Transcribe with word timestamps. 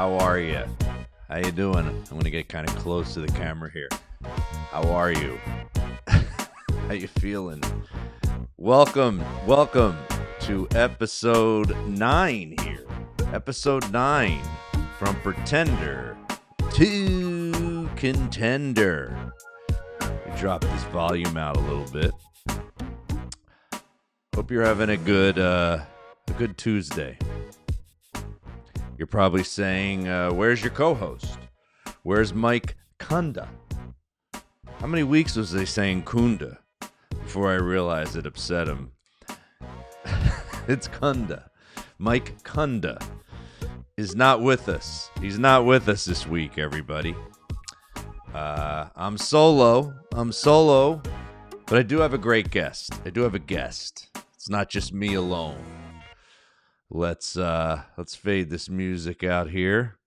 How 0.00 0.14
are 0.14 0.38
you? 0.38 0.64
How 1.28 1.36
you 1.36 1.52
doing? 1.52 1.86
I'm 1.86 2.16
gonna 2.16 2.30
get 2.30 2.48
kind 2.48 2.66
of 2.66 2.74
close 2.76 3.12
to 3.12 3.20
the 3.20 3.30
camera 3.32 3.70
here. 3.70 3.90
How 4.70 4.88
are 4.88 5.12
you? 5.12 5.38
How 6.08 6.94
you 6.94 7.06
feeling? 7.06 7.62
Welcome, 8.56 9.22
welcome 9.46 9.98
to 10.40 10.66
episode 10.74 11.76
nine 11.86 12.54
here. 12.62 12.86
Episode 13.34 13.92
nine 13.92 14.40
from 14.98 15.16
Pretender 15.16 16.16
to 16.76 17.90
Contender. 17.96 19.34
We 20.00 20.38
drop 20.38 20.62
this 20.62 20.84
volume 20.84 21.36
out 21.36 21.58
a 21.58 21.60
little 21.60 21.90
bit. 21.92 22.12
Hope 24.34 24.50
you're 24.50 24.64
having 24.64 24.88
a 24.88 24.96
good, 24.96 25.38
uh, 25.38 25.80
a 26.26 26.32
good 26.32 26.56
Tuesday. 26.56 27.18
You're 29.00 29.06
probably 29.06 29.44
saying, 29.44 30.08
uh, 30.08 30.30
"Where's 30.30 30.60
your 30.60 30.72
co-host? 30.72 31.38
Where's 32.02 32.34
Mike 32.34 32.76
Kunda?" 32.98 33.48
How 34.78 34.86
many 34.86 35.04
weeks 35.04 35.36
was 35.36 35.50
they 35.50 35.64
saying 35.64 36.02
Kunda 36.02 36.58
before 37.08 37.50
I 37.50 37.54
realized 37.54 38.16
it 38.16 38.26
upset 38.26 38.68
him? 38.68 38.92
it's 40.68 40.86
Kunda. 40.86 41.48
Mike 41.96 42.42
Kunda 42.42 43.02
is 43.96 44.14
not 44.14 44.42
with 44.42 44.68
us. 44.68 45.08
He's 45.18 45.38
not 45.38 45.64
with 45.64 45.88
us 45.88 46.04
this 46.04 46.26
week, 46.26 46.58
everybody. 46.58 47.14
Uh, 48.34 48.90
I'm 48.96 49.16
solo. 49.16 49.94
I'm 50.12 50.30
solo, 50.30 51.00
but 51.64 51.78
I 51.78 51.82
do 51.82 52.00
have 52.00 52.12
a 52.12 52.18
great 52.18 52.50
guest. 52.50 52.92
I 53.06 53.08
do 53.08 53.22
have 53.22 53.34
a 53.34 53.38
guest. 53.38 54.10
It's 54.34 54.50
not 54.50 54.68
just 54.68 54.92
me 54.92 55.14
alone. 55.14 55.79
Let's 56.92 57.36
uh 57.36 57.82
let's 57.96 58.16
fade 58.16 58.50
this 58.50 58.68
music 58.68 59.22
out 59.22 59.50
here. 59.50 59.98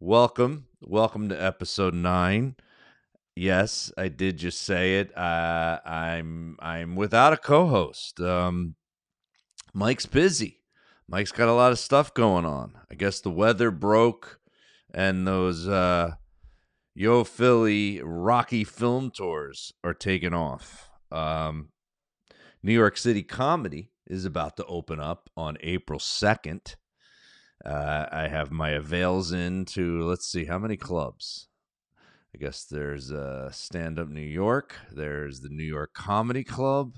Welcome. 0.00 0.66
Welcome 0.80 1.28
to 1.28 1.40
episode 1.40 1.94
9. 1.94 2.56
Yes, 3.36 3.92
I 3.96 4.08
did 4.08 4.36
just 4.36 4.62
say 4.62 4.98
it. 4.98 5.16
Uh 5.16 5.78
I'm 5.86 6.56
I'm 6.58 6.96
without 6.96 7.32
a 7.32 7.36
co-host. 7.36 8.18
Um 8.20 8.74
Mike's 9.72 10.06
busy. 10.06 10.58
Mike's 11.06 11.30
got 11.30 11.48
a 11.48 11.54
lot 11.54 11.70
of 11.70 11.78
stuff 11.78 12.12
going 12.12 12.46
on. 12.46 12.72
I 12.90 12.96
guess 12.96 13.20
the 13.20 13.30
weather 13.30 13.70
broke 13.70 14.40
and 14.92 15.24
those 15.24 15.68
uh 15.68 16.14
Yo 16.96 17.22
Philly 17.22 18.02
Rocky 18.02 18.64
film 18.64 19.12
tours 19.12 19.72
are 19.84 19.94
taking 19.94 20.34
off. 20.34 20.90
Um 21.12 21.68
New 22.60 22.74
York 22.74 22.96
City 22.96 23.22
Comedy 23.22 23.91
is 24.12 24.26
about 24.26 24.58
to 24.58 24.66
open 24.66 25.00
up 25.00 25.30
on 25.38 25.56
April 25.60 25.98
2nd. 25.98 26.76
Uh, 27.64 28.06
I 28.12 28.28
have 28.28 28.50
my 28.50 28.70
avails 28.70 29.32
in 29.32 29.64
to, 29.66 30.02
let's 30.02 30.26
see, 30.26 30.44
how 30.44 30.58
many 30.58 30.76
clubs? 30.76 31.48
I 32.34 32.38
guess 32.38 32.64
there's 32.64 33.10
uh, 33.10 33.50
Stand 33.50 33.98
Up 33.98 34.08
New 34.08 34.20
York, 34.20 34.76
there's 34.90 35.40
the 35.40 35.48
New 35.48 35.64
York 35.64 35.94
Comedy 35.94 36.44
Club, 36.44 36.96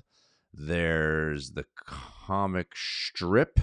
there's 0.53 1.53
the 1.53 1.67
Comic 1.77 2.73
Strip, 2.75 3.61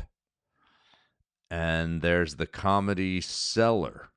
and 1.49 2.01
there's 2.01 2.35
the 2.35 2.47
Comedy 2.47 3.19
Cellar. 3.19 4.11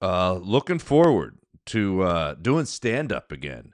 Uh, 0.00 0.34
looking 0.34 0.78
forward 0.78 1.38
to 1.66 2.02
uh, 2.02 2.34
doing 2.34 2.66
stand 2.66 3.10
up 3.12 3.32
again, 3.32 3.72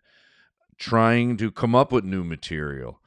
trying 0.79 1.37
to 1.37 1.51
come 1.51 1.75
up 1.75 1.93
with 1.93 2.05
new 2.05 2.25
material 2.25 3.01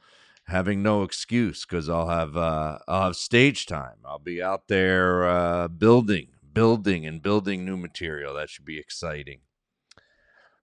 having 0.46 0.82
no 0.82 1.02
excuse 1.02 1.64
because 1.64 1.88
I'll 1.88 2.08
have 2.08 2.36
uh, 2.36 2.78
I'll 2.86 3.04
have 3.04 3.16
stage 3.16 3.66
time. 3.66 3.98
I'll 4.04 4.18
be 4.18 4.42
out 4.42 4.68
there 4.68 5.28
uh, 5.28 5.68
building, 5.68 6.28
building, 6.52 7.06
and 7.06 7.22
building 7.22 7.64
new 7.64 7.76
material. 7.76 8.34
That 8.34 8.50
should 8.50 8.64
be 8.64 8.78
exciting. 8.78 9.40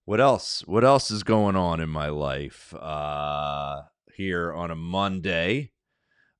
What 0.05 0.19
else? 0.19 0.63
What 0.65 0.83
else 0.83 1.11
is 1.11 1.23
going 1.23 1.55
on 1.55 1.79
in 1.79 1.89
my 1.89 2.09
life 2.09 2.73
uh, 2.73 3.83
here 4.15 4.51
on 4.53 4.71
a 4.71 4.75
Monday? 4.75 5.71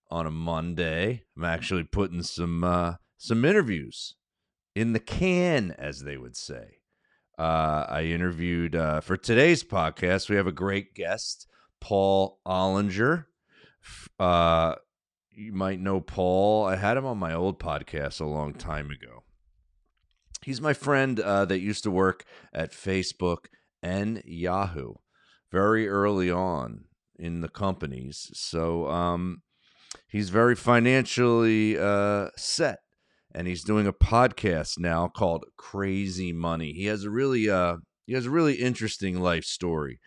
On 0.09 0.25
a 0.25 0.31
Monday, 0.31 1.23
I'm 1.37 1.45
actually 1.45 1.83
putting 1.83 2.21
some 2.23 2.63
uh, 2.63 2.95
some 3.17 3.45
interviews 3.45 4.15
in 4.75 4.93
the 4.93 4.99
can, 4.99 5.71
as 5.77 6.03
they 6.03 6.17
would 6.17 6.35
say. 6.35 6.79
Uh, 7.39 7.85
I 7.87 8.03
interviewed 8.03 8.75
uh, 8.75 8.99
for 8.99 9.15
today's 9.15 9.63
podcast. 9.63 10.29
We 10.29 10.35
have 10.35 10.47
a 10.47 10.51
great 10.51 10.93
guest, 10.93 11.47
Paul 11.79 12.39
Ollinger. 12.45 13.25
Uh, 14.19 14.75
you 15.31 15.53
might 15.53 15.79
know 15.79 16.01
Paul. 16.01 16.65
I 16.65 16.75
had 16.75 16.97
him 16.97 17.05
on 17.05 17.17
my 17.17 17.33
old 17.33 17.59
podcast 17.59 18.19
a 18.19 18.25
long 18.25 18.53
time 18.53 18.91
ago. 18.91 19.23
He's 20.43 20.61
my 20.61 20.73
friend 20.73 21.19
uh, 21.19 21.45
that 21.45 21.59
used 21.59 21.83
to 21.83 21.91
work 21.91 22.25
at 22.53 22.71
Facebook 22.71 23.45
and 23.81 24.21
Yahoo 24.25 24.93
very 25.51 25.87
early 25.87 26.31
on 26.31 26.85
in 27.17 27.41
the 27.41 27.49
companies. 27.49 28.31
So 28.33 28.87
um, 28.89 29.43
he's 30.07 30.29
very 30.29 30.55
financially 30.55 31.77
uh, 31.77 32.29
set, 32.35 32.79
and 33.33 33.47
he's 33.47 33.63
doing 33.63 33.85
a 33.85 33.93
podcast 33.93 34.79
now 34.79 35.07
called 35.07 35.45
Crazy 35.57 36.33
Money. 36.33 36.73
He 36.73 36.85
has 36.85 37.03
a 37.03 37.09
really 37.09 37.49
uh, 37.49 37.77
he 38.05 38.13
has 38.13 38.25
a 38.25 38.31
really 38.31 38.55
interesting 38.55 39.19
life 39.19 39.45
story 39.45 39.99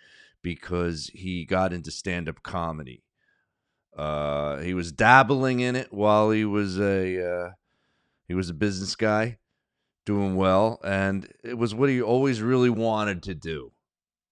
because 0.43 1.11
he 1.15 1.45
got 1.45 1.73
into 1.73 1.91
stand 1.91 2.29
up 2.29 2.43
comedy 2.43 3.05
uh, 3.97 4.59
he 4.59 4.75
was 4.75 4.93
dabbling 4.93 5.61
in 5.61 5.77
it 5.77 5.93
while 5.93 6.31
he 6.31 6.45
was 6.45 6.79
a 6.81 7.25
uh, 7.25 7.51
he 8.27 8.35
was 8.35 8.51
a 8.51 8.55
business 8.55 8.97
guy, 8.97 9.39
doing 10.05 10.37
well, 10.37 10.81
and 10.85 11.29
it 11.43 11.59
was 11.59 11.75
what 11.75 11.89
he 11.89 12.03
always 12.03 12.43
really 12.43 12.71
wanted 12.71 13.23
to 13.25 13.35
do. 13.35 13.73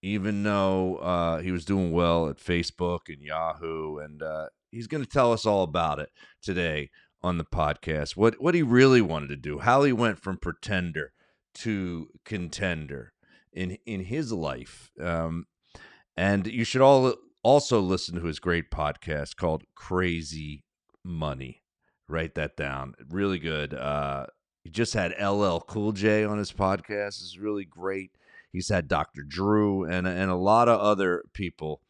Even 0.04 0.42
though 0.42 0.96
uh, 0.96 1.38
he 1.38 1.52
was 1.52 1.64
doing 1.64 1.92
well 1.92 2.28
at 2.28 2.38
Facebook 2.38 3.00
and 3.08 3.22
Yahoo, 3.22 3.98
and 3.98 4.20
uh, 4.20 4.46
he's 4.72 4.88
going 4.88 5.04
to 5.04 5.08
tell 5.08 5.32
us 5.32 5.46
all 5.46 5.62
about 5.62 6.00
it 6.00 6.10
today 6.42 6.90
on 7.22 7.38
the 7.38 7.44
podcast. 7.44 8.16
What 8.16 8.40
what 8.40 8.54
he 8.54 8.62
really 8.62 9.00
wanted 9.00 9.28
to 9.28 9.36
do, 9.36 9.60
how 9.60 9.84
he 9.84 9.92
went 9.92 10.18
from 10.18 10.38
pretender 10.38 11.12
to 11.54 12.08
contender 12.24 13.12
in 13.52 13.78
in 13.86 14.04
his 14.04 14.32
life. 14.32 14.90
Um, 15.00 15.46
and 16.16 16.46
you 16.46 16.64
should 16.64 16.82
all 16.82 17.14
also 17.42 17.80
listen 17.80 18.14
to 18.16 18.26
his 18.26 18.38
great 18.38 18.70
podcast 18.70 19.36
called 19.36 19.64
Crazy 19.74 20.64
Money. 21.04 21.62
Write 22.08 22.34
that 22.34 22.56
down. 22.56 22.94
Really 23.08 23.38
good. 23.38 23.74
Uh, 23.74 24.26
he 24.62 24.70
just 24.70 24.94
had 24.94 25.14
LL 25.20 25.58
Cool 25.58 25.92
J 25.92 26.24
on 26.24 26.38
his 26.38 26.52
podcast. 26.52 27.20
It's 27.20 27.38
really 27.38 27.64
great. 27.64 28.12
He's 28.52 28.68
had 28.68 28.86
Dr. 28.86 29.22
Drew 29.22 29.84
and 29.84 30.06
and 30.06 30.30
a 30.30 30.36
lot 30.36 30.68
of 30.68 30.78
other 30.78 31.24
people 31.32 31.80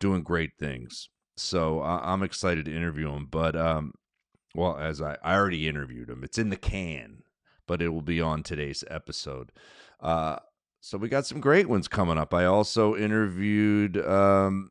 doing 0.00 0.22
great 0.22 0.52
things. 0.58 1.08
So 1.36 1.80
I, 1.80 2.12
am 2.12 2.22
excited 2.22 2.64
to 2.64 2.74
interview 2.74 3.10
him. 3.12 3.26
But 3.30 3.54
um, 3.54 3.94
well, 4.54 4.76
as 4.78 5.00
I, 5.00 5.16
I 5.22 5.34
already 5.34 5.68
interviewed 5.68 6.08
him, 6.08 6.24
it's 6.24 6.38
in 6.38 6.50
the 6.50 6.56
can, 6.56 7.22
but 7.66 7.82
it 7.82 7.88
will 7.88 8.02
be 8.02 8.20
on 8.20 8.42
today's 8.42 8.82
episode. 8.90 9.52
Uh, 10.00 10.36
so 10.80 10.98
we 10.98 11.08
got 11.08 11.26
some 11.26 11.40
great 11.40 11.68
ones 11.68 11.88
coming 11.88 12.18
up. 12.18 12.32
I 12.32 12.44
also 12.44 12.96
interviewed 12.96 13.98
um, 13.98 14.70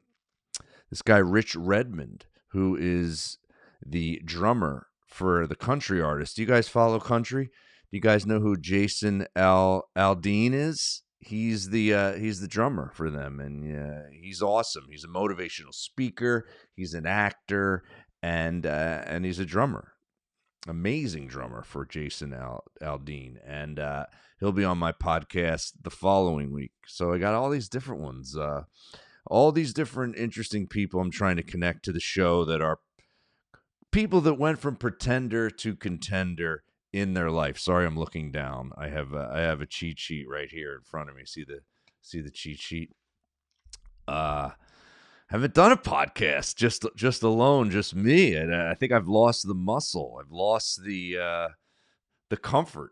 this 0.90 1.02
guy 1.02 1.18
Rich 1.18 1.56
Redmond, 1.56 2.26
who 2.52 2.76
is 2.76 3.38
the 3.86 4.22
drummer 4.26 4.88
for 5.08 5.48
the 5.48 5.56
country 5.56 6.02
artist. 6.02 6.36
Do 6.36 6.42
you 6.42 6.48
guys 6.48 6.68
follow 6.68 7.00
country? 7.00 7.46
Do 7.46 7.98
you 7.98 8.02
guys 8.02 8.26
know 8.26 8.40
who 8.40 8.58
Jason 8.58 9.28
Al 9.36 9.90
Aldean 9.98 10.54
is? 10.54 11.04
He's 11.20 11.70
the 11.70 11.94
uh, 11.94 12.14
he's 12.14 12.42
the 12.42 12.48
drummer 12.48 12.92
for 12.94 13.10
them, 13.10 13.40
and 13.40 13.76
uh, 13.76 14.02
he's 14.12 14.42
awesome. 14.42 14.86
He's 14.90 15.04
a 15.04 15.08
motivational 15.08 15.74
speaker. 15.74 16.48
He's 16.76 16.94
an 16.94 17.06
actor, 17.06 17.84
and 18.22 18.66
uh, 18.66 19.02
and 19.06 19.26
he's 19.26 19.40
a 19.40 19.46
drummer. 19.46 19.94
Amazing 20.68 21.28
drummer 21.28 21.64
for 21.64 21.86
Jason 21.86 22.34
Al- 22.34 22.66
Aldean, 22.82 23.38
and 23.46 23.80
uh, 23.80 24.06
he'll 24.40 24.52
be 24.52 24.66
on 24.66 24.78
my 24.78 24.92
podcast 24.92 25.74
the 25.82 25.90
following 25.90 26.54
week. 26.54 26.74
So 26.86 27.14
I 27.14 27.18
got 27.18 27.34
all 27.34 27.50
these 27.50 27.70
different 27.70 28.02
ones. 28.02 28.38
Uh, 28.38 28.64
all 29.30 29.52
these 29.52 29.74
different 29.74 30.18
interesting 30.18 30.68
people 30.68 31.00
I'm 31.00 31.12
trying 31.12 31.38
to 31.38 31.44
connect 31.44 31.84
to 31.86 31.92
the 31.92 32.00
show 32.00 32.46
that 32.46 32.62
are 32.62 32.80
people 33.92 34.22
that 34.22 34.36
went 34.36 34.60
from 34.60 34.76
pretender 34.76 35.50
to 35.50 35.76
contender 35.76 36.64
in 36.94 37.14
their 37.14 37.32
life. 37.32 37.58
Sorry, 37.58 37.86
I'm 37.86 37.98
looking 37.98 38.32
down. 38.32 38.72
I 38.78 38.90
have 38.90 39.14
a, 39.14 39.30
I 39.34 39.40
have 39.40 39.62
a 39.62 39.66
cheat 39.66 40.00
sheet 40.00 40.28
right 40.30 40.50
here 40.50 40.76
in 40.76 40.82
front 40.82 41.10
of 41.10 41.16
me. 41.16 41.24
See 41.26 41.44
the 41.44 41.62
see 42.02 42.22
the 42.22 42.32
cheat 42.32 42.60
sheet. 42.60 42.92
Uh 44.08 44.52
haven't 45.28 45.54
done 45.54 45.74
a 45.74 45.78
podcast 45.78 46.56
just 46.56 46.86
just 46.96 47.24
alone, 47.24 47.70
just 47.70 47.96
me. 47.96 48.36
And 48.36 48.54
I 48.56 48.74
think 48.74 48.92
I've 48.92 49.10
lost 49.10 49.48
the 49.48 49.54
muscle. 49.54 50.20
I've 50.22 50.32
lost 50.32 50.84
the 50.84 51.18
uh 51.18 51.48
the 52.30 52.38
comfort 52.38 52.92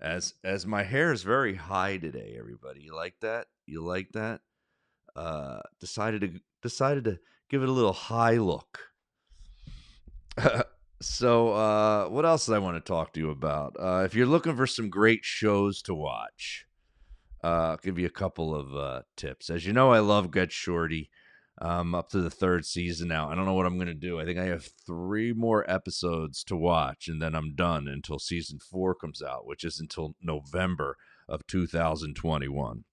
as 0.00 0.34
as 0.44 0.66
my 0.66 0.82
hair 0.82 1.12
is 1.12 1.22
very 1.22 1.54
high 1.54 1.98
today 1.98 2.36
everybody. 2.38 2.82
You 2.82 2.94
like 2.94 3.14
that? 3.20 3.46
You 3.66 3.82
like 3.84 4.12
that? 4.12 4.40
Uh, 5.18 5.60
decided 5.80 6.20
to 6.20 6.40
decided 6.62 7.04
to 7.04 7.18
give 7.50 7.62
it 7.62 7.68
a 7.68 7.72
little 7.72 7.92
high 7.92 8.36
look. 8.36 8.80
So, 11.00 11.52
uh, 11.52 12.08
what 12.08 12.26
else 12.26 12.46
did 12.46 12.56
I 12.56 12.58
want 12.58 12.76
to 12.76 12.80
talk 12.80 13.12
to 13.12 13.20
you 13.20 13.30
about? 13.30 13.76
Uh, 13.78 14.02
if 14.04 14.16
you're 14.16 14.26
looking 14.26 14.56
for 14.56 14.66
some 14.66 14.90
great 14.90 15.20
shows 15.22 15.80
to 15.82 15.94
watch, 15.94 16.66
uh, 17.44 17.46
I'll 17.46 17.76
give 17.76 18.00
you 18.00 18.06
a 18.06 18.10
couple 18.10 18.52
of 18.52 18.74
uh, 18.74 19.02
tips. 19.16 19.48
As 19.48 19.64
you 19.64 19.72
know, 19.72 19.92
I 19.92 20.00
love 20.00 20.32
Get 20.32 20.50
Shorty. 20.50 21.10
Um, 21.60 21.92
up 21.92 22.08
to 22.10 22.20
the 22.20 22.30
third 22.30 22.64
season 22.64 23.08
now. 23.08 23.28
I 23.28 23.34
don't 23.34 23.44
know 23.44 23.54
what 23.54 23.66
I'm 23.66 23.78
going 23.78 23.88
to 23.88 23.94
do. 23.94 24.20
I 24.20 24.24
think 24.24 24.38
I 24.38 24.44
have 24.44 24.68
three 24.86 25.32
more 25.32 25.68
episodes 25.68 26.44
to 26.44 26.56
watch, 26.56 27.08
and 27.08 27.20
then 27.20 27.34
I'm 27.34 27.56
done 27.56 27.88
until 27.88 28.20
season 28.20 28.60
four 28.60 28.94
comes 28.94 29.22
out, 29.22 29.44
which 29.44 29.64
is 29.64 29.80
until 29.80 30.14
November 30.22 30.96
of 31.28 31.44
2021. 31.48 32.84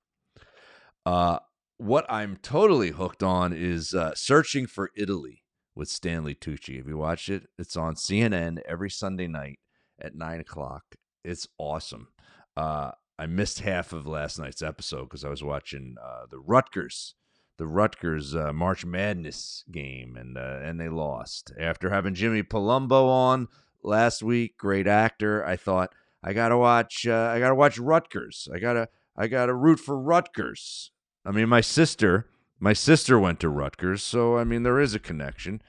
Uh, 1.06 1.38
what 1.78 2.06
I'm 2.10 2.38
totally 2.38 2.92
hooked 2.92 3.24
on 3.24 3.54
is 3.54 3.94
uh, 3.94 4.14
Searching 4.16 4.68
for 4.68 4.92
Italy 4.96 5.44
with 5.76 5.90
Stanley 5.90 6.36
Tucci. 6.36 6.78
Have 6.78 6.88
you 6.88 6.98
watched 6.98 7.30
it? 7.30 7.48
It's 7.58 7.76
on 7.76 7.96
CNN 7.96 8.60
every 8.68 8.90
Sunday 8.90 9.28
night 9.28 9.60
at 10.00 10.16
nine 10.16 10.40
o'clock. 10.40 10.96
It's 11.24 11.48
awesome. 11.58 12.10
Uh, 12.56 12.92
I 13.18 13.26
missed 13.26 13.60
half 13.60 13.94
of 13.94 14.06
last 14.06 14.40
night's 14.40 14.62
episode 14.62 15.04
because 15.04 15.24
I 15.26 15.30
was 15.30 15.44
watching 15.44 15.96
uh, 16.04 16.26
the 16.30 16.40
Rutgers 16.40 17.16
the 17.58 17.68
Rutgers 17.68 18.36
uh, 18.36 18.52
March 18.54 18.86
Madness 18.86 19.64
game, 19.72 20.16
and 20.18 20.38
uh, 20.38 20.60
and 20.62 20.80
they 20.80 20.90
lost. 20.90 21.52
After 21.60 21.90
having 21.90 22.14
Jimmy 22.14 22.44
Palumbo 22.44 23.08
on 23.08 23.48
last 23.84 24.22
week, 24.22 24.58
great 24.58 24.88
actor, 24.88 25.46
I 25.46 25.56
thought 25.56 25.94
I 26.24 26.34
gotta 26.34 26.58
watch. 26.58 27.08
Uh, 27.08 27.32
I 27.34 27.40
gotta 27.40 27.56
watch 27.56 27.78
Rutgers. 27.78 28.48
I 28.54 28.60
gotta 28.60 28.90
I 29.16 29.28
gotta 29.28 29.54
root 29.54 29.80
for 29.80 29.98
Rutgers. 29.98 30.92
I 31.26 31.32
mean, 31.32 31.50
my 31.50 31.62
sister, 31.62 32.28
my 32.60 32.74
sister 32.74 33.20
went 33.20 33.40
to 33.40 33.50
Rutgers, 33.50 34.04
so 34.04 34.38
I 34.38 34.44
mean 34.44 34.64
there 34.64 34.80
is 34.80 34.94
a 34.94 35.00
connection. 35.00 35.62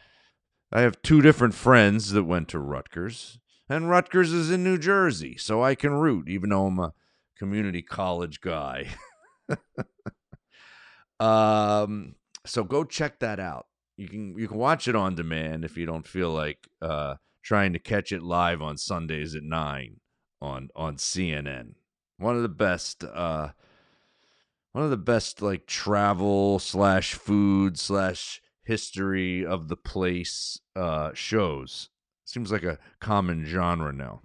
I 0.73 0.81
have 0.83 1.01
two 1.03 1.23
different 1.23 1.55
friends 1.55 2.13
that 2.13 2.25
went 2.25 2.49
to 2.49 2.59
Rutgers, 2.59 3.39
and 3.69 3.89
Rutgers 3.89 4.33
is 4.33 4.51
in 4.51 4.63
New 4.65 4.79
Jersey, 4.79 5.37
so 5.37 5.63
I 5.63 5.75
can 5.75 5.93
root, 5.93 6.29
even 6.29 6.51
though 6.51 6.67
I'm 6.67 6.79
a 6.79 6.93
community 7.39 7.83
college 7.83 8.41
guy. 8.41 8.89
Um, 11.19 12.17
so 12.45 12.65
go 12.65 12.85
check 12.85 13.21
that 13.21 13.41
out. 13.41 13.67
You 13.97 14.09
can 14.09 14.39
you 14.39 14.49
can 14.49 14.59
watch 14.59 14.89
it 14.89 14.97
on 14.97 15.15
demand 15.15 15.65
if 15.65 15.77
you 15.77 15.87
don't 15.87 16.07
feel 16.07 16.31
like 16.31 16.69
uh, 16.83 17.15
trying 17.43 17.73
to 17.73 17.79
catch 17.79 18.13
it 18.13 18.23
live 18.23 18.61
on 18.61 18.77
Sundays 18.77 19.35
at 19.35 19.43
nine 19.43 20.01
on 20.41 20.69
on 20.77 20.97
CNN. 20.97 21.75
One 22.19 22.37
of 22.37 22.43
the 22.43 22.49
best. 22.49 23.05
Uh, 23.05 23.49
one 24.77 24.85
of 24.85 24.91
the 24.91 24.97
best 24.99 25.41
like 25.41 25.65
travel 25.65 26.59
slash 26.59 27.15
food 27.15 27.79
slash 27.79 28.43
history 28.63 29.43
of 29.43 29.69
the 29.69 29.77
place 29.77 30.61
uh, 30.77 31.13
shows. 31.15 31.89
Seems 32.27 32.53
like 32.53 32.63
a 32.63 32.79
common 33.01 33.47
genre 33.47 33.91
now. 33.91 34.21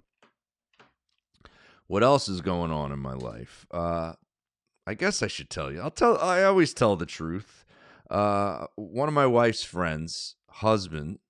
What 1.86 2.02
else 2.02 2.28
is 2.28 2.42
going 2.42 2.70
on 2.70 2.92
in 2.92 2.98
my 2.98 3.14
life? 3.14 3.66
Uh, 3.70 4.12
I 4.86 4.92
guess 4.92 5.22
I 5.22 5.26
should 5.26 5.48
tell 5.48 5.72
you. 5.72 5.80
I'll 5.80 5.90
tell. 5.90 6.18
I 6.18 6.42
always 6.42 6.74
tell 6.74 6.96
the 6.96 7.06
truth. 7.06 7.64
Uh, 8.10 8.66
one 8.76 9.08
of 9.08 9.14
my 9.14 9.24
wife's 9.24 9.64
friends' 9.64 10.34
husband, 10.50 11.20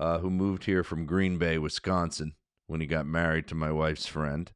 uh, 0.00 0.18
who 0.18 0.30
moved 0.30 0.64
here 0.64 0.82
from 0.82 1.06
Green 1.06 1.38
Bay, 1.38 1.58
Wisconsin, 1.58 2.34
when 2.66 2.80
he 2.80 2.88
got 2.88 3.06
married 3.06 3.46
to 3.46 3.54
my 3.54 3.70
wife's 3.70 4.06
friend. 4.06 4.50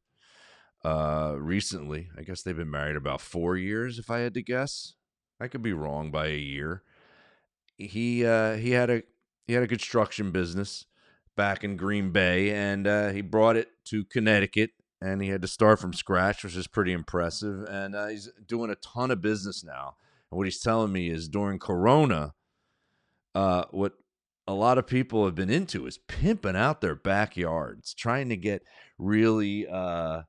Uh, 0.84 1.34
recently, 1.38 2.08
I 2.16 2.22
guess 2.22 2.42
they've 2.42 2.56
been 2.56 2.70
married 2.70 2.96
about 2.96 3.20
four 3.20 3.56
years, 3.56 3.98
if 3.98 4.10
I 4.10 4.20
had 4.20 4.34
to 4.34 4.42
guess. 4.42 4.94
I 5.40 5.48
could 5.48 5.62
be 5.62 5.72
wrong 5.72 6.10
by 6.10 6.28
a 6.28 6.38
year. 6.38 6.82
He 7.76 8.24
uh, 8.24 8.54
he 8.54 8.70
had 8.70 8.88
a 8.88 9.02
he 9.46 9.52
had 9.52 9.62
a 9.62 9.68
construction 9.68 10.30
business 10.30 10.86
back 11.36 11.64
in 11.64 11.76
Green 11.76 12.10
Bay, 12.10 12.50
and 12.50 12.86
uh, 12.86 13.10
he 13.10 13.20
brought 13.20 13.56
it 13.56 13.68
to 13.86 14.04
Connecticut 14.04 14.70
and 15.00 15.22
he 15.22 15.28
had 15.28 15.42
to 15.42 15.48
start 15.48 15.78
from 15.78 15.92
scratch, 15.92 16.42
which 16.42 16.56
is 16.56 16.66
pretty 16.66 16.92
impressive. 16.92 17.64
And 17.68 17.94
uh, 17.94 18.06
he's 18.08 18.30
doing 18.46 18.70
a 18.70 18.76
ton 18.76 19.10
of 19.10 19.20
business 19.20 19.62
now. 19.62 19.96
And 20.30 20.38
what 20.38 20.46
he's 20.46 20.60
telling 20.60 20.92
me 20.92 21.08
is 21.08 21.28
during 21.28 21.58
Corona, 21.58 22.34
uh, 23.34 23.64
what 23.70 23.94
a 24.46 24.54
lot 24.54 24.78
of 24.78 24.86
people 24.86 25.24
have 25.24 25.34
been 25.34 25.50
into 25.50 25.86
is 25.86 25.98
pimping 25.98 26.56
out 26.56 26.80
their 26.80 26.94
backyards, 26.94 27.92
trying 27.92 28.28
to 28.30 28.36
get 28.36 28.62
really 28.98 29.66
uh, 29.66 30.22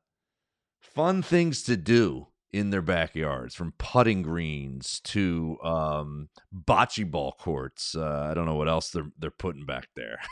fun 0.97 1.21
things 1.21 1.61
to 1.61 1.77
do 1.77 2.25
in 2.51 2.71
their 2.71 2.81
backyards, 2.81 3.53
from 3.53 3.71
putting 3.77 4.23
greens 4.23 4.99
to 5.01 5.55
um, 5.63 6.27
bocce 6.51 7.09
ball 7.09 7.35
courts. 7.39 7.95
Uh, 7.95 8.27
I 8.31 8.33
don't 8.33 8.47
know 8.47 8.55
what 8.55 8.67
else 8.67 8.89
they're 8.89 9.11
they're 9.19 9.29
putting 9.29 9.65
back 9.65 9.87
there. 9.95 10.17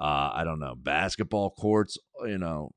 Uh, 0.00 0.30
I 0.32 0.44
don't 0.44 0.60
know 0.60 0.76
basketball 0.76 1.50
courts. 1.50 1.98
You 2.24 2.38
know, 2.38 2.70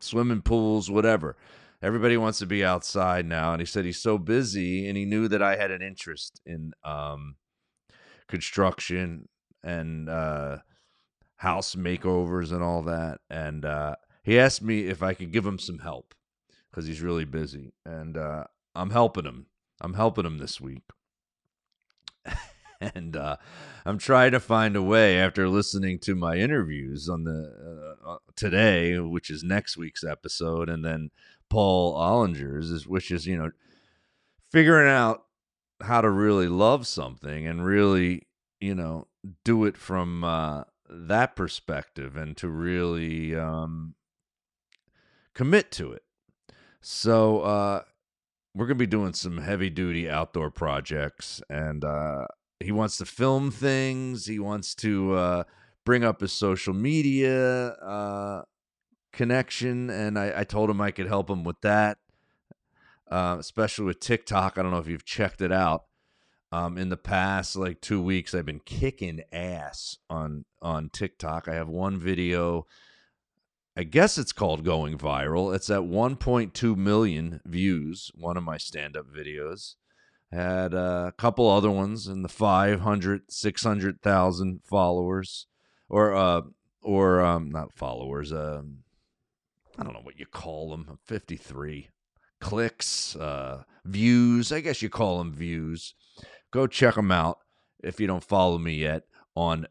swimming 0.00 0.42
pools, 0.42 0.90
whatever. 0.90 1.38
Everybody 1.80 2.18
wants 2.18 2.40
to 2.40 2.46
be 2.46 2.62
outside 2.62 3.24
now. 3.24 3.52
And 3.52 3.62
he 3.62 3.64
said 3.64 3.86
he's 3.86 4.02
so 4.02 4.18
busy 4.18 4.86
and 4.86 4.94
he 4.94 5.06
knew 5.06 5.28
that 5.28 5.42
I 5.42 5.56
had 5.56 5.70
an 5.70 5.80
interest 5.80 6.42
in 6.44 6.72
um, 6.84 7.36
construction 8.28 9.30
and 9.64 10.10
uh, 10.10 10.58
house 11.36 11.74
makeovers 11.74 12.52
and 12.52 12.62
all 12.62 12.82
that. 12.82 13.20
And 13.30 13.64
uh, 13.64 13.94
he 14.22 14.38
asked 14.38 14.60
me 14.60 14.88
if 14.88 15.02
I 15.02 15.14
could 15.14 15.32
give 15.32 15.46
him 15.46 15.58
some 15.58 15.78
help 15.78 16.14
because 16.72 16.86
he's 16.86 17.02
really 17.02 17.24
busy. 17.24 17.74
And 17.84 18.16
uh, 18.16 18.44
I'm 18.74 18.90
helping 18.90 19.24
him. 19.24 19.46
I'm 19.80 19.94
helping 19.94 20.24
him 20.24 20.38
this 20.38 20.60
week. 20.60 20.82
and 22.80 23.16
uh, 23.16 23.36
I'm 23.84 23.98
trying 23.98 24.32
to 24.32 24.40
find 24.40 24.74
a 24.76 24.82
way 24.82 25.18
after 25.18 25.48
listening 25.48 25.98
to 26.00 26.14
my 26.14 26.36
interviews 26.36 27.08
on 27.08 27.24
the 27.24 27.96
uh, 28.06 28.12
uh, 28.12 28.18
today, 28.36 28.98
which 28.98 29.30
is 29.30 29.42
next 29.44 29.76
week's 29.76 30.04
episode, 30.04 30.68
and 30.68 30.84
then 30.84 31.10
Paul 31.50 31.94
Ollinger's, 31.94 32.70
is, 32.70 32.86
which 32.86 33.10
is 33.10 33.26
you 33.26 33.36
know 33.36 33.50
figuring 34.50 34.88
out 34.88 35.24
how 35.82 36.00
to 36.00 36.10
really 36.10 36.48
love 36.48 36.86
something 36.86 37.46
and 37.46 37.64
really 37.64 38.28
you 38.60 38.74
know 38.74 39.08
do 39.44 39.64
it 39.64 39.76
from 39.76 40.24
uh, 40.24 40.62
that 40.88 41.36
perspective 41.36 42.16
and 42.16 42.36
to 42.36 42.48
really 42.48 43.34
um, 43.34 43.94
commit 45.34 45.70
to 45.72 45.92
it. 45.92 46.02
So 46.82 47.42
uh, 47.42 47.82
we're 48.54 48.66
gonna 48.66 48.74
be 48.74 48.86
doing 48.86 49.14
some 49.14 49.38
heavy 49.38 49.70
duty 49.70 50.10
outdoor 50.10 50.50
projects, 50.50 51.40
and 51.48 51.84
uh, 51.84 52.26
he 52.58 52.72
wants 52.72 52.96
to 52.98 53.06
film 53.06 53.52
things. 53.52 54.26
He 54.26 54.40
wants 54.40 54.74
to 54.76 55.14
uh, 55.14 55.44
bring 55.84 56.02
up 56.02 56.20
his 56.20 56.32
social 56.32 56.74
media 56.74 57.68
uh, 57.68 58.42
connection, 59.12 59.90
and 59.90 60.18
I, 60.18 60.40
I, 60.40 60.44
told 60.44 60.70
him 60.70 60.80
I 60.80 60.90
could 60.90 61.06
help 61.06 61.30
him 61.30 61.44
with 61.44 61.60
that, 61.60 61.98
uh, 63.08 63.36
especially 63.38 63.84
with 63.84 64.00
TikTok. 64.00 64.58
I 64.58 64.62
don't 64.62 64.72
know 64.72 64.78
if 64.78 64.88
you've 64.88 65.04
checked 65.04 65.40
it 65.40 65.52
out. 65.52 65.84
Um, 66.50 66.76
in 66.76 66.88
the 66.88 66.96
past 66.96 67.54
like 67.54 67.80
two 67.80 68.02
weeks, 68.02 68.34
I've 68.34 68.44
been 68.44 68.60
kicking 68.60 69.22
ass 69.32 69.98
on 70.10 70.46
on 70.60 70.90
TikTok. 70.90 71.46
I 71.46 71.54
have 71.54 71.68
one 71.68 71.98
video. 71.98 72.66
I 73.76 73.84
guess 73.84 74.18
it's 74.18 74.32
called 74.32 74.64
going 74.64 74.98
viral. 74.98 75.54
It's 75.54 75.70
at 75.70 75.80
1.2 75.80 76.76
million 76.76 77.40
views. 77.46 78.10
One 78.14 78.36
of 78.36 78.44
my 78.44 78.58
stand 78.58 78.96
up 78.96 79.06
videos 79.06 79.76
had 80.30 80.74
a 80.74 81.12
couple 81.16 81.48
other 81.48 81.70
ones 81.70 82.06
in 82.06 82.22
the 82.22 82.28
500 82.28 83.22
600,000 83.30 84.60
followers 84.64 85.46
or 85.88 86.14
uh 86.14 86.40
or 86.82 87.20
um 87.20 87.50
not 87.50 87.72
followers 87.72 88.32
um 88.32 88.78
I 89.78 89.84
don't 89.84 89.92
know 89.92 90.00
what 90.02 90.18
you 90.18 90.24
call 90.24 90.70
them 90.70 90.98
53 91.04 91.90
clicks 92.40 93.14
uh 93.16 93.64
views 93.84 94.52
I 94.52 94.60
guess 94.60 94.80
you 94.80 94.88
call 94.88 95.18
them 95.18 95.34
views 95.34 95.94
go 96.50 96.66
check 96.66 96.94
them 96.94 97.12
out 97.12 97.38
if 97.84 98.00
you 98.00 98.06
don't 98.06 98.24
follow 98.24 98.56
me 98.56 98.74
yet 98.76 99.02
on 99.36 99.66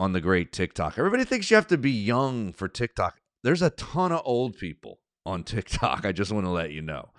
on 0.00 0.12
the 0.12 0.20
great 0.20 0.52
TikTok 0.52 0.98
everybody 0.98 1.24
thinks 1.24 1.50
you 1.50 1.54
have 1.54 1.68
to 1.68 1.78
be 1.78 1.92
young 1.92 2.52
for 2.52 2.66
TikTok 2.66 3.20
there's 3.44 3.62
a 3.62 3.70
ton 3.70 4.10
of 4.10 4.22
old 4.24 4.56
people 4.56 4.98
on 5.24 5.44
TikTok 5.44 6.04
I 6.04 6.10
just 6.10 6.32
want 6.32 6.46
to 6.46 6.50
let 6.50 6.72
you 6.72 6.82
know 6.82 7.10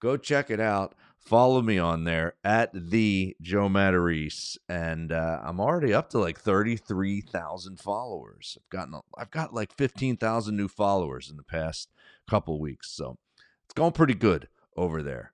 go 0.00 0.16
check 0.16 0.50
it 0.50 0.60
out 0.60 0.94
follow 1.20 1.62
me 1.62 1.78
on 1.78 2.04
there 2.04 2.34
at 2.42 2.70
the 2.72 3.36
Joe 3.40 3.68
Matarese, 3.68 4.56
and 4.68 5.12
uh, 5.12 5.40
I'm 5.44 5.60
already 5.60 5.94
up 5.94 6.10
to 6.10 6.18
like 6.18 6.40
thirty 6.40 6.76
three 6.76 7.20
thousand 7.20 7.78
followers. 7.78 8.58
I've 8.58 8.70
gotten 8.70 9.00
I've 9.16 9.30
got 9.30 9.54
like 9.54 9.72
fifteen 9.76 10.16
thousand 10.16 10.56
new 10.56 10.68
followers 10.68 11.30
in 11.30 11.36
the 11.36 11.44
past 11.44 11.90
couple 12.28 12.60
weeks, 12.60 12.90
so 12.90 13.18
it's 13.64 13.74
going 13.74 13.92
pretty 13.92 14.14
good 14.14 14.48
over 14.76 15.02
there. 15.02 15.32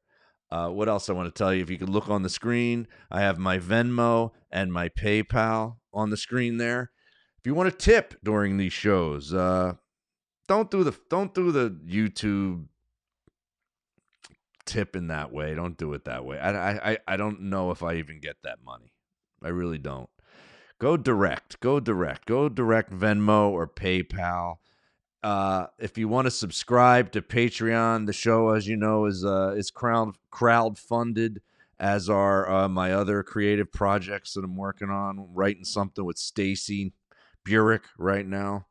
Uh, 0.50 0.68
what 0.68 0.88
else 0.88 1.08
I 1.08 1.12
want 1.12 1.32
to 1.32 1.36
tell 1.36 1.52
you? 1.52 1.62
If 1.62 1.70
you 1.70 1.78
could 1.78 1.88
look 1.88 2.08
on 2.08 2.22
the 2.22 2.28
screen, 2.28 2.86
I 3.10 3.20
have 3.20 3.38
my 3.38 3.58
Venmo 3.58 4.30
and 4.50 4.72
my 4.72 4.88
PayPal 4.88 5.76
on 5.96 6.10
the 6.10 6.16
screen 6.16 6.58
there. 6.58 6.90
If 7.38 7.46
you 7.46 7.54
want 7.54 7.70
to 7.70 7.76
tip 7.76 8.14
during 8.22 8.56
these 8.56 8.72
shows, 8.72 9.32
uh, 9.32 9.74
don't 10.46 10.70
do 10.70 10.84
the 10.84 10.94
don't 11.10 11.34
do 11.34 11.50
the 11.50 11.70
YouTube 11.88 12.66
tip 14.64 14.94
in 14.94 15.08
that 15.08 15.32
way. 15.32 15.54
Don't 15.54 15.76
do 15.76 15.92
it 15.94 16.04
that 16.04 16.24
way. 16.24 16.38
I, 16.38 16.92
I, 16.92 16.98
I 17.08 17.16
don't 17.16 17.42
know 17.42 17.70
if 17.70 17.82
I 17.82 17.94
even 17.94 18.20
get 18.20 18.36
that 18.42 18.58
money. 18.64 18.92
I 19.42 19.48
really 19.48 19.78
don't. 19.78 20.10
go 20.78 20.96
direct. 20.96 21.60
Go 21.60 21.80
direct. 21.80 22.26
Go 22.26 22.48
direct 22.48 22.90
Venmo 22.92 23.50
or 23.50 23.66
PayPal. 23.66 24.56
Uh, 25.22 25.66
if 25.78 25.98
you 25.98 26.08
want 26.08 26.26
to 26.26 26.30
subscribe 26.30 27.10
to 27.12 27.22
Patreon, 27.22 28.06
the 28.06 28.12
show, 28.12 28.50
as 28.50 28.66
you 28.68 28.76
know, 28.76 29.06
is 29.06 29.24
uh, 29.24 29.54
is 29.56 29.70
crowd 29.70 30.16
crowd 30.30 30.78
funded, 30.78 31.40
as 31.78 32.08
are 32.08 32.50
uh, 32.50 32.68
my 32.68 32.92
other 32.92 33.22
creative 33.22 33.70
projects 33.72 34.32
that 34.34 34.44
I'm 34.44 34.56
working 34.56 34.90
on. 34.90 35.28
writing 35.34 35.64
something 35.64 36.04
with 36.04 36.18
Stacy 36.18 36.92
Burek 37.44 37.84
right 37.98 38.26
now, 38.26 38.66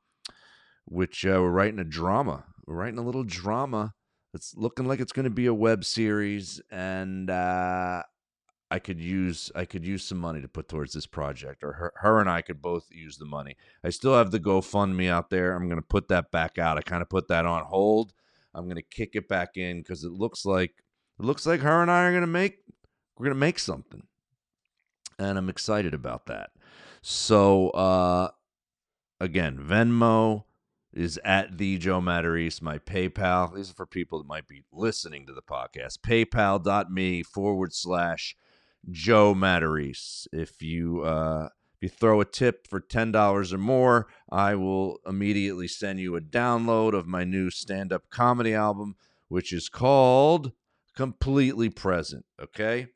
which 0.85 1.25
uh, 1.25 1.39
we're 1.41 1.49
writing 1.49 1.79
a 1.79 1.83
drama. 1.83 2.45
We're 2.65 2.75
writing 2.75 2.99
a 2.99 3.03
little 3.03 3.23
drama. 3.23 3.93
It's 4.33 4.53
looking 4.57 4.85
like 4.85 4.99
it's 4.99 5.13
going 5.13 5.25
to 5.25 5.29
be 5.29 5.45
a 5.45 5.53
web 5.53 5.85
series, 5.85 6.59
and 6.69 7.29
uh, 7.29 8.03
I 8.69 8.79
could 8.79 8.99
use 8.99 9.51
I 9.55 9.63
could 9.63 9.85
use 9.85 10.03
some 10.03 10.17
money 10.17 10.41
to 10.41 10.47
put 10.47 10.67
towards 10.67 10.91
this 10.93 11.05
project, 11.05 11.63
or 11.63 11.73
her, 11.73 11.93
her 11.97 12.19
and 12.19 12.29
I 12.29 12.41
could 12.41 12.61
both 12.61 12.87
use 12.91 13.17
the 13.17 13.25
money. 13.25 13.55
I 13.83 13.91
still 13.91 14.15
have 14.15 14.31
the 14.31 14.39
GoFundMe 14.39 15.09
out 15.09 15.29
there. 15.29 15.55
I'm 15.55 15.69
going 15.69 15.81
to 15.81 15.87
put 15.87 16.09
that 16.09 16.31
back 16.31 16.57
out. 16.57 16.77
I 16.77 16.81
kind 16.81 17.01
of 17.01 17.09
put 17.09 17.29
that 17.29 17.45
on 17.45 17.63
hold. 17.63 18.13
I'm 18.53 18.65
going 18.65 18.75
to 18.75 18.81
kick 18.81 19.11
it 19.13 19.29
back 19.29 19.55
in 19.55 19.77
because 19.77 20.03
it 20.03 20.11
looks 20.11 20.43
like 20.43 20.71
it 21.19 21.25
looks 21.25 21.45
like 21.45 21.61
her 21.61 21.81
and 21.81 21.89
I 21.89 22.03
are 22.03 22.11
going 22.11 22.21
to 22.21 22.27
make 22.27 22.59
we're 23.17 23.25
going 23.25 23.35
to 23.35 23.39
make 23.39 23.59
something, 23.59 24.03
and 25.17 25.37
I'm 25.37 25.49
excited 25.49 25.93
about 25.93 26.25
that. 26.27 26.51
So 27.01 27.69
uh, 27.69 28.29
again, 29.19 29.57
Venmo 29.57 30.45
is 30.91 31.19
at 31.23 31.57
the 31.57 31.77
Joe 31.77 32.01
Matarese. 32.01 32.61
My 32.61 32.79
PayPal. 32.79 33.53
These 33.53 33.71
are 33.71 33.75
for 33.75 33.85
people 33.85 34.17
that 34.17 34.27
might 34.27 34.47
be 34.47 34.63
listening 34.71 35.25
to 35.27 35.33
the 35.33 35.41
podcast. 35.41 35.99
PayPal.me 35.99 37.23
forward 37.23 37.73
slash 37.73 38.35
Joe 38.89 39.35
Matarese. 39.35 40.27
If 40.31 40.61
you 40.61 41.01
uh, 41.03 41.49
if 41.75 41.83
you 41.83 41.89
throw 41.89 42.21
a 42.21 42.25
tip 42.25 42.67
for 42.67 42.79
ten 42.79 43.11
dollars 43.11 43.53
or 43.53 43.57
more, 43.57 44.07
I 44.31 44.55
will 44.55 44.99
immediately 45.05 45.67
send 45.67 45.99
you 45.99 46.15
a 46.15 46.21
download 46.21 46.93
of 46.93 47.07
my 47.07 47.23
new 47.23 47.49
stand 47.49 47.91
up 47.91 48.09
comedy 48.09 48.53
album, 48.53 48.95
which 49.27 49.51
is 49.51 49.69
called 49.69 50.53
Completely 50.95 51.69
Present. 51.69 52.25
Okay. 52.41 52.87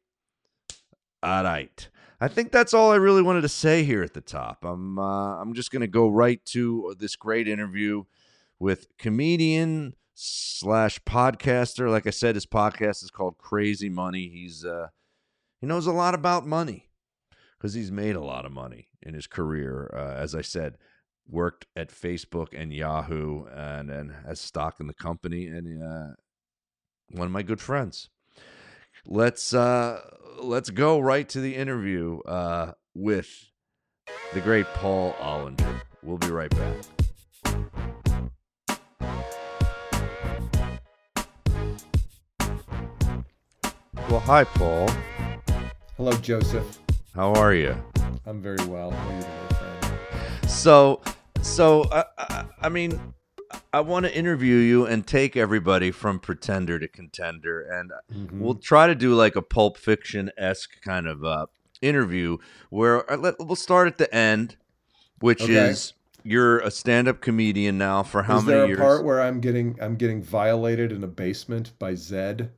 All 1.21 1.43
right. 1.43 1.89
I 2.21 2.27
think 2.27 2.51
that's 2.51 2.73
all 2.73 2.91
I 2.91 2.95
really 2.95 3.21
wanted 3.21 3.41
to 3.41 3.49
say 3.49 3.83
here 3.83 4.03
at 4.03 4.13
the 4.13 4.21
top. 4.21 4.65
I'm 4.65 4.99
uh, 4.99 5.41
I'm 5.41 5.53
just 5.53 5.71
gonna 5.71 5.88
go 5.88 6.09
right 6.09 6.43
to 6.47 6.95
this 6.99 7.15
great 7.15 7.47
interview 7.47 8.03
with 8.59 8.88
comedian 8.97 9.95
slash 10.13 10.99
podcaster. 11.03 11.89
Like 11.89 12.07
I 12.07 12.11
said, 12.11 12.35
his 12.35 12.45
podcast 12.45 13.03
is 13.03 13.11
called 13.11 13.38
Crazy 13.38 13.89
Money. 13.89 14.29
He's 14.29 14.65
uh, 14.65 14.88
he 15.61 15.67
knows 15.67 15.88
a 15.88 15.93
lot 15.93 16.13
about 16.13 16.45
money 16.45 16.89
because 17.57 17.73
he's 17.73 17.91
made 17.91 18.15
a 18.15 18.23
lot 18.23 18.45
of 18.45 18.51
money 18.51 18.89
in 19.01 19.13
his 19.13 19.27
career. 19.27 19.89
Uh, 19.93 20.13
as 20.15 20.35
I 20.35 20.41
said, 20.41 20.77
worked 21.27 21.67
at 21.75 21.89
Facebook 21.89 22.47
and 22.53 22.73
Yahoo 22.73 23.45
and, 23.45 23.89
and 23.89 24.11
has 24.25 24.39
stock 24.39 24.79
in 24.79 24.88
the 24.88 24.93
company 24.93 25.47
and 25.47 25.83
uh, 25.83 26.13
one 27.11 27.27
of 27.27 27.31
my 27.31 27.43
good 27.43 27.61
friends. 27.61 28.09
Let's 29.11 29.55
uh, 29.55 30.01
let's 30.37 30.69
go 30.69 30.99
right 30.99 31.27
to 31.29 31.41
the 31.41 31.55
interview 31.55 32.19
uh, 32.27 32.73
with 32.93 33.27
the 34.35 34.39
great 34.39 34.67
Paul 34.75 35.13
Ollinger. 35.13 35.81
We'll 36.03 36.19
be 36.19 36.29
right 36.29 36.51
back. 36.51 36.75
Well, 44.11 44.19
hi, 44.19 44.43
Paul. 44.43 44.87
Hello, 45.97 46.11
Joseph. 46.17 46.77
How 47.15 47.33
are 47.33 47.55
you? 47.55 47.75
I'm 48.27 48.43
very 48.43 48.63
well. 48.67 48.91
How 48.91 49.09
are 49.09 49.15
you 49.15 49.21
today, 49.21 49.55
friend? 49.57 50.51
So, 50.51 51.01
so 51.41 51.81
uh, 51.85 52.03
I, 52.19 52.45
I 52.61 52.69
mean, 52.69 52.99
I 53.71 53.81
want 53.81 54.05
to 54.07 54.15
interview 54.15 54.55
you 54.55 54.85
and 54.85 55.05
take 55.05 55.38
everybody 55.38 55.91
from 55.91 56.19
pretender 56.19 56.79
to 56.79 56.88
contender, 56.88 57.61
and 57.61 57.91
Mhm. 58.11 58.39
we'll 58.39 58.55
try 58.55 58.88
to 58.88 58.95
do 58.95 59.13
like 59.13 59.35
a 59.35 59.41
Pulp 59.43 59.77
Fiction 59.77 60.31
esque 60.38 60.81
kind 60.81 61.07
of 61.07 61.23
uh, 61.23 61.45
interview 61.81 62.38
where 62.71 63.09
uh, 63.11 63.17
let, 63.17 63.35
we'll 63.39 63.55
start 63.55 63.88
at 63.88 63.97
the 63.99 64.13
end, 64.13 64.55
which 65.19 65.43
Okay. 65.43 65.53
is 65.53 65.93
you're 66.23 66.59
a 66.59 66.71
stand 66.71 67.07
up 67.07 67.21
comedian 67.21 67.77
now 67.77 68.01
for 68.03 68.23
how 68.23 68.38
Is 68.39 68.45
many 68.45 68.67
years? 68.67 68.79
part 68.79 69.03
where 69.05 69.21
I'm 69.21 69.39
getting 69.39 69.77
I'm 69.79 69.95
getting 69.97 70.21
violated 70.23 70.91
in 70.91 71.03
a 71.03 71.07
basement 71.07 71.73
by 71.77 71.93
Zed? 71.93 72.51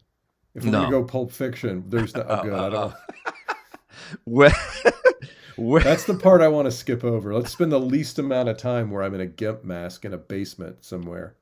If 0.56 0.64
we're 0.64 0.72
No. 0.72 0.80
gonna 0.84 0.92
go 0.92 1.04
Pulp 1.04 1.32
Fiction, 1.34 1.84
there's 1.90 2.16
no. 2.16 2.26
Oh, 2.28 2.44
good. 2.44 2.54
I 2.54 2.70
don't. 2.70 2.94
Where, 4.24 4.52
where, 5.56 5.82
That's 5.84 6.06
the 6.06 6.14
part 6.16 6.42
I 6.42 6.48
want 6.48 6.66
to 6.66 6.72
skip 6.72 7.04
over. 7.04 7.34
Let's 7.34 7.52
spend 7.52 7.72
the 7.72 7.80
least 7.80 8.20
amount 8.20 8.50
of 8.50 8.58
time 8.58 8.92
where 8.92 9.04
I'm 9.04 9.14
in 9.16 9.22
a 9.22 9.26
gimp 9.26 9.64
mask 9.64 10.06
in 10.06 10.14
a 10.14 10.18
basement 10.18 10.84
somewhere. 10.84 11.36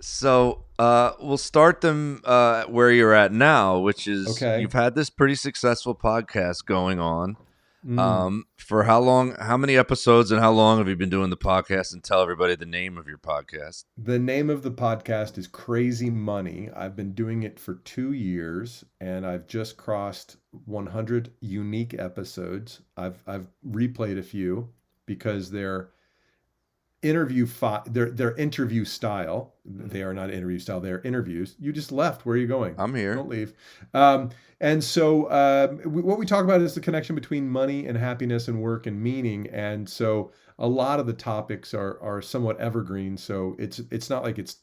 So 0.00 0.64
uh, 0.78 1.12
we'll 1.20 1.38
start 1.38 1.80
them 1.80 2.20
uh, 2.24 2.64
where 2.64 2.90
you're 2.90 3.14
at 3.14 3.32
now, 3.32 3.78
which 3.78 4.06
is 4.06 4.28
Okay. 4.28 4.60
you've 4.60 4.74
had 4.74 4.94
this 4.94 5.08
pretty 5.08 5.34
successful 5.34 5.94
podcast 5.94 6.66
going 6.66 7.00
on. 7.00 7.36
Mm. 7.86 8.00
Um, 8.00 8.44
for 8.56 8.82
how 8.82 9.00
long? 9.00 9.36
How 9.38 9.56
many 9.56 9.76
episodes 9.76 10.32
and 10.32 10.40
how 10.40 10.50
long 10.50 10.78
have 10.78 10.88
you 10.88 10.96
been 10.96 11.10
doing 11.10 11.30
the 11.30 11.36
podcast? 11.36 11.92
And 11.92 12.02
tell 12.02 12.20
everybody 12.20 12.56
the 12.56 12.66
name 12.66 12.98
of 12.98 13.06
your 13.06 13.18
podcast. 13.18 13.84
The 13.96 14.18
name 14.18 14.50
of 14.50 14.62
the 14.62 14.72
podcast 14.72 15.38
is 15.38 15.46
Crazy 15.46 16.10
Money. 16.10 16.68
I've 16.74 16.96
been 16.96 17.12
doing 17.12 17.44
it 17.44 17.60
for 17.60 17.74
two 17.76 18.12
years, 18.12 18.84
and 19.00 19.24
I've 19.24 19.46
just 19.46 19.76
crossed 19.76 20.36
100 20.64 21.30
unique 21.40 21.94
episodes. 21.96 22.80
I've 22.96 23.22
I've 23.26 23.46
replayed 23.68 24.18
a 24.18 24.22
few 24.24 24.70
because 25.06 25.52
they're 25.52 25.90
interview 27.08 27.46
fi- 27.46 27.82
they're 27.86 28.10
they're 28.10 28.36
interview 28.36 28.84
style. 28.84 29.54
They 29.64 30.02
are 30.02 30.14
not 30.14 30.30
interview 30.30 30.58
style. 30.58 30.80
They're 30.80 31.02
interviews. 31.02 31.56
You 31.58 31.72
just 31.72 31.92
left. 31.92 32.26
Where 32.26 32.34
are 32.34 32.38
you 32.38 32.46
going? 32.46 32.74
I'm 32.78 32.94
here. 32.94 33.14
Don't 33.14 33.28
leave. 33.28 33.54
Um, 33.94 34.30
and 34.60 34.82
so, 34.82 35.30
um, 35.30 35.80
we, 35.92 36.02
what 36.02 36.18
we 36.18 36.26
talk 36.26 36.44
about 36.44 36.62
is 36.62 36.74
the 36.74 36.80
connection 36.80 37.14
between 37.14 37.48
money 37.48 37.86
and 37.86 37.96
happiness 37.98 38.48
and 38.48 38.62
work 38.62 38.86
and 38.86 39.02
meaning. 39.02 39.48
And 39.48 39.88
so, 39.88 40.32
a 40.58 40.66
lot 40.66 41.00
of 41.00 41.06
the 41.06 41.12
topics 41.12 41.74
are 41.74 42.00
are 42.02 42.22
somewhat 42.22 42.58
evergreen. 42.60 43.16
So 43.16 43.56
it's 43.58 43.80
it's 43.90 44.10
not 44.10 44.22
like 44.22 44.38
it's 44.38 44.58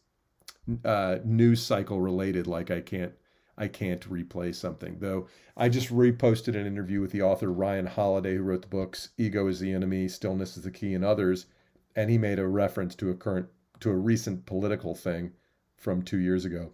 uh, 0.85 1.17
news 1.23 1.61
cycle 1.61 1.99
related. 1.99 2.47
Like 2.47 2.71
I 2.71 2.81
can't 2.81 3.13
I 3.57 3.67
can't 3.67 4.09
replay 4.09 4.53
something. 4.55 4.97
Though 4.99 5.27
I 5.55 5.69
just 5.69 5.89
reposted 5.89 6.55
an 6.55 6.65
interview 6.65 7.01
with 7.01 7.11
the 7.11 7.21
author 7.21 7.51
Ryan 7.51 7.85
Holiday, 7.85 8.35
who 8.35 8.43
wrote 8.43 8.63
the 8.63 8.67
books 8.67 9.09
"Ego 9.17 9.47
Is 9.47 9.59
the 9.59 9.73
Enemy," 9.73 10.07
"Stillness 10.07 10.57
Is 10.57 10.63
the 10.63 10.71
Key," 10.71 10.93
and 10.95 11.05
others. 11.05 11.45
And 11.95 12.09
he 12.09 12.17
made 12.17 12.39
a 12.39 12.47
reference 12.47 12.95
to 12.95 13.09
a 13.09 13.15
current 13.15 13.47
to 13.81 13.89
a 13.89 13.95
recent 13.95 14.45
political 14.45 14.95
thing 14.95 15.33
from 15.77 16.01
two 16.01 16.19
years 16.19 16.45
ago 16.45 16.71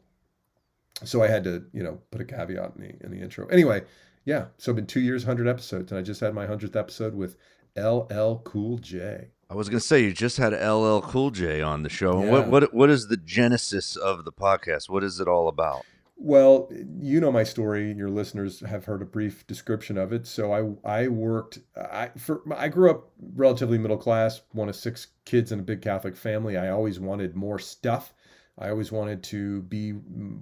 so 1.04 1.24
I 1.24 1.28
had 1.28 1.44
to, 1.46 1.64
you 1.74 1.84
know, 1.84 2.00
put 2.12 2.22
a 2.22 2.26
caveat 2.26 2.74
in 2.76 2.82
the 2.82 3.06
in 3.06 3.12
the 3.12 3.22
intro. 3.22 3.48
Anyway, 3.48 3.84
yeah. 4.26 4.46
So 4.58 4.74
been 4.74 4.86
two 4.86 5.00
years, 5.00 5.24
hundred 5.24 5.48
episodes, 5.48 5.92
and 5.92 6.00
I 6.00 6.02
just 6.02 6.22
had 6.22 6.34
my 6.34 6.46
hundredth 6.46 6.76
episode 6.76 7.16
with 7.16 7.38
LL 7.78 8.42
Cool 8.44 8.78
J. 8.80 9.30
I 9.50 9.56
was 9.56 9.70
gonna 9.70 9.80
say 9.80 10.04
you 10.04 10.14
just 10.14 10.38
had 10.38 10.54
LL 10.54 11.00
Cool 11.02 11.32
J 11.32 11.62
on 11.62 11.84
the 11.84 11.90
show. 11.90 12.24
Yeah. 12.24 12.32
What 12.32 12.48
what 12.48 12.74
what 12.74 12.90
is 12.90 13.08
the 13.08 13.18
genesis 13.18 13.96
of 13.96 14.26
the 14.26 14.32
podcast? 14.32 14.90
What 14.90 15.04
is 15.04 15.20
it 15.20 15.28
all 15.28 15.48
about? 15.48 15.86
Well, 16.22 16.70
you 17.00 17.22
know 17.22 17.32
my 17.32 17.44
story. 17.44 17.94
Your 17.94 18.10
listeners 18.10 18.60
have 18.60 18.84
heard 18.86 19.02
a 19.02 19.06
brief 19.06 19.48
description 19.48 19.98
of 19.98 20.12
it. 20.12 20.28
So 20.28 20.52
I 20.84 21.04
I 21.04 21.08
worked. 21.08 21.60
I 21.78 22.10
for 22.18 22.42
I 22.56 22.68
grew 22.68 22.92
up 22.92 23.10
relatively 23.36 23.78
middle 23.78 23.98
class, 23.98 24.42
one 24.52 24.68
of 24.68 24.76
six 24.76 25.08
kids 25.26 25.52
in 25.54 25.60
a 25.60 25.64
big 25.64 25.82
Catholic 25.82 26.18
family. 26.18 26.58
I 26.58 26.70
always 26.70 27.00
wanted 27.00 27.36
more 27.36 27.58
stuff. 27.58 28.14
I 28.58 28.70
always 28.70 28.92
wanted 28.92 29.24
to 29.24 29.62
be 29.64 29.94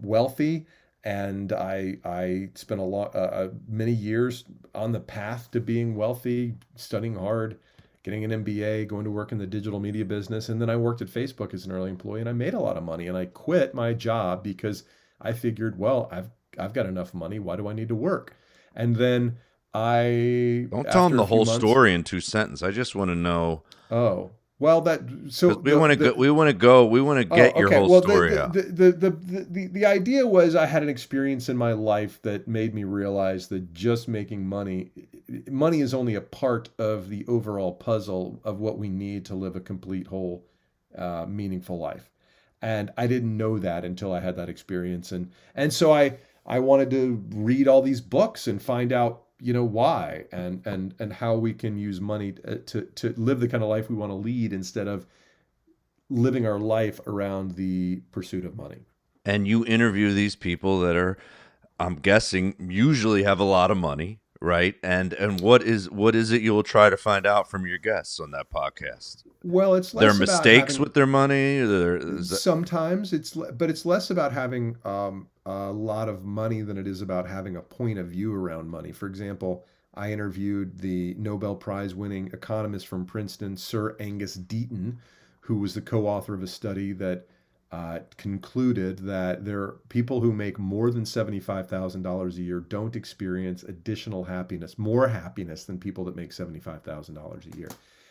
wealthy, 0.01 0.65
and 1.03 1.53
I 1.53 1.97
I 2.03 2.49
spent 2.55 2.81
a 2.81 2.83
lot 2.83 3.15
uh, 3.15 3.49
many 3.67 3.91
years 3.93 4.45
on 4.73 4.91
the 4.93 4.99
path 4.99 5.51
to 5.51 5.59
being 5.61 5.95
wealthy, 5.95 6.55
studying 6.75 7.15
hard, 7.15 7.59
getting 8.03 8.23
an 8.23 8.31
MBA, 8.31 8.87
going 8.87 9.05
to 9.05 9.11
work 9.11 9.31
in 9.31 9.37
the 9.37 9.45
digital 9.45 9.79
media 9.79 10.05
business, 10.05 10.49
and 10.49 10.59
then 10.59 10.71
I 10.71 10.75
worked 10.75 11.01
at 11.03 11.07
Facebook 11.07 11.53
as 11.53 11.65
an 11.67 11.71
early 11.71 11.91
employee, 11.91 12.21
and 12.21 12.29
I 12.29 12.33
made 12.33 12.55
a 12.55 12.59
lot 12.59 12.77
of 12.77 12.83
money, 12.83 13.07
and 13.07 13.15
I 13.17 13.27
quit 13.27 13.75
my 13.75 13.93
job 13.93 14.43
because 14.43 14.83
I 15.21 15.33
figured, 15.33 15.77
well, 15.79 16.07
I've 16.11 16.29
I've 16.59 16.73
got 16.73 16.85
enough 16.85 17.13
money. 17.13 17.39
Why 17.39 17.55
do 17.55 17.67
I 17.67 17.73
need 17.73 17.89
to 17.89 17.95
work? 17.95 18.35
And 18.75 18.95
then 18.95 19.37
I 19.73 20.67
Don't 20.71 20.89
tell 20.89 21.07
them 21.07 21.17
the 21.17 21.25
whole 21.25 21.45
months- 21.45 21.55
story 21.55 21.93
in 21.93 22.03
two 22.03 22.19
sentences. 22.19 22.63
I 22.63 22.71
just 22.71 22.95
want 22.95 23.09
to 23.11 23.15
know. 23.15 23.63
Oh, 23.91 24.31
well, 24.59 24.81
that 24.81 25.01
so 25.29 25.55
we 25.59 25.75
want 25.75 25.93
to 25.93 25.95
go. 25.97 26.13
We 26.15 26.31
want 26.31 26.49
to 26.49 26.53
go. 26.53 26.85
We 26.87 26.99
want 26.99 27.19
to 27.19 27.25
get 27.25 27.53
Oh, 27.55 27.59
your 27.59 27.71
whole 27.71 27.89
well, 27.89 28.01
story 28.01 28.31
the, 28.31 28.43
out. 28.43 28.53
The, 28.53 28.61
the, 28.63 28.91
the, 28.91 29.09
the, 29.11 29.45
the, 29.49 29.67
the 29.67 29.85
idea 29.85 30.25
was 30.25 30.55
I 30.55 30.65
had 30.65 30.81
an 30.81 30.89
experience 30.89 31.47
in 31.47 31.57
my 31.57 31.73
life 31.73 32.19
that 32.23 32.47
made 32.47 32.73
me 32.73 32.83
realize 32.83 33.49
that 33.49 33.71
just 33.73 34.07
making 34.07 34.47
money, 34.47 34.89
money 35.47 35.81
is 35.81 35.93
only 35.93 36.15
a 36.15 36.21
part 36.21 36.69
of 36.79 37.09
the 37.09 37.23
overall 37.27 37.71
puzzle 37.71 38.41
of 38.43 38.59
what 38.59 38.79
we 38.79 38.89
need 38.89 39.25
to 39.25 39.35
live 39.35 39.55
a 39.55 39.59
complete, 39.59 40.07
whole, 40.07 40.43
uh, 40.97 41.25
meaningful 41.27 41.77
life. 41.77 42.09
And 42.61 42.91
I 42.97 43.07
didn't 43.07 43.37
know 43.37 43.59
that 43.59 43.85
until 43.85 44.13
I 44.13 44.19
had 44.19 44.35
that 44.37 44.49
experience. 44.49 45.11
And 45.11 45.31
and 45.55 45.71
so 45.71 45.93
I 45.93 46.17
I 46.45 46.59
wanted 46.59 46.89
to 46.91 47.23
read 47.35 47.67
all 47.67 47.81
these 47.81 48.01
books 48.01 48.47
and 48.47 48.61
find 48.61 48.91
out 48.91 49.23
you 49.39 49.53
know 49.53 49.63
why 49.63 50.25
and 50.31 50.65
and 50.65 50.95
and 50.99 51.13
how 51.13 51.35
we 51.35 51.53
can 51.53 51.77
use 51.77 52.01
money 52.01 52.33
uh, 52.47 52.55
to 52.67 52.81
to 52.95 53.13
live 53.17 53.39
the 53.39 53.47
kind 53.47 53.63
of 53.63 53.69
life 53.69 53.89
we 53.89 53.95
want 53.95 54.11
to 54.11 54.15
lead 54.15 54.53
instead 54.53 54.87
of 54.87 55.05
living 56.09 56.47
our 56.47 56.59
life 56.59 56.99
around 57.05 57.51
the 57.51 58.01
pursuit 58.11 58.45
of 58.45 58.55
money. 58.55 58.85
And 59.25 59.47
you 59.47 59.65
interview 59.65 60.13
these 60.13 60.35
people 60.35 60.79
that 60.79 60.95
are 60.95 61.17
I'm 61.79 61.95
guessing 61.95 62.55
usually 62.59 63.23
have 63.23 63.39
a 63.39 63.43
lot 63.43 63.69
of 63.69 63.77
money, 63.77 64.19
right? 64.41 64.75
And 64.83 65.13
and 65.13 65.41
what 65.41 65.63
is 65.63 65.89
what 65.89 66.15
is 66.15 66.31
it 66.31 66.41
you'll 66.41 66.63
try 66.63 66.89
to 66.89 66.97
find 66.97 67.25
out 67.25 67.49
from 67.49 67.65
your 67.65 67.77
guests 67.77 68.19
on 68.19 68.31
that 68.31 68.49
podcast? 68.49 69.23
Well, 69.43 69.75
it's 69.75 69.91
their 69.91 70.13
mistakes 70.13 70.73
having, 70.73 70.83
with 70.83 70.93
their 70.93 71.05
money. 71.05 71.59
That... 71.59 72.25
Sometimes 72.25 73.13
it's, 73.13 73.33
but 73.33 73.69
it's 73.69 73.85
less 73.85 74.09
about 74.09 74.33
having 74.33 74.75
um, 74.83 75.27
a 75.45 75.71
lot 75.71 76.09
of 76.09 76.25
money 76.25 76.61
than 76.61 76.77
it 76.77 76.87
is 76.87 77.01
about 77.01 77.27
having 77.27 77.55
a 77.55 77.61
point 77.61 77.99
of 77.99 78.07
view 78.07 78.33
around 78.33 78.69
money. 78.69 78.91
For 78.91 79.07
example, 79.07 79.65
I 79.93 80.11
interviewed 80.11 80.79
the 80.79 81.15
Nobel 81.17 81.55
Prize 81.55 81.95
winning 81.95 82.29
economist 82.33 82.87
from 82.87 83.05
Princeton, 83.05 83.55
Sir 83.55 83.95
Angus 83.99 84.37
Deaton, 84.37 84.97
who 85.39 85.57
was 85.57 85.73
the 85.73 85.81
co-author 85.81 86.33
of 86.33 86.43
a 86.43 86.47
study 86.47 86.91
that 86.93 87.27
uh, 87.71 87.99
concluded 88.15 88.99
that 88.99 89.43
there 89.43 89.59
are 89.59 89.79
people 89.89 90.21
who 90.21 90.31
make 90.31 90.57
more 90.57 90.89
than 90.89 91.03
$75,000 91.03 92.37
a 92.37 92.41
year 92.41 92.61
don't 92.61 92.95
experience 92.95 93.63
additional 93.63 94.23
happiness, 94.23 94.77
more 94.77 95.07
happiness 95.07 95.65
than 95.65 95.77
people 95.77 96.05
that 96.05 96.15
make 96.15 96.31
$75,000 96.31 97.53
a 97.53 97.57
year. 97.57 97.69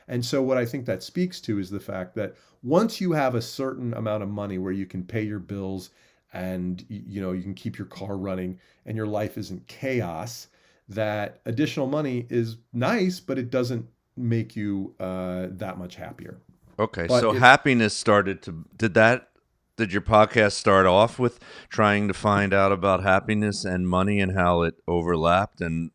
And 0.09 0.25
so 0.25 0.43
what 0.43 0.59
I 0.59 0.67
think 0.67 0.85
that 0.87 1.03
speaks 1.03 1.41
to 1.43 1.59
is 1.59 1.71
the 1.71 1.81
fact 1.81 2.15
that 2.17 2.37
once 2.63 3.01
you 3.01 3.13
have 3.13 3.35
a 3.35 3.43
certain 3.43 3.95
amount 3.95 4.23
of 4.23 4.29
money 4.29 4.59
where 4.59 4.73
you 4.73 4.87
can 4.87 5.03
pay 5.03 5.23
your 5.23 5.39
bills 5.39 5.91
and 6.33 6.85
you 6.89 7.21
know 7.21 7.33
you 7.33 7.43
can 7.43 7.55
keep 7.55 7.79
your 7.79 7.87
car 7.87 8.17
running 8.17 8.59
and 8.85 8.97
your 8.97 9.07
life 9.07 9.39
isn't 9.39 9.67
chaos, 9.69 10.49
that 10.89 11.41
additional 11.47 11.87
money 11.87 12.27
is 12.29 12.59
nice, 12.73 13.21
but 13.21 13.39
it 13.39 13.51
doesn't 13.51 13.87
make 14.17 14.55
you 14.55 14.95
uh, 15.01 15.47
that 15.51 15.79
much 15.79 15.97
happier. 15.97 16.39
Okay, 16.79 17.07
but 17.07 17.21
so 17.21 17.31
it, 17.31 17.39
happiness 17.39 17.97
started 17.97 18.43
to 18.43 18.65
did 18.77 18.95
that 18.95 19.31
did 19.77 19.93
your 19.93 20.03
podcast 20.03 20.53
start 20.53 20.87
off 20.87 21.19
with 21.19 21.39
trying 21.69 22.09
to 22.09 22.15
find 22.15 22.55
out 22.55 22.73
about 22.73 23.03
happiness 23.03 23.65
and 23.65 23.89
money 23.89 24.21
and 24.21 24.33
how 24.33 24.63
it 24.63 24.75
overlapped? 24.89 25.61
And 25.61 25.91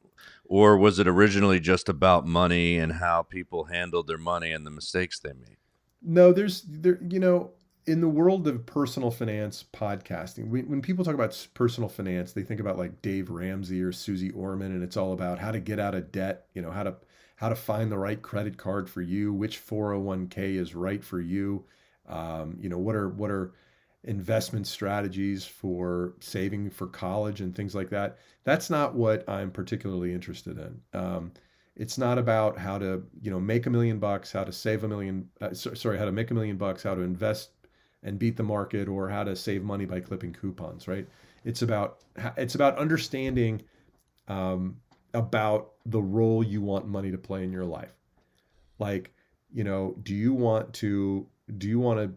or 0.45 0.77
was 0.77 0.99
it 0.99 1.07
originally 1.07 1.59
just 1.59 1.89
about 1.89 2.25
money 2.25 2.77
and 2.77 2.93
how 2.93 3.23
people 3.23 3.65
handled 3.65 4.07
their 4.07 4.17
money 4.17 4.51
and 4.51 4.65
the 4.65 4.71
mistakes 4.71 5.19
they 5.19 5.33
made? 5.33 5.57
No 6.01 6.31
there's 6.31 6.61
there 6.63 6.99
you 7.01 7.19
know 7.19 7.51
in 7.87 8.01
the 8.01 8.07
world 8.07 8.47
of 8.47 8.65
personal 8.65 9.09
finance 9.09 9.65
podcasting 9.73 10.49
when 10.49 10.81
people 10.81 11.03
talk 11.03 11.15
about 11.15 11.47
personal 11.55 11.89
finance 11.89 12.31
they 12.31 12.43
think 12.43 12.59
about 12.59 12.77
like 12.77 13.01
dave 13.01 13.29
ramsey 13.31 13.81
or 13.81 13.91
suze 13.91 14.31
orman 14.35 14.71
and 14.71 14.83
it's 14.83 14.95
all 14.95 15.13
about 15.13 15.39
how 15.39 15.51
to 15.51 15.59
get 15.59 15.79
out 15.79 15.95
of 15.95 16.11
debt 16.11 16.45
you 16.53 16.61
know 16.61 16.69
how 16.69 16.83
to 16.83 16.95
how 17.37 17.49
to 17.49 17.55
find 17.55 17.91
the 17.91 17.97
right 17.97 18.21
credit 18.21 18.55
card 18.55 18.87
for 18.87 19.01
you 19.01 19.33
which 19.33 19.65
401k 19.65 20.55
is 20.55 20.75
right 20.75 21.03
for 21.03 21.19
you 21.19 21.65
um, 22.07 22.57
you 22.59 22.69
know 22.69 22.77
what 22.77 22.95
are 22.95 23.09
what 23.09 23.31
are 23.31 23.53
investment 24.03 24.65
strategies 24.65 25.45
for 25.45 26.13
saving 26.19 26.69
for 26.69 26.87
college 26.87 27.41
and 27.41 27.55
things 27.55 27.75
like 27.75 27.89
that. 27.89 28.17
That's 28.43 28.69
not 28.69 28.95
what 28.95 29.27
I'm 29.29 29.51
particularly 29.51 30.13
interested 30.13 30.57
in. 30.57 30.99
Um, 30.99 31.31
it's 31.75 31.97
not 31.97 32.17
about 32.17 32.57
how 32.57 32.77
to 32.79 33.03
you 33.21 33.31
know 33.31 33.39
make 33.39 33.65
a 33.65 33.69
million 33.69 33.99
bucks, 33.99 34.31
how 34.31 34.43
to 34.43 34.51
save 34.51 34.83
a 34.83 34.87
million. 34.87 35.29
Uh, 35.39 35.53
sorry, 35.53 35.97
how 35.97 36.05
to 36.05 36.11
make 36.11 36.31
a 36.31 36.33
million 36.33 36.57
bucks, 36.57 36.83
how 36.83 36.95
to 36.95 37.01
invest 37.01 37.51
and 38.03 38.17
beat 38.17 38.35
the 38.35 38.43
market, 38.43 38.87
or 38.87 39.07
how 39.09 39.23
to 39.23 39.35
save 39.35 39.63
money 39.63 39.85
by 39.85 39.99
clipping 39.99 40.33
coupons. 40.33 40.87
Right? 40.87 41.07
It's 41.45 41.61
about 41.61 41.99
it's 42.37 42.55
about 42.55 42.77
understanding 42.77 43.61
um, 44.27 44.77
about 45.13 45.73
the 45.85 46.01
role 46.01 46.43
you 46.43 46.61
want 46.61 46.87
money 46.87 47.11
to 47.11 47.17
play 47.17 47.43
in 47.43 47.51
your 47.51 47.65
life. 47.65 47.93
Like, 48.79 49.13
you 49.53 49.63
know, 49.63 49.95
do 50.03 50.13
you 50.13 50.33
want 50.33 50.73
to 50.75 51.27
do 51.57 51.67
you 51.67 51.79
want 51.79 51.99
to 51.99 52.13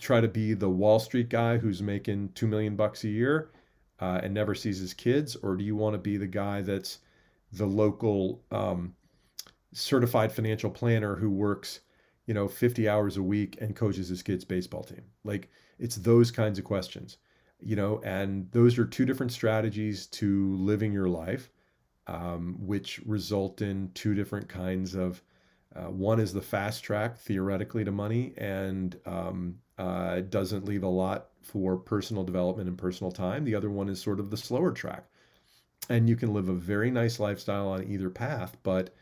try 0.00 0.20
to 0.20 0.28
be 0.28 0.54
the 0.54 0.68
Wall 0.68 0.98
Street 0.98 1.28
guy 1.28 1.58
who's 1.58 1.82
making 1.82 2.30
two 2.34 2.46
million 2.46 2.76
bucks 2.76 3.04
a 3.04 3.08
year 3.08 3.50
uh, 4.00 4.20
and 4.22 4.34
never 4.34 4.54
sees 4.54 4.78
his 4.78 4.94
kids, 4.94 5.36
or 5.36 5.56
do 5.56 5.64
you 5.64 5.76
want 5.76 5.94
to 5.94 5.98
be 5.98 6.16
the 6.16 6.26
guy 6.26 6.62
that's 6.62 6.98
the 7.52 7.66
local 7.66 8.42
um, 8.50 8.94
certified 9.72 10.32
financial 10.32 10.70
planner 10.70 11.16
who 11.16 11.30
works, 11.30 11.80
you 12.26 12.34
know, 12.34 12.48
50 12.48 12.88
hours 12.88 13.16
a 13.16 13.22
week 13.22 13.58
and 13.60 13.76
coaches 13.76 14.08
his 14.08 14.22
kids' 14.22 14.44
baseball 14.44 14.82
team? 14.82 15.02
Like 15.24 15.50
it's 15.78 15.96
those 15.96 16.30
kinds 16.30 16.58
of 16.58 16.64
questions, 16.64 17.18
you 17.60 17.76
know, 17.76 18.00
and 18.04 18.50
those 18.50 18.78
are 18.78 18.84
two 18.84 19.04
different 19.04 19.32
strategies 19.32 20.06
to 20.08 20.54
living 20.56 20.92
your 20.92 21.08
life, 21.08 21.50
um, 22.06 22.56
which 22.58 23.00
result 23.06 23.62
in 23.62 23.90
two 23.94 24.14
different 24.14 24.48
kinds 24.48 24.94
of 24.94 25.22
uh, 25.76 25.90
one 25.90 26.20
is 26.20 26.32
the 26.32 26.42
fast 26.42 26.84
track 26.84 27.18
theoretically 27.18 27.84
to 27.84 27.90
money 27.90 28.32
and 28.36 28.96
um, 29.06 29.56
uh, 29.78 30.20
doesn't 30.20 30.66
leave 30.66 30.84
a 30.84 30.88
lot 30.88 31.28
for 31.42 31.76
personal 31.76 32.22
development 32.22 32.68
and 32.68 32.78
personal 32.78 33.10
time. 33.10 33.44
The 33.44 33.54
other 33.54 33.70
one 33.70 33.88
is 33.88 34.00
sort 34.00 34.20
of 34.20 34.30
the 34.30 34.36
slower 34.36 34.72
track. 34.72 35.04
And 35.90 36.08
you 36.08 36.16
can 36.16 36.32
live 36.32 36.48
a 36.48 36.54
very 36.54 36.90
nice 36.90 37.20
lifestyle 37.20 37.68
on 37.68 37.84
either 37.84 38.08
path, 38.08 38.56
but 38.62 38.94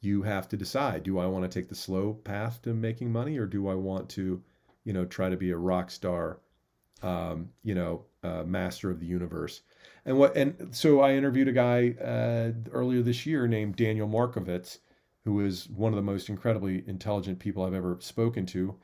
you 0.00 0.22
have 0.22 0.48
to 0.48 0.56
decide 0.56 1.02
do 1.02 1.18
I 1.18 1.26
want 1.26 1.50
to 1.50 1.58
take 1.60 1.68
the 1.68 1.74
slow 1.74 2.14
path 2.14 2.60
to 2.62 2.74
making 2.74 3.12
money 3.12 3.38
or 3.38 3.46
do 3.46 3.68
I 3.68 3.74
want 3.74 4.08
to, 4.10 4.42
you 4.84 4.92
know, 4.92 5.04
try 5.04 5.28
to 5.28 5.36
be 5.36 5.50
a 5.50 5.56
rock 5.56 5.90
star, 5.90 6.40
um, 7.02 7.50
you 7.62 7.74
know, 7.74 8.04
uh, 8.22 8.42
master 8.44 8.90
of 8.90 8.98
the 8.98 9.06
universe? 9.06 9.60
And 10.06 10.18
what, 10.18 10.36
and 10.36 10.74
so 10.74 11.00
I 11.00 11.14
interviewed 11.14 11.48
a 11.48 11.52
guy 11.52 11.90
uh, 12.02 12.52
earlier 12.72 13.02
this 13.02 13.26
year 13.26 13.46
named 13.46 13.76
Daniel 13.76 14.08
Markovits 14.08 14.78
who 15.24 15.40
is 15.40 15.68
one 15.70 15.92
of 15.92 15.96
the 15.96 16.02
most 16.02 16.28
incredibly 16.28 16.86
intelligent 16.88 17.38
people 17.38 17.64
I've 17.64 17.74
ever 17.74 17.98
spoken 18.00 18.46
to, 18.46 18.76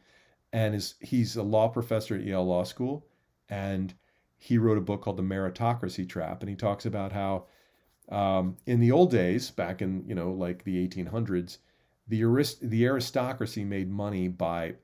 and 0.53 0.74
is 0.74 0.94
he's 1.00 1.37
a 1.37 1.42
law 1.42 1.68
professor 1.68 2.14
at 2.16 2.24
Yale 2.24 2.46
Law 2.46 2.64
School, 2.64 3.07
and 3.48 3.94
he 4.38 4.59
wrote 4.59 4.79
a 4.79 4.83
book 4.83 5.03
called 5.03 5.18
The 5.18 5.22
Meritocracy 5.22 6.09
Trap, 6.09 6.42
and 6.42 6.50
he 6.50 6.57
talks 6.57 6.87
about 6.87 7.12
how 7.12 7.46
um, 8.09 8.57
in 8.66 8.81
the 8.81 8.92
old 8.92 9.11
days, 9.11 9.50
back 9.50 9.83
in 9.83 10.05
you 10.07 10.14
know 10.14 10.33
like 10.33 10.64
the 10.64 10.79
1800s, 10.79 11.59
the 12.09 12.22
arist- 12.24 12.68
the 12.68 12.85
aristocracy 12.87 13.64
made 13.64 13.90
money 13.90 14.29
by 14.29 14.74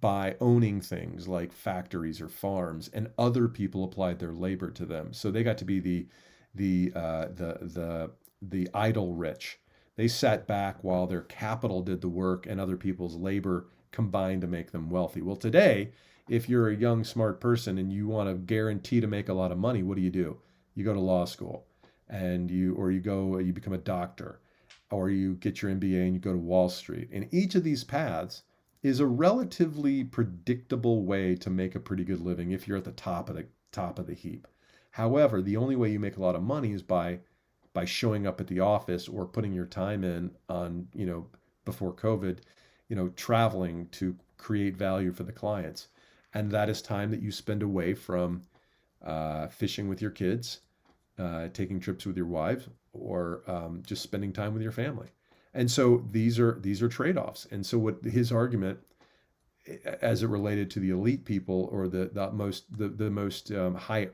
by 0.00 0.36
owning 0.40 0.80
things 0.80 1.28
like 1.28 1.52
factories 1.52 2.20
or 2.20 2.28
farms, 2.28 2.88
and 2.92 3.10
other 3.18 3.48
people 3.48 3.84
applied 3.84 4.18
their 4.18 4.32
labor 4.32 4.70
to 4.70 4.84
them. 4.86 5.12
So 5.12 5.30
they 5.30 5.42
got 5.42 5.58
to 5.58 5.64
be 5.64 5.80
the 5.80 6.08
the 6.54 6.92
uh, 6.94 7.26
the 7.26 7.58
the 7.62 8.10
the 8.42 8.68
idle 8.74 9.14
rich 9.14 9.58
they 9.96 10.08
sat 10.08 10.46
back 10.46 10.82
while 10.82 11.06
their 11.06 11.22
capital 11.22 11.82
did 11.82 12.00
the 12.00 12.08
work 12.08 12.46
and 12.46 12.60
other 12.60 12.76
people's 12.76 13.16
labor 13.16 13.66
combined 13.90 14.42
to 14.42 14.46
make 14.46 14.70
them 14.70 14.90
wealthy. 14.90 15.22
Well, 15.22 15.36
today, 15.36 15.92
if 16.28 16.48
you're 16.48 16.68
a 16.68 16.76
young, 16.76 17.02
smart 17.02 17.40
person 17.40 17.78
and 17.78 17.92
you 17.92 18.06
want 18.06 18.28
to 18.28 18.34
guarantee 18.34 19.00
to 19.00 19.06
make 19.06 19.28
a 19.28 19.34
lot 19.34 19.52
of 19.52 19.58
money, 19.58 19.82
what 19.82 19.96
do 19.96 20.02
you 20.02 20.10
do? 20.10 20.38
You 20.74 20.84
go 20.84 20.92
to 20.92 21.00
law 21.00 21.24
school 21.24 21.66
and 22.08 22.50
you, 22.50 22.74
or 22.74 22.90
you 22.90 23.00
go, 23.00 23.34
uh, 23.34 23.38
you 23.38 23.52
become 23.52 23.72
a 23.72 23.78
doctor, 23.78 24.40
or 24.90 25.10
you 25.10 25.34
get 25.34 25.62
your 25.62 25.70
MBA 25.72 26.04
and 26.04 26.14
you 26.14 26.20
go 26.20 26.32
to 26.32 26.38
Wall 26.38 26.68
Street. 26.68 27.08
And 27.12 27.32
each 27.32 27.54
of 27.54 27.64
these 27.64 27.84
paths 27.84 28.42
is 28.82 29.00
a 29.00 29.06
relatively 29.06 30.04
predictable 30.04 31.04
way 31.04 31.34
to 31.36 31.50
make 31.50 31.74
a 31.74 31.80
pretty 31.80 32.04
good 32.04 32.20
living 32.20 32.52
if 32.52 32.68
you're 32.68 32.76
at 32.76 32.84
the 32.84 32.92
top 32.92 33.28
of 33.28 33.36
the 33.36 33.46
top 33.72 33.98
of 33.98 34.06
the 34.06 34.14
heap. 34.14 34.46
However, 34.90 35.42
the 35.42 35.56
only 35.56 35.76
way 35.76 35.90
you 35.90 35.98
make 35.98 36.16
a 36.16 36.22
lot 36.22 36.36
of 36.36 36.42
money 36.42 36.72
is 36.72 36.82
by 36.82 37.20
by 37.76 37.84
showing 37.84 38.26
up 38.26 38.40
at 38.40 38.46
the 38.46 38.60
office 38.60 39.06
or 39.14 39.26
putting 39.26 39.52
your 39.52 39.66
time 39.66 40.02
in 40.02 40.30
on, 40.48 40.88
you 40.94 41.06
know, 41.06 41.26
before 41.64 41.92
COVID, 41.92 42.38
you 42.88 42.96
know, 42.96 43.08
traveling 43.16 43.88
to 43.90 44.16
create 44.38 44.76
value 44.76 45.12
for 45.12 45.24
the 45.24 45.38
clients. 45.42 45.88
And 46.32 46.50
that 46.52 46.68
is 46.68 46.80
time 46.80 47.10
that 47.10 47.20
you 47.20 47.30
spend 47.30 47.62
away 47.62 47.94
from 47.94 48.42
uh, 49.04 49.48
fishing 49.48 49.88
with 49.90 50.00
your 50.00 50.10
kids, 50.10 50.60
uh, 51.18 51.48
taking 51.52 51.78
trips 51.80 52.06
with 52.06 52.16
your 52.16 52.30
wife, 52.42 52.68
or 52.92 53.42
um, 53.46 53.82
just 53.86 54.02
spending 54.02 54.32
time 54.32 54.52
with 54.54 54.62
your 54.62 54.72
family. 54.72 55.08
And 55.52 55.70
so 55.70 55.84
these 56.10 56.40
are 56.44 56.58
these 56.60 56.82
are 56.84 56.88
trade-offs. 56.88 57.46
And 57.50 57.64
so 57.64 57.78
what 57.78 57.96
his 58.04 58.32
argument, 58.32 58.78
as 60.00 60.22
it 60.22 60.28
related 60.28 60.70
to 60.70 60.80
the 60.80 60.92
elite 60.98 61.24
people 61.24 61.68
or 61.72 61.88
the 61.88 62.10
the 62.12 62.30
most 62.32 62.64
the 62.78 62.88
the 62.88 63.10
most 63.10 63.50
um, 63.52 63.74
high 63.74 64.08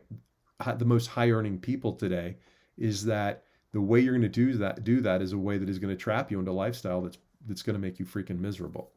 the 0.79 0.90
most 0.94 1.07
high 1.07 1.31
earning 1.31 1.59
people 1.61 1.92
today, 1.92 2.37
is 2.77 3.05
that 3.05 3.44
the 3.72 3.80
way 3.80 4.00
you're 4.00 4.12
going 4.12 4.22
to 4.22 4.28
do 4.28 4.52
that 4.54 4.85
do 4.85 5.00
that 5.00 5.22
is 5.22 5.32
a 5.32 5.38
way 5.38 5.58
that 5.58 5.68
is 5.68 5.78
going 5.78 5.94
to 5.94 6.00
trap 6.00 6.30
you 6.30 6.38
into 6.38 6.50
a 6.50 6.52
lifestyle 6.52 7.00
that's 7.00 7.18
that's 7.46 7.62
going 7.62 7.74
to 7.74 7.80
make 7.80 7.98
you 7.98 8.04
freaking 8.04 8.38
miserable. 8.38 8.90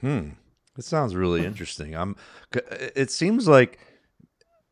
Hmm. 0.00 0.30
It 0.76 0.84
sounds 0.84 1.14
really 1.14 1.44
interesting. 1.44 1.94
I'm 1.94 2.16
it 2.52 3.10
seems 3.10 3.48
like 3.48 3.78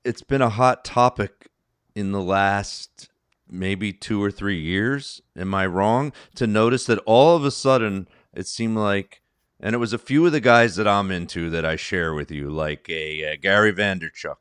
it's 0.05 0.23
been 0.23 0.43
a 0.43 0.49
hot 0.49 0.85
topic 0.85 1.49
in 1.95 2.13
the 2.13 2.21
last 2.21 3.09
maybe 3.49 3.93
2 3.93 4.23
or 4.23 4.31
3 4.31 4.57
years. 4.57 5.21
Am 5.37 5.55
I 5.55 5.67
wrong 5.67 6.13
to 6.37 6.47
notice 6.47 6.87
that 6.87 6.99
all 7.07 7.37
of 7.37 7.45
a 7.45 7.51
sudden 7.51 8.09
it 8.35 8.47
seemed 8.47 8.77
like 8.77 9.21
and 9.59 9.75
it 9.75 9.79
was 9.79 9.93
a 9.93 9.99
few 9.99 10.25
of 10.27 10.33
the 10.33 10.41
guys 10.41 10.77
that 10.77 10.87
I'm 10.87 11.11
into 11.11 11.51
that 11.51 11.65
I 11.65 11.77
share 11.77 12.15
with 12.15 12.31
you 12.31 12.51
like 12.51 12.89
a, 12.89 13.23
a 13.23 13.37
Gary 13.37 13.73
Vaynerchuk 13.73 14.37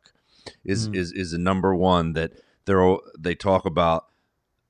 is 0.64 0.88
mm. 0.88 0.96
is 0.96 1.12
is 1.12 1.34
a 1.34 1.40
number 1.40 1.76
1 1.76 2.14
that 2.14 2.34
they're 2.66 2.98
they 3.18 3.34
talk 3.34 3.66
about 3.66 4.06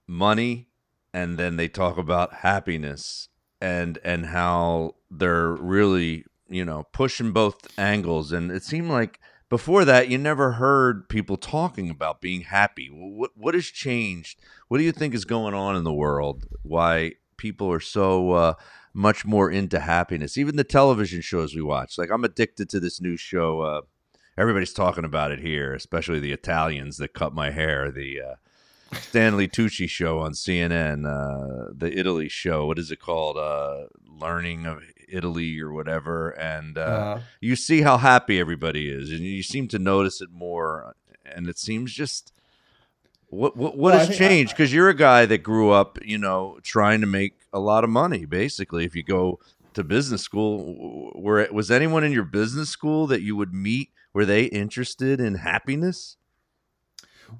money 0.07 0.67
and 1.13 1.37
then 1.37 1.55
they 1.55 1.69
talk 1.69 1.97
about 1.97 2.33
happiness 2.35 3.29
and 3.61 3.97
and 4.03 4.27
how 4.27 4.95
they're 5.09 5.53
really 5.53 6.25
you 6.49 6.65
know 6.65 6.85
pushing 6.91 7.31
both 7.31 7.67
angles. 7.79 8.31
And 8.31 8.51
it 8.51 8.63
seemed 8.63 8.89
like 8.89 9.19
before 9.49 9.85
that 9.85 10.09
you 10.09 10.17
never 10.17 10.53
heard 10.53 11.07
people 11.07 11.37
talking 11.37 11.89
about 11.89 12.19
being 12.21 12.41
happy. 12.41 12.89
What 12.91 13.31
what 13.35 13.53
has 13.53 13.65
changed? 13.65 14.39
What 14.67 14.77
do 14.77 14.83
you 14.83 14.91
think 14.91 15.13
is 15.13 15.25
going 15.25 15.53
on 15.53 15.75
in 15.75 15.85
the 15.85 15.93
world 15.93 16.45
why 16.63 17.13
people 17.37 17.71
are 17.71 17.79
so 17.79 18.31
uh, 18.31 18.53
much 18.93 19.25
more 19.25 19.49
into 19.49 19.79
happiness? 19.79 20.37
Even 20.37 20.57
the 20.57 20.63
television 20.65 21.21
shows 21.21 21.55
we 21.55 21.61
watch. 21.61 21.97
Like 21.97 22.11
i'm 22.11 22.25
addicted 22.25 22.69
to 22.69 22.79
this 22.81 22.99
new 22.99 23.15
show 23.15 23.61
uh, 23.61 23.81
everybody's 24.37 24.73
talking 24.73 25.05
about 25.05 25.31
it 25.31 25.39
here 25.39 25.73
especially 25.73 26.19
the 26.19 26.33
italians 26.33 26.97
that 26.97 27.13
cut 27.13 27.33
my 27.33 27.51
hair 27.51 27.89
the 27.89 28.19
uh, 28.21 28.35
Stanley 28.93 29.47
Tucci 29.47 29.89
show 29.89 30.19
on 30.19 30.33
CNN, 30.33 31.05
uh, 31.05 31.71
the 31.75 31.97
Italy 31.97 32.29
show. 32.29 32.65
What 32.65 32.79
is 32.79 32.91
it 32.91 32.99
called? 32.99 33.37
Uh, 33.37 33.85
Learning 34.07 34.65
of 34.65 34.81
Italy 35.09 35.59
or 35.59 35.71
whatever. 35.71 36.29
And 36.29 36.77
uh, 36.77 36.81
Uh, 36.81 37.19
you 37.41 37.55
see 37.55 37.81
how 37.81 37.97
happy 37.97 38.39
everybody 38.39 38.89
is, 38.89 39.11
and 39.11 39.19
you 39.21 39.43
seem 39.43 39.67
to 39.69 39.79
notice 39.79 40.21
it 40.21 40.29
more. 40.31 40.95
And 41.25 41.47
it 41.47 41.57
seems 41.57 41.93
just 41.93 42.31
what 43.27 43.57
what, 43.57 43.77
what 43.77 43.93
Well, 43.95 44.05
has 44.07 44.17
changed? 44.17 44.53
Because 44.53 44.71
you're 44.73 44.89
a 44.89 44.95
guy 44.95 45.25
that 45.25 45.39
grew 45.39 45.71
up, 45.71 45.97
you 46.05 46.17
know, 46.17 46.59
trying 46.63 47.01
to 47.01 47.07
make 47.07 47.33
a 47.51 47.59
lot 47.59 47.83
of 47.83 47.89
money. 47.89 48.25
Basically, 48.25 48.85
if 48.85 48.95
you 48.95 49.03
go 49.03 49.39
to 49.73 49.83
business 49.83 50.21
school, 50.21 51.11
where 51.15 51.47
was 51.51 51.69
anyone 51.71 52.03
in 52.03 52.11
your 52.13 52.23
business 52.23 52.69
school 52.69 53.07
that 53.07 53.21
you 53.21 53.35
would 53.35 53.53
meet? 53.53 53.89
Were 54.13 54.25
they 54.25 54.43
interested 54.45 55.19
in 55.19 55.35
happiness? 55.35 56.15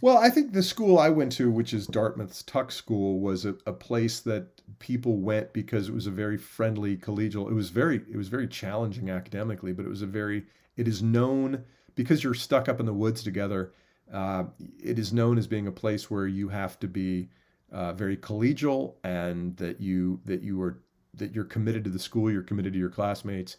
Well, 0.02 0.18
I 0.18 0.30
think 0.30 0.52
the 0.52 0.64
school 0.64 0.98
I 1.00 1.10
went 1.10 1.32
to, 1.34 1.50
which 1.50 1.74
is 1.74 1.88
Dartmouth's 1.88 2.44
Tuck 2.44 2.72
School, 2.72 3.20
was 3.20 3.46
a, 3.46 3.56
a 3.66 3.74
place 3.74 4.20
that 4.22 4.48
people 4.80 5.18
went 5.18 5.54
because 5.54 5.88
it 5.90 5.94
was 5.94 6.08
a 6.08 6.12
very 6.12 6.38
friendly 6.38 6.98
collegial. 6.98 7.50
It 7.50 7.54
was 7.54 7.70
very 7.70 7.98
it 8.12 8.18
was 8.18 8.28
very 8.28 8.48
challenging 8.48 9.10
academically, 9.10 9.74
but 9.74 9.86
it 9.86 9.90
was 9.90 10.02
a 10.02 10.08
very 10.08 10.46
it 10.76 10.88
is 10.88 11.02
known 11.02 11.64
because 11.96 12.24
you're 12.24 12.34
stuck 12.34 12.68
up 12.68 12.80
in 12.80 12.86
the 12.86 12.94
woods 12.94 13.24
together. 13.24 13.74
Uh, 14.12 14.46
it 14.84 15.00
is 15.00 15.14
known 15.14 15.38
as 15.38 15.48
being 15.48 15.68
a 15.68 15.72
place 15.72 16.10
where 16.12 16.28
you 16.28 16.50
have 16.50 16.80
to 16.80 16.88
be 16.88 17.30
uh, 17.72 17.94
very 17.94 18.18
collegial 18.18 18.96
and 19.04 19.56
that 19.58 19.82
you 19.82 20.20
that 20.26 20.42
you 20.42 20.62
are 20.62 20.80
that 21.14 21.34
you're 21.34 21.46
committed 21.46 21.84
to 21.84 21.90
the 21.90 22.00
school, 22.00 22.32
you're 22.32 22.44
committed 22.44 22.74
to 22.74 22.80
your 22.80 22.90
classmates. 22.90 23.58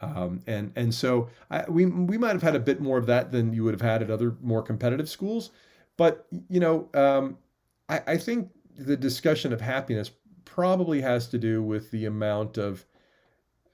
Um, 0.00 0.42
and 0.46 0.72
and 0.76 0.94
so 0.94 1.30
I, 1.50 1.64
we 1.68 1.86
we 1.86 2.18
might 2.18 2.32
have 2.32 2.42
had 2.42 2.56
a 2.56 2.60
bit 2.60 2.80
more 2.80 2.98
of 2.98 3.06
that 3.06 3.32
than 3.32 3.52
you 3.52 3.64
would 3.64 3.74
have 3.74 3.80
had 3.80 4.02
at 4.02 4.10
other 4.10 4.36
more 4.42 4.62
competitive 4.62 5.08
schools, 5.08 5.50
but 5.96 6.26
you 6.48 6.60
know 6.60 6.88
um, 6.94 7.38
I, 7.88 8.00
I 8.06 8.16
think 8.16 8.50
the 8.76 8.96
discussion 8.96 9.52
of 9.52 9.60
happiness 9.60 10.10
probably 10.44 11.00
has 11.00 11.28
to 11.28 11.38
do 11.38 11.62
with 11.62 11.90
the 11.90 12.06
amount 12.06 12.58
of 12.58 12.84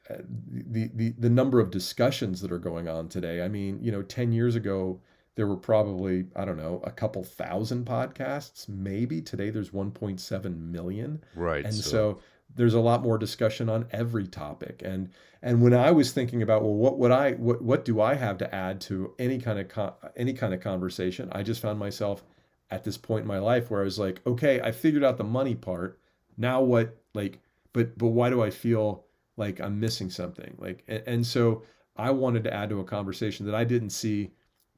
uh, 0.08 0.16
the, 0.48 0.90
the 0.94 1.14
the 1.18 1.30
number 1.30 1.58
of 1.58 1.70
discussions 1.70 2.40
that 2.42 2.52
are 2.52 2.58
going 2.58 2.88
on 2.88 3.08
today. 3.08 3.42
I 3.42 3.48
mean, 3.48 3.78
you 3.82 3.90
know, 3.90 4.02
ten 4.02 4.32
years 4.32 4.54
ago 4.54 5.00
there 5.36 5.46
were 5.46 5.56
probably 5.56 6.26
I 6.36 6.44
don't 6.44 6.56
know 6.56 6.82
a 6.84 6.90
couple 6.90 7.24
thousand 7.24 7.86
podcasts, 7.86 8.68
maybe. 8.68 9.22
Today 9.22 9.50
there's 9.50 9.70
1.7 9.70 10.70
million 10.70 11.24
Right. 11.34 11.64
and 11.64 11.72
so, 11.72 12.20
there's 12.56 12.74
a 12.74 12.80
lot 12.80 13.02
more 13.02 13.18
discussion 13.18 13.68
on 13.68 13.86
every 13.92 14.26
topic. 14.26 14.82
And 14.84 15.10
and 15.42 15.62
when 15.62 15.74
i 15.74 15.90
was 15.90 16.12
thinking 16.12 16.42
about 16.42 16.62
well 16.62 16.74
what 16.74 16.98
would 16.98 17.10
i 17.10 17.32
what 17.32 17.62
what 17.62 17.84
do 17.84 18.00
i 18.00 18.14
have 18.14 18.38
to 18.38 18.54
add 18.54 18.80
to 18.80 19.14
any 19.18 19.38
kind 19.38 19.58
of 19.58 19.68
con- 19.68 19.92
any 20.16 20.32
kind 20.32 20.52
of 20.52 20.60
conversation 20.60 21.28
i 21.32 21.42
just 21.42 21.62
found 21.62 21.78
myself 21.78 22.24
at 22.70 22.84
this 22.84 22.96
point 22.96 23.22
in 23.22 23.28
my 23.28 23.38
life 23.38 23.70
where 23.70 23.80
i 23.80 23.84
was 23.84 23.98
like 23.98 24.20
okay 24.26 24.60
i 24.60 24.70
figured 24.70 25.04
out 25.04 25.16
the 25.16 25.24
money 25.24 25.54
part. 25.54 25.98
Now 26.36 26.62
what 26.62 26.96
like 27.14 27.40
but 27.72 27.96
but 27.98 28.08
why 28.08 28.30
do 28.30 28.42
i 28.42 28.50
feel 28.50 29.04
like 29.36 29.60
i'm 29.60 29.80
missing 29.80 30.10
something? 30.10 30.56
Like 30.58 30.84
and, 30.88 31.02
and 31.06 31.26
so 31.26 31.62
i 31.96 32.10
wanted 32.10 32.44
to 32.44 32.54
add 32.54 32.68
to 32.70 32.80
a 32.80 32.84
conversation 32.84 33.46
that 33.46 33.54
i 33.54 33.64
didn't 33.64 33.90
see 33.90 34.30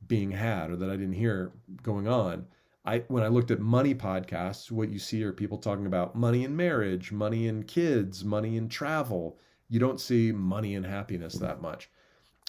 being 0.08 0.30
had 0.30 0.70
or 0.70 0.76
that 0.76 0.90
i 0.90 0.96
didn't 0.96 1.12
hear 1.12 1.52
going 1.82 2.08
on 2.08 2.46
I 2.84 2.98
when 3.08 3.22
I 3.22 3.28
looked 3.28 3.50
at 3.50 3.60
money 3.60 3.94
podcasts, 3.94 4.70
what 4.70 4.90
you 4.90 4.98
see 4.98 5.22
are 5.22 5.32
people 5.32 5.58
talking 5.58 5.86
about 5.86 6.16
money 6.16 6.44
in 6.44 6.56
marriage, 6.56 7.12
money 7.12 7.46
in 7.46 7.62
kids, 7.62 8.24
money 8.24 8.56
in 8.56 8.68
travel. 8.68 9.38
You 9.68 9.78
don't 9.78 10.00
see 10.00 10.32
money 10.32 10.74
and 10.74 10.84
happiness 10.84 11.34
that 11.34 11.62
much. 11.62 11.88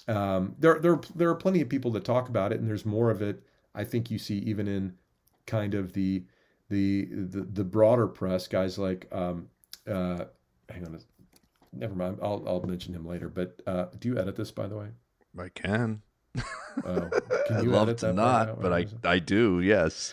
Um, 0.08 0.56
there, 0.60 0.80
there, 0.80 1.00
there 1.16 1.30
are 1.30 1.36
plenty 1.36 1.62
of 1.62 1.70
people 1.70 1.92
that 1.92 2.04
talk 2.04 2.28
about 2.28 2.52
it, 2.52 2.60
and 2.60 2.68
there's 2.68 2.86
more 2.86 3.10
of 3.10 3.22
it. 3.22 3.44
I 3.74 3.84
think 3.84 4.12
you 4.12 4.18
see 4.18 4.40
even 4.40 4.68
in 4.68 4.94
kind 5.46 5.74
of 5.74 5.94
the 5.94 6.26
the 6.70 7.06
the, 7.06 7.42
the 7.42 7.64
broader 7.64 8.08
press, 8.08 8.48
guys 8.48 8.78
like 8.78 9.08
um, 9.12 9.48
uh, 9.88 10.26
hang 10.70 10.86
on, 10.86 11.00
never 11.72 11.96
mind. 11.96 12.20
I'll 12.22 12.44
I'll 12.48 12.62
mention 12.64 12.94
him 12.94 13.06
later. 13.06 13.30
But 13.30 13.62
uh, 13.68 13.86
do 14.00 14.10
you 14.10 14.18
edit 14.18 14.36
this, 14.36 14.52
by 14.52 14.68
the 14.68 14.78
way? 14.78 14.88
I 15.38 15.50
can. 15.50 16.02
Oh, 16.86 17.08
I'd 17.52 17.66
love 17.66 17.96
to 17.98 18.12
not, 18.14 18.60
but 18.60 18.74
I 18.74 18.88
I 19.04 19.20
do. 19.20 19.62
Yes. 19.62 20.12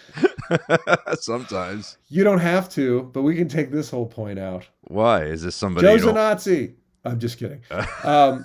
Sometimes. 1.15 1.97
You 2.11 2.23
don't 2.23 2.39
have 2.41 2.69
to, 2.71 3.05
but 3.15 3.23
we 3.23 3.35
can 3.35 3.49
take 3.49 3.71
this 3.71 3.89
whole 3.89 4.05
point 4.05 4.39
out. 4.39 4.67
Why 4.83 5.23
is 5.25 5.41
this 5.43 5.57
somebody? 5.57 5.87
Joe's 5.87 6.05
a 6.05 6.13
Nazi. 6.13 6.75
I'm 7.03 7.19
just 7.19 7.39
kidding. 7.39 7.63
Um, 8.05 8.45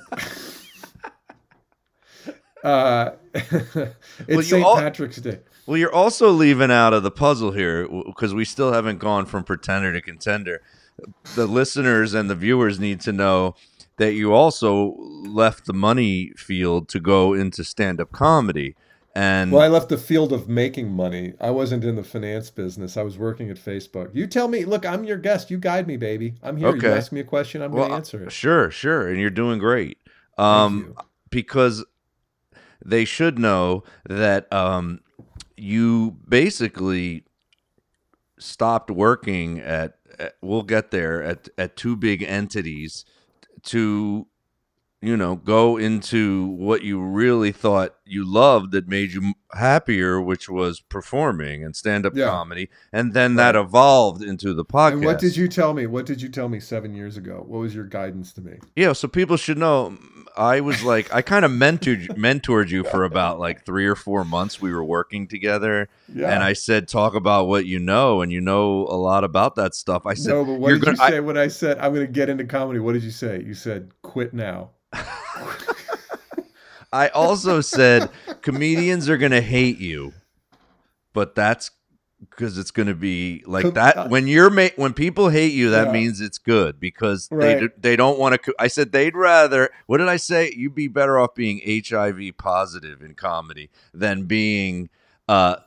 uh, 2.64 3.12
it's 3.34 4.30
you 4.30 4.42
St. 4.42 4.64
all- 4.66 4.78
Patrick's 4.78 5.18
Day. 5.18 5.40
Well, 5.68 5.78
you're 5.78 5.94
also 5.94 6.30
leaving 6.32 6.72
out 6.72 6.94
of 6.94 7.04
the 7.04 7.12
puzzle 7.12 7.52
here 7.52 7.88
because 8.06 8.34
we 8.34 8.46
still 8.46 8.72
haven't 8.72 9.00
gone 9.00 9.26
from 9.26 9.44
pretender 9.44 9.92
to 9.92 10.02
contender. 10.02 10.62
The 11.36 11.48
listeners 11.48 12.14
and 12.14 12.30
the 12.30 12.36
viewers 12.36 12.80
need 12.80 13.02
to 13.02 13.12
know 13.12 13.56
that 13.98 14.14
you 14.14 14.34
also 14.34 14.96
left 15.26 15.66
the 15.66 15.74
money 15.74 16.32
field 16.36 16.90
to 16.90 17.00
go 17.00 17.34
into 17.34 17.64
stand-up 17.64 18.12
comedy, 18.12 18.76
and 19.18 19.52
Well, 19.54 19.62
I 19.62 19.70
left 19.70 19.88
the 19.88 19.98
field 19.98 20.34
of 20.34 20.50
making 20.50 20.92
money. 20.92 21.34
I 21.40 21.50
wasn't 21.52 21.86
in 21.86 21.96
the 21.96 22.04
finance 22.04 22.50
business. 22.50 22.98
I 22.98 23.04
was 23.04 23.18
working 23.18 23.50
at 23.50 23.56
Facebook. 23.58 24.10
You 24.14 24.28
tell 24.28 24.50
me. 24.50 24.66
Look, 24.66 24.86
I'm 24.86 25.06
your 25.06 25.18
guest. 25.18 25.50
You 25.50 25.58
guide 25.58 25.88
me, 25.88 25.96
baby. 25.96 26.36
I'm 26.44 26.58
here. 26.58 26.68
Okay. 26.70 26.88
You 26.90 26.94
ask 26.94 27.14
me 27.14 27.22
a 27.22 27.24
question. 27.24 27.62
I'm 27.62 27.72
going 27.72 27.90
to 27.90 27.96
answer 27.96 28.24
it. 28.24 28.32
sure, 28.34 28.70
sure, 28.70 29.08
and 29.08 29.18
you're 29.20 29.30
doing 29.30 29.58
great. 29.60 29.98
Thank 30.38 30.40
Um, 30.48 30.78
you. 30.80 30.96
because 31.30 31.86
they 32.84 33.06
should 33.06 33.40
know 33.40 33.84
that 34.10 34.52
um, 34.52 35.00
you 35.56 36.18
basically 36.28 37.24
stopped 38.38 38.92
working 38.92 39.60
at, 39.60 39.96
at 40.20 40.36
we'll 40.42 40.62
get 40.64 40.92
there 40.92 41.24
at 41.24 41.48
at 41.58 41.78
two 41.78 41.96
big 41.96 42.22
entities 42.22 43.06
to 43.66 44.28
you 45.06 45.16
know 45.18 45.36
go 45.36 45.78
into 45.78 46.48
what 46.48 46.82
you 46.84 47.00
really 47.02 47.52
thought 47.52 47.96
you 48.06 48.24
loved 48.24 48.72
that 48.72 48.88
made 48.88 49.12
you 49.12 49.34
happier 49.54 50.20
which 50.22 50.50
was 50.50 50.80
performing 50.80 51.64
and 51.64 51.76
stand-up 51.76 52.14
Yeah. 52.16 52.28
comedy 52.30 52.70
and 52.92 53.14
then 53.14 53.36
that 53.36 53.56
evolved 53.56 54.22
into 54.24 54.54
the 54.54 54.66
podcast 54.66 54.94
And 54.94 55.06
what 55.06 55.20
did 55.20 55.36
you 55.38 55.48
tell 55.48 55.74
me? 55.74 55.86
What 55.88 56.06
did 56.06 56.22
you 56.22 56.30
tell 56.30 56.50
me 56.50 56.60
seven 56.60 56.94
years 56.94 57.18
ago? 57.18 57.44
What 57.48 57.60
was 57.60 57.74
your 57.74 57.86
guidance 57.86 58.34
to 58.34 58.42
me? 58.42 58.54
Yeah, 58.76 58.94
so 58.94 59.08
people 59.08 59.38
should 59.38 59.58
know. 59.58 59.98
I 60.38 60.60
was 60.60 60.84
like, 60.84 61.14
I 61.14 61.22
kind 61.22 61.46
of 61.46 61.52
mentored 61.52 62.08
mentored 62.18 62.70
you 62.70 62.84
for 62.84 63.06
about 63.06 63.40
like 63.40 63.66
three 63.66 63.86
or 63.88 63.96
four 63.96 64.26
months. 64.26 64.62
We 64.62 64.74
were 64.74 64.84
working 64.84 65.28
together, 65.30 65.88
Yeah. 66.14 66.34
and 66.34 66.44
I 66.44 66.52
said, 66.54 66.88
talk 66.90 67.16
about 67.16 67.48
what 67.48 67.66
you 67.66 67.80
know, 67.80 68.22
and 68.22 68.32
you 68.34 68.42
know 68.42 68.86
a 68.88 68.98
lot 68.98 69.24
about 69.24 69.56
that 69.56 69.74
stuff. 69.76 70.06
I 70.06 70.14
said, 70.14 70.32
no, 70.34 70.44
but 70.46 70.60
what 70.60 70.70
did 70.72 70.82
gonna- 70.82 70.98
you 70.98 71.04
I- 71.04 71.10
say 71.12 71.20
when 71.22 71.38
I 71.38 71.48
said 71.48 71.78
I'm 71.80 71.94
going 71.94 72.06
to 72.06 72.12
get 72.12 72.28
into 72.30 72.44
comedy? 72.44 72.80
What 72.80 72.94
did 72.94 73.04
you 73.04 73.12
say? 73.12 73.42
You 73.46 73.54
said 73.54 73.92
quit 74.02 74.34
now. 74.34 74.72
I 76.94 77.10
also 77.10 77.62
said 77.62 78.10
comedians 78.42 79.10
are 79.10 79.18
gonna 79.18 79.42
hate 79.42 79.80
you, 79.80 80.14
but 81.14 81.36
that's 81.36 81.72
because 82.30 82.58
it's 82.58 82.72
gonna 82.72 82.96
be 82.96 83.44
like 83.46 83.74
that. 83.74 83.98
uh, 83.98 84.08
When 84.08 84.28
you're 84.28 84.50
ma- 84.50 84.70
when 84.78 84.94
people 84.94 85.30
hate 85.30 85.52
you, 85.52 85.70
that 85.72 85.88
Yeah. 85.88 85.92
means 85.94 86.22
it's 86.22 86.38
good 86.38 86.80
because 86.80 87.28
they 87.28 87.36
Right. 87.56 87.60
do, 87.60 87.70
they 87.78 87.96
don't 87.98 88.18
want 88.18 88.42
to. 88.42 88.56
I 88.58 88.68
said 88.68 88.92
they'd 88.94 89.16
rather. 89.16 89.70
What 89.88 89.98
did 89.98 90.08
I 90.08 90.16
say? 90.18 90.54
You'd 90.56 90.76
be 90.76 90.88
better 90.88 91.20
off 91.20 91.36
being 91.36 91.60
HIV 91.66 92.32
positive 92.38 93.02
in 93.02 93.14
comedy 93.16 93.70
than 93.94 94.24
being 94.24 94.90
uh, 95.28 95.58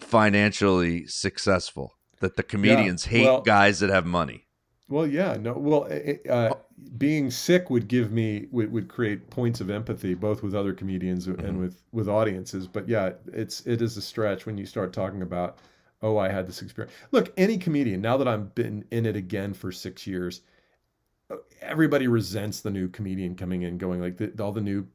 financially 0.00 1.06
successful. 1.06 1.94
That 2.20 2.36
the 2.36 2.42
comedians 2.42 3.04
hate 3.06 3.24
well- 3.26 3.40
guys 3.42 3.80
that 3.80 3.90
have 3.90 4.06
money. 4.06 4.46
Well, 4.88 5.06
yeah, 5.06 5.36
no. 5.40 5.54
Well, 5.54 5.88
uh, 6.28 6.54
being 6.98 7.30
sick 7.30 7.70
would 7.70 7.88
give 7.88 8.12
me 8.12 8.46
would, 8.50 8.72
would 8.72 8.88
create 8.88 9.30
points 9.30 9.60
of 9.60 9.70
empathy 9.70 10.14
both 10.14 10.42
with 10.42 10.54
other 10.54 10.72
comedians 10.72 11.26
Mhm. 11.26 11.44
and 11.44 11.58
with 11.60 11.82
with 11.92 12.08
audiences. 12.08 12.66
But 12.66 12.88
yeah, 12.88 13.12
it's 13.32 13.66
it 13.66 13.82
is 13.82 13.96
a 13.96 14.02
stretch 14.02 14.46
when 14.46 14.58
you 14.58 14.66
start 14.66 14.92
talking 14.92 15.22
about, 15.22 15.58
oh, 16.02 16.18
I 16.18 16.28
had 16.28 16.46
this 16.46 16.62
experience. 16.62 16.94
Look, 17.10 17.32
any 17.36 17.58
comedian 17.58 18.00
now 18.00 18.16
that 18.16 18.28
I've 18.28 18.54
been 18.54 18.84
in 18.90 19.06
it 19.06 19.16
again 19.16 19.52
for 19.54 19.70
six 19.72 20.06
years, 20.06 20.42
everybody 21.60 22.08
resents 22.08 22.60
the 22.60 22.70
new 22.70 22.88
comedian 22.88 23.34
coming 23.34 23.62
in, 23.62 23.78
going 23.78 24.00
like 24.00 24.16
the, 24.16 24.32
all 24.42 24.52
the 24.52 24.60
new, 24.60 24.86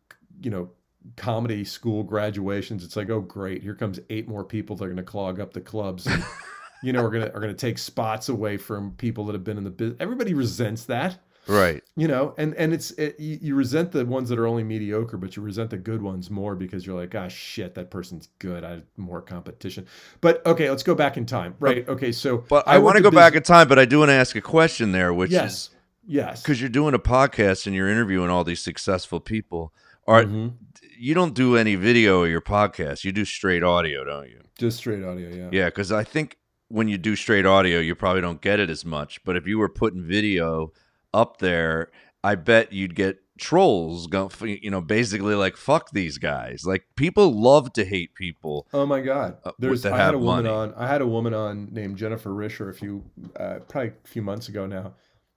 you 0.42 0.52
know, 0.52 0.70
comedy 1.16 1.64
school 1.64 2.04
graduations. 2.04 2.84
It's 2.84 2.96
like, 2.96 3.10
oh, 3.10 3.22
great, 3.22 3.64
here 3.64 3.76
comes 3.76 4.00
eight 4.10 4.28
more 4.28 4.44
people 4.44 4.76
that 4.76 4.84
are 4.84 4.88
going 4.90 4.98
to 4.98 5.04
clog 5.04 5.40
up 5.40 5.54
the 5.54 5.62
clubs. 5.62 6.06
And, 6.06 6.24
you 6.84 6.94
know, 6.94 7.04
are 7.04 7.10
gonna 7.10 7.32
are 7.34 7.40
gonna 7.40 7.54
take 7.54 7.78
spots 7.78 8.30
away 8.30 8.58
from 8.58 8.92
people 8.92 9.26
that 9.26 9.34
have 9.34 9.44
been 9.44 9.58
in 9.58 9.64
the 9.64 9.70
business. 9.70 9.98
Everybody 10.00 10.34
resents 10.34 10.84
that, 10.86 11.18
Right. 11.48 11.84
you 11.96 12.08
know, 12.08 12.34
and 12.38 12.54
and 12.56 12.74
it's 12.74 12.92
it, 12.92 13.20
you, 13.20 13.38
you 13.42 13.56
resent 13.56 13.92
the 13.92 14.06
ones 14.06 14.30
that 14.30 14.38
are 14.40 14.48
only 14.48 14.64
mediocre, 14.64 15.18
but 15.18 15.36
you 15.36 15.42
resent 15.42 15.70
the 15.70 15.78
good 15.78 16.02
ones 16.02 16.30
more 16.30 16.56
because 16.56 16.86
you're 16.86 17.00
like, 17.00 17.16
ah, 17.16 17.28
shit, 17.28 17.76
that 17.76 17.90
person's 17.90 18.28
good. 18.40 18.64
I 18.64 18.72
have 18.72 18.84
more 18.98 19.22
competition. 19.22 19.86
But 20.22 20.46
okay, 20.46 20.70
let's 20.70 20.84
go 20.84 20.96
back 20.96 21.18
in 21.18 21.26
time. 21.26 21.56
Right. 21.60 21.88
Okay, 21.88 22.12
so 22.12 22.40
But 22.50 22.68
I, 22.68 22.78
worked 22.78 22.86
want 22.86 22.98
to 22.98 23.04
go 23.04 23.12
Biz- 23.12 23.18
back 23.18 23.36
in 23.36 23.44
time, 23.44 23.68
but 23.68 23.80
I 23.80 23.86
do 23.86 24.00
want 24.00 24.10
to 24.10 24.14
ask 24.14 24.36
a 24.36 24.42
question 24.42 24.92
there, 24.92 25.14
which 25.14 25.30
is 25.30 25.34
Yes. 25.34 25.70
Yes. 26.06 26.42
because 26.42 26.60
you're 26.62 26.70
doing 26.70 26.94
a 26.94 27.00
podcast 27.00 27.66
and 27.68 27.76
you're 27.76 27.90
interviewing 27.90 28.30
all 28.30 28.44
these 28.44 28.62
successful 28.62 29.20
people. 29.20 29.74
Are 30.08 30.24
Mhm. 30.24 30.54
you 30.98 31.14
don't 31.14 31.34
do 31.34 31.58
any 31.58 31.76
video 31.76 32.24
of 32.24 32.30
your 32.30 32.40
podcast? 32.42 33.04
You 33.04 33.12
do 33.12 33.26
straight 33.26 33.62
audio, 33.64 34.04
don't 34.06 34.30
you? 34.30 34.40
Just 34.58 34.78
straight 34.78 35.04
audio. 35.04 35.30
Yeah. 35.30 35.50
Yeah, 35.52 35.66
because 35.66 35.92
I 35.92 36.04
think 36.06 36.38
when 36.70 36.88
you 36.88 36.98
do 36.98 37.16
straight 37.16 37.46
audio, 37.46 37.80
you 37.80 37.94
probably 37.94 38.22
don't 38.22 38.42
get 38.42 38.60
it 38.60 38.70
as 38.70 38.84
much. 38.86 39.22
But 39.26 39.36
if 39.36 39.48
you 39.48 39.58
were 39.60 39.70
putting 39.70 40.02
video 40.02 40.72
up 41.18 41.38
there, 41.40 41.90
I 42.24 42.36
bet 42.36 42.72
you'd 42.74 42.96
get 42.96 43.20
trolls 43.40 44.08
go 44.08 44.32
you 44.42 44.72
know 44.72 44.82
basically 44.82 45.36
like 45.36 45.56
fuck 45.56 45.92
these 45.92 46.18
guys 46.18 46.64
like 46.66 46.88
people 46.96 47.32
love 47.40 47.72
to 47.72 47.86
hate 47.86 48.16
people 48.16 48.66
Oh 48.74 48.84
my 48.88 49.00
God! 49.00 49.38
Uh, 49.46 49.52
There's 49.60 49.86
I 49.86 49.96
had 49.96 50.16
a 50.16 50.18
woman 50.18 50.46
money. 50.46 50.56
on. 50.56 50.74
I 50.74 50.88
had 50.88 51.02
a 51.02 51.06
woman 51.08 51.36
on 51.36 51.70
named 51.72 51.98
Jennifer 51.98 52.32
Risher 52.32 52.68
a 52.68 52.74
few, 52.74 53.04
uh, 53.40 53.60
probably 53.70 53.90
a 54.04 54.08
few 54.08 54.24
months 54.24 54.50
ago 54.50 54.66
now, 54.66 54.96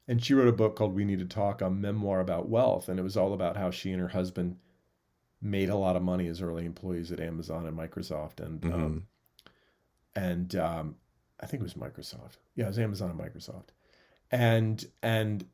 and 0.09 0.25
she 0.25 0.33
wrote 0.33 0.49
a 0.49 0.53
book 0.53 0.77
called 0.77 0.95
"We 0.95 1.05
Need 1.05 1.19
to 1.19 1.27
Talk," 1.27 1.61
a 1.61 1.69
memoir 1.69 2.21
about 2.21 2.49
wealth, 2.49 2.89
and 2.89 2.99
it 2.99 3.03
was 3.03 3.19
all 3.19 3.35
about 3.35 3.59
how 3.59 3.71
she 3.71 3.91
and 3.93 4.01
her 4.01 4.09
husband 4.09 4.57
made 5.43 5.69
a 5.69 5.77
lot 5.77 5.95
of 5.95 6.03
money 6.03 6.27
as 6.27 6.41
early 6.41 6.65
employees 6.65 7.13
at 7.13 7.21
Amazon 7.21 7.67
and 7.67 7.77
Microsoft, 7.77 8.41
and 8.41 8.63
Mhm. 8.63 8.73
um, 8.75 9.07
and 10.17 10.57
um, 10.57 10.97
I 11.39 11.45
think 11.47 11.61
it 11.61 11.65
was 11.65 11.75
Microsoft. 11.75 12.39
Yeah, 12.55 12.65
it 12.65 12.69
was 12.69 12.79
Amazon 12.79 13.11
and 13.11 13.21
Microsoft, 13.21 13.69
and 14.31 14.83
and 15.03 15.45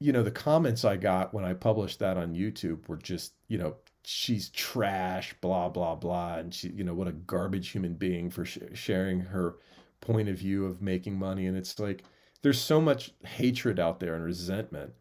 you 0.00 0.12
know 0.12 0.22
the 0.22 0.30
comments 0.30 0.84
I 0.84 0.96
got 0.96 1.32
when 1.32 1.44
I 1.44 1.54
published 1.54 1.98
that 2.00 2.16
on 2.16 2.34
YouTube 2.34 2.88
were 2.88 2.96
just 2.96 3.32
you 3.48 3.58
know 3.58 3.76
she's 4.04 4.50
trash, 4.50 5.34
blah 5.40 5.68
blah 5.68 5.94
blah, 5.94 6.36
and 6.36 6.52
she 6.54 6.68
you 6.68 6.84
know 6.84 6.94
what 6.94 7.08
a 7.08 7.12
garbage 7.12 7.70
human 7.70 7.94
being 7.94 8.30
for 8.30 8.44
sh- 8.44 8.58
sharing 8.74 9.20
her 9.20 9.56
point 10.00 10.28
of 10.28 10.38
view 10.38 10.66
of 10.66 10.82
making 10.82 11.18
money, 11.18 11.46
and 11.46 11.56
it's 11.56 11.78
like 11.78 12.04
there's 12.42 12.60
so 12.60 12.80
much 12.80 13.12
hatred 13.24 13.80
out 13.80 14.00
there 14.00 14.14
and 14.14 14.24
resentment 14.24 14.92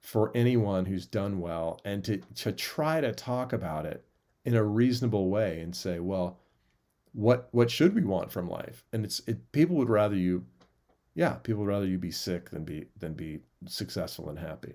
for 0.00 0.30
anyone 0.34 0.86
who's 0.86 1.06
done 1.06 1.40
well, 1.40 1.80
and 1.84 2.04
to 2.04 2.18
to 2.36 2.52
try 2.52 3.00
to 3.00 3.12
talk 3.12 3.52
about 3.52 3.86
it 3.86 4.04
in 4.44 4.54
a 4.54 4.64
reasonable 4.64 5.28
way 5.28 5.60
and 5.60 5.74
say, 5.76 5.98
well, 5.98 6.38
what 7.12 7.48
what 7.52 7.70
should 7.70 7.94
we 7.94 8.02
want 8.04 8.30
from 8.32 8.48
life? 8.48 8.84
And 8.92 9.04
it's 9.04 9.20
it 9.26 9.52
people 9.52 9.76
would 9.76 9.90
rather 9.90 10.16
you 10.16 10.44
yeah, 11.14 11.34
people 11.34 11.62
would 11.62 11.68
rather 11.70 11.86
you 11.86 11.98
be 11.98 12.12
sick 12.12 12.50
than 12.50 12.64
be 12.64 12.86
than 12.96 13.14
be 13.14 13.40
successful 13.66 14.28
and 14.28 14.38
happy. 14.38 14.74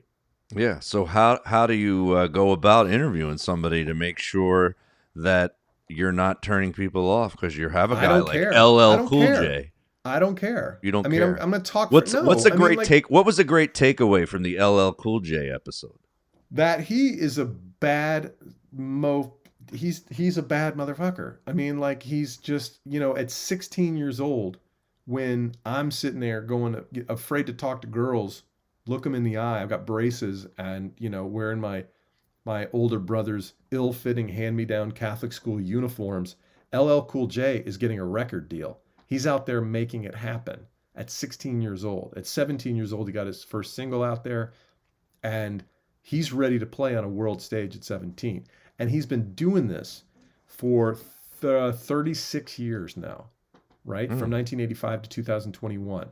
yeah 0.54 0.80
so 0.80 1.06
how 1.06 1.40
how 1.46 1.66
do 1.66 1.74
you 1.74 2.14
uh, 2.14 2.28
go 2.28 2.52
about 2.52 2.90
interviewing 2.90 3.38
somebody 3.38 3.86
to 3.86 3.94
make 3.94 4.20
sure 4.20 4.76
that 5.16 5.56
you're 5.90 6.12
not 6.12 6.42
turning 6.42 6.74
people 6.74 7.10
off 7.10 7.34
because 7.34 7.58
you 7.58 7.70
have 7.70 7.92
a 7.92 7.96
guy 7.96 8.18
like 8.18 8.34
care. 8.34 8.52
LL 8.52 9.08
Cool 9.08 9.26
care. 9.26 9.42
J 9.42 9.72
I 10.06 10.20
don't 10.20 10.36
care. 10.36 10.80
You 10.82 10.92
don't 10.92 11.06
I 11.06 11.10
mean, 11.10 11.22
care. 11.22 11.36
I'm, 11.36 11.44
I'm 11.44 11.50
going 11.52 11.64
to 11.64 11.72
talk. 11.72 11.90
what's 11.92 12.12
for, 12.12 12.22
no, 12.22 12.28
what's 12.28 12.46
a 12.46 12.50
I 12.50 12.52
mean, 12.52 12.60
great 12.60 12.78
like, 12.80 12.88
take 12.88 13.10
what 13.10 13.26
was 13.26 13.40
a 13.40 13.44
great 13.44 13.74
takeaway 13.74 14.28
from 14.28 14.44
the 14.44 14.60
LL 14.62 14.92
Cool 14.92 15.22
J 15.22 15.50
episode 15.50 15.98
that 16.52 16.82
he 16.82 17.10
is 17.10 17.38
a 17.38 17.46
bad 17.46 18.34
mo. 18.72 19.34
He's 19.74 20.04
he's 20.10 20.38
a 20.38 20.44
bad 20.44 20.76
motherfucker. 20.76 21.38
I 21.48 21.54
mean, 21.54 21.80
like 21.80 22.04
he's 22.04 22.38
just 22.38 22.80
you 22.86 23.00
know 23.00 23.16
at 23.16 23.32
16 23.32 23.98
years 23.98 24.20
old, 24.20 24.58
when 25.06 25.54
I'm 25.66 25.90
sitting 25.90 26.20
there 26.20 26.42
going 26.42 26.84
afraid 27.10 27.48
to 27.48 27.54
talk 27.54 27.82
to 27.82 27.88
girls, 27.88 28.44
look 28.86 29.04
them 29.04 29.16
in 29.16 29.24
the 29.24 29.38
eye. 29.38 29.62
I've 29.62 29.70
got 29.70 29.86
braces 29.86 30.48
and 30.58 30.94
you 30.98 31.10
know 31.10 31.26
wearing 31.26 31.60
my 31.60 31.86
my 32.46 32.68
older 32.74 33.00
brother's 33.00 33.54
ill-fitting 33.72 34.28
hand-me-down 34.28 34.92
Catholic 34.92 35.32
school 35.32 35.62
uniforms. 35.62 36.36
LL 36.74 37.02
Cool 37.02 37.28
J 37.28 37.64
is 37.66 37.78
getting 37.78 38.00
a 38.00 38.06
record 38.06 38.50
deal. 38.50 38.80
He's 39.08 39.26
out 39.26 39.46
there 39.46 39.62
making 39.62 40.04
it 40.04 40.16
happen 40.16 40.66
at 40.96 41.10
16 41.10 41.62
years 41.62 41.86
old. 41.86 42.14
At 42.18 42.26
17 42.26 42.76
years 42.76 42.92
old, 42.94 43.08
he 43.08 43.14
got 43.14 43.28
his 43.28 43.44
first 43.44 43.76
single 43.76 44.04
out 44.04 44.24
there, 44.24 44.54
and 45.24 45.64
he's 46.02 46.34
ready 46.34 46.60
to 46.60 46.66
play 46.66 46.96
on 46.96 47.04
a 47.04 47.10
world 47.10 47.42
stage 47.42 47.76
at 47.76 47.84
17. 47.84 48.46
And 48.80 48.90
he's 48.90 49.06
been 49.06 49.34
doing 49.34 49.68
this 49.68 50.04
for 50.46 50.98
th- 51.42 51.76
36 51.76 52.60
years 52.60 52.98
now, 52.98 53.30
right? 53.86 54.10
Mm. 54.10 54.20
From 54.20 54.32
1985 54.32 55.04
to 55.04 55.10
2021. 55.10 56.08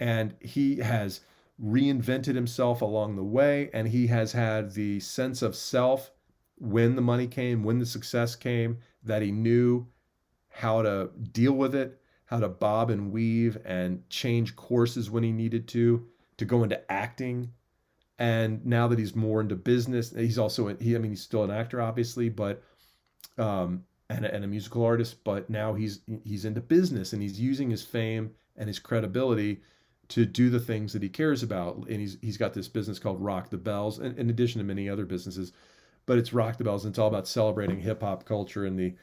And 0.00 0.34
he 0.40 0.76
has 0.76 1.20
reinvented 1.62 2.34
himself 2.34 2.82
along 2.82 3.16
the 3.16 3.22
way, 3.22 3.70
and 3.72 3.88
he 3.88 4.08
has 4.08 4.32
had 4.32 4.72
the 4.72 4.98
sense 5.00 5.42
of 5.42 5.54
self 5.54 6.10
when 6.56 6.96
the 6.96 7.02
money 7.02 7.26
came, 7.26 7.62
when 7.62 7.78
the 7.78 7.86
success 7.86 8.34
came, 8.34 8.78
that 9.04 9.22
he 9.22 9.30
knew 9.30 9.86
how 10.48 10.82
to 10.82 11.10
deal 11.32 11.52
with 11.52 11.74
it, 11.74 12.00
how 12.26 12.40
to 12.40 12.48
bob 12.48 12.90
and 12.90 13.12
weave 13.12 13.58
and 13.64 14.08
change 14.08 14.56
courses 14.56 15.10
when 15.10 15.22
he 15.22 15.32
needed 15.32 15.66
to, 15.68 16.06
to 16.36 16.44
go 16.44 16.62
into 16.62 16.92
acting. 16.92 17.50
And 18.18 18.64
now 18.64 18.88
that 18.88 18.98
he's 18.98 19.16
more 19.16 19.40
into 19.40 19.56
business, 19.56 20.14
he's 20.14 20.38
also 20.38 20.76
he 20.76 20.94
I 20.94 20.98
mean 20.98 21.10
he's 21.10 21.22
still 21.22 21.44
an 21.44 21.50
actor 21.50 21.80
obviously, 21.80 22.28
but 22.28 22.62
um 23.38 23.84
and 24.10 24.26
a, 24.26 24.34
and 24.34 24.44
a 24.44 24.46
musical 24.46 24.84
artist, 24.84 25.24
but 25.24 25.48
now 25.50 25.74
he's 25.74 26.00
he's 26.24 26.44
into 26.44 26.60
business 26.60 27.12
and 27.12 27.22
he's 27.22 27.40
using 27.40 27.70
his 27.70 27.82
fame 27.82 28.30
and 28.56 28.68
his 28.68 28.78
credibility 28.78 29.62
to 30.08 30.26
do 30.26 30.50
the 30.50 30.60
things 30.60 30.92
that 30.92 31.02
he 31.02 31.08
cares 31.08 31.42
about. 31.42 31.76
And 31.88 32.00
he's 32.00 32.18
he's 32.20 32.36
got 32.36 32.54
this 32.54 32.68
business 32.68 32.98
called 32.98 33.20
Rock 33.20 33.50
the 33.50 33.58
Bells, 33.58 33.98
in, 33.98 34.16
in 34.16 34.30
addition 34.30 34.58
to 34.58 34.64
many 34.64 34.88
other 34.88 35.04
businesses. 35.04 35.52
But 36.06 36.18
it's 36.18 36.32
Rock 36.32 36.58
the 36.58 36.64
Bells, 36.64 36.84
and 36.84 36.92
it's 36.92 36.98
all 36.98 37.08
about 37.08 37.28
celebrating 37.28 37.80
hip 37.80 38.02
hop 38.02 38.24
culture 38.24 38.64
and 38.64 38.78
the 38.78 38.94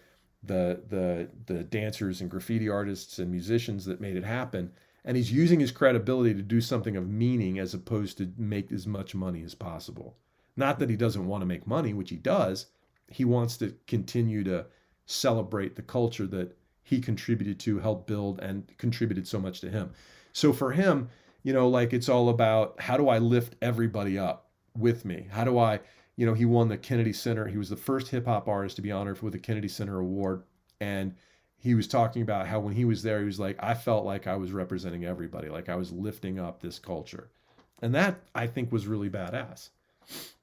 the 0.44 0.82
the 0.88 1.30
the 1.46 1.64
dancers 1.64 2.22
and 2.22 2.30
graffiti 2.30 2.70
artists 2.70 3.20
and 3.20 3.32
musicians 3.32 3.86
that 3.86 4.02
made 4.02 4.16
it 4.16 4.24
happen. 4.24 4.72
And 5.06 5.16
he's 5.16 5.32
using 5.32 5.60
his 5.60 5.72
credibility 5.72 6.34
to 6.34 6.42
do 6.42 6.60
something 6.60 6.98
of 6.98 7.08
meaning 7.08 7.58
as 7.58 7.74
opposed 7.74 8.18
to 8.18 8.32
make 8.38 8.72
as 8.72 8.86
much 8.86 9.16
money 9.16 9.44
as 9.44 9.56
possible. 9.56 10.18
Not 10.58 10.78
that 10.80 10.90
he 10.90 10.98
doesn't 10.98 11.26
want 11.26 11.42
to 11.42 11.46
make 11.46 11.66
money, 11.66 11.94
which 11.94 12.10
he 12.10 12.18
does. 12.18 12.68
He 13.08 13.24
wants 13.24 13.58
to 13.58 13.74
continue 13.88 14.44
to 14.44 14.66
celebrate 15.06 15.76
the 15.76 15.82
culture 15.82 16.28
that 16.28 16.56
he 16.84 17.00
contributed 17.00 17.60
to, 17.62 17.80
helped 17.80 18.08
build, 18.08 18.40
and 18.40 18.72
contributed 18.78 19.28
so 19.28 19.40
much 19.40 19.62
to 19.62 19.70
him. 19.70 19.92
So 20.39 20.54
for 20.54 20.71
him, 20.71 21.10
you 21.43 21.52
know, 21.52 21.67
like 21.67 21.91
it's 21.91 22.08
all 22.08 22.30
about 22.30 22.80
how 22.80 22.95
do 22.95 23.10
I 23.10 23.17
lift 23.17 23.58
everybody 23.62 24.17
up 24.17 24.47
with 24.78 25.04
me? 25.04 25.28
How 25.30 25.43
do 25.43 25.60
I, 25.60 25.82
you 26.15 26.25
know, 26.25 26.34
he 26.34 26.45
won 26.45 26.69
the 26.69 26.78
Kennedy 26.78 27.12
Center. 27.12 27.45
He 27.45 27.58
was 27.58 27.69
the 27.69 27.75
first 27.75 28.08
hip 28.08 28.25
hop 28.25 28.47
artist 28.47 28.78
to 28.78 28.82
be 28.82 28.89
honored 28.89 29.21
with 29.21 29.34
the 29.34 29.39
Kennedy 29.39 29.67
Center 29.67 29.99
Award. 29.99 30.43
And 30.80 31.13
he 31.58 31.75
was 31.75 31.89
talking 31.89 32.21
about 32.21 32.47
how 32.47 32.62
when 32.62 32.73
he 32.73 32.86
was 32.86 33.04
there, 33.04 33.19
he 33.19 33.25
was 33.25 33.38
like, 33.38 33.58
I 33.62 33.73
felt 33.73 34.06
like 34.06 34.28
I 34.28 34.38
was 34.38 34.54
representing 34.54 35.04
everybody, 35.04 35.49
like 35.49 35.67
I 35.67 35.75
was 35.75 35.91
lifting 35.91 36.39
up 36.39 36.62
this 36.62 36.80
culture. 36.80 37.30
And 37.82 37.93
that 37.95 38.21
I 38.34 38.47
think 38.47 38.71
was 38.71 38.88
really 38.88 39.10
badass. 39.10 39.71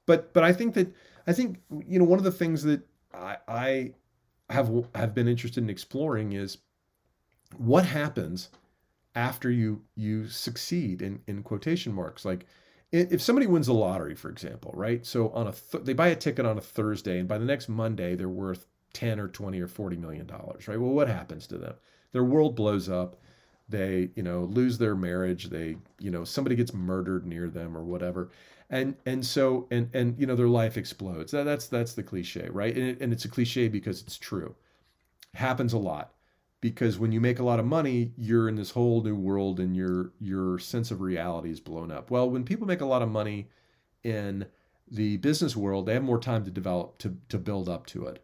But 0.05 0.31
but 0.31 0.43
I 0.43 0.53
think 0.53 0.75
that 0.75 0.93
I 1.25 1.33
think 1.33 1.59
you 1.87 1.97
know 1.97 2.05
one 2.05 2.19
of 2.19 2.25
the 2.25 2.31
things 2.31 2.61
that 2.63 2.81
I, 3.15 3.37
I 3.47 3.93
have 4.51 4.71
have 4.93 5.15
been 5.15 5.27
interested 5.27 5.63
in 5.63 5.71
exploring 5.71 6.33
is 6.33 6.59
what 7.57 7.83
happens 7.83 8.49
after 9.17 9.49
you 9.49 9.81
you 9.95 10.27
succeed 10.29 11.01
in 11.01 11.19
in 11.27 11.41
quotation 11.43 11.91
marks. 11.91 12.23
Like 12.23 12.45
if 12.91 13.21
somebody 13.21 13.47
wins 13.47 13.67
the 13.67 13.73
lottery 13.73 14.15
for 14.15 14.29
example 14.29 14.71
right? 14.75 15.05
So 15.05 15.29
on 15.31 15.47
a 15.47 15.51
th- 15.51 15.83
they 15.83 15.93
buy 15.93 16.09
a 16.09 16.15
ticket 16.15 16.45
on 16.45 16.57
a 16.57 16.61
thursday 16.61 17.19
and 17.19 17.27
by 17.27 17.37
the 17.39 17.45
next 17.45 17.67
monday 17.67 18.15
they're 18.15 18.29
worth 18.29 18.67
10 18.93 19.19
or 19.19 19.27
20 19.27 19.59
or 19.59 19.67
40 19.67 19.97
million 19.97 20.27
dollars 20.27 20.67
right? 20.67 20.79
Well 20.79 20.91
what 20.91 21.07
happens 21.09 21.47
to 21.47 21.57
them? 21.57 21.73
Their 22.13 22.23
world 22.23 22.55
blows 22.55 22.89
up. 22.89 23.17
They 23.67 24.11
you 24.15 24.23
know 24.23 24.43
lose 24.43 24.77
their 24.77 24.95
marriage. 24.95 25.49
They 25.49 25.77
you 25.99 26.11
know 26.11 26.23
somebody 26.23 26.55
gets 26.55 26.73
murdered 26.73 27.25
near 27.25 27.49
them 27.49 27.75
or 27.75 27.83
whatever. 27.83 28.29
And 28.69 28.95
and 29.07 29.25
so 29.25 29.67
and 29.71 29.89
and 29.95 30.17
you 30.19 30.27
know 30.27 30.35
their 30.35 30.47
life 30.47 30.77
explodes. 30.77 31.31
That, 31.31 31.43
that's 31.43 31.67
that's 31.67 31.93
the 31.93 32.03
cliche 32.03 32.49
right? 32.51 32.75
And, 32.77 32.87
it, 32.89 33.01
and 33.01 33.11
it's 33.11 33.25
a 33.25 33.29
cliche 33.29 33.67
because 33.67 34.01
it's 34.03 34.17
true. 34.17 34.55
Happens 35.35 35.73
a 35.73 35.77
lot 35.77 36.13
because 36.61 36.97
when 36.97 37.11
you 37.11 37.21
make 37.21 37.39
a 37.39 37.43
lot 37.43 37.59
of 37.59 37.65
money 37.65 38.11
you're 38.17 38.49
in 38.49 38.55
this 38.55 38.71
whole 38.71 39.01
new 39.03 39.15
world 39.15 39.59
and 39.59 39.75
your 39.75 40.11
your 40.19 40.59
sense 40.59 40.91
of 40.91 41.01
reality 41.01 41.49
is 41.49 41.59
blown 41.59 41.91
up. 41.91 42.11
Well 42.11 42.29
when 42.29 42.43
people 42.43 42.67
make 42.67 42.81
a 42.81 42.85
lot 42.85 43.01
of 43.01 43.09
money 43.09 43.49
in 44.03 44.45
the 44.89 45.17
business 45.17 45.55
world 45.55 45.85
they 45.85 45.93
have 45.93 46.03
more 46.03 46.19
time 46.19 46.43
to 46.45 46.51
develop 46.51 46.97
to 46.99 47.17
to 47.29 47.37
build 47.37 47.69
up 47.69 47.85
to 47.87 48.05
it. 48.05 48.23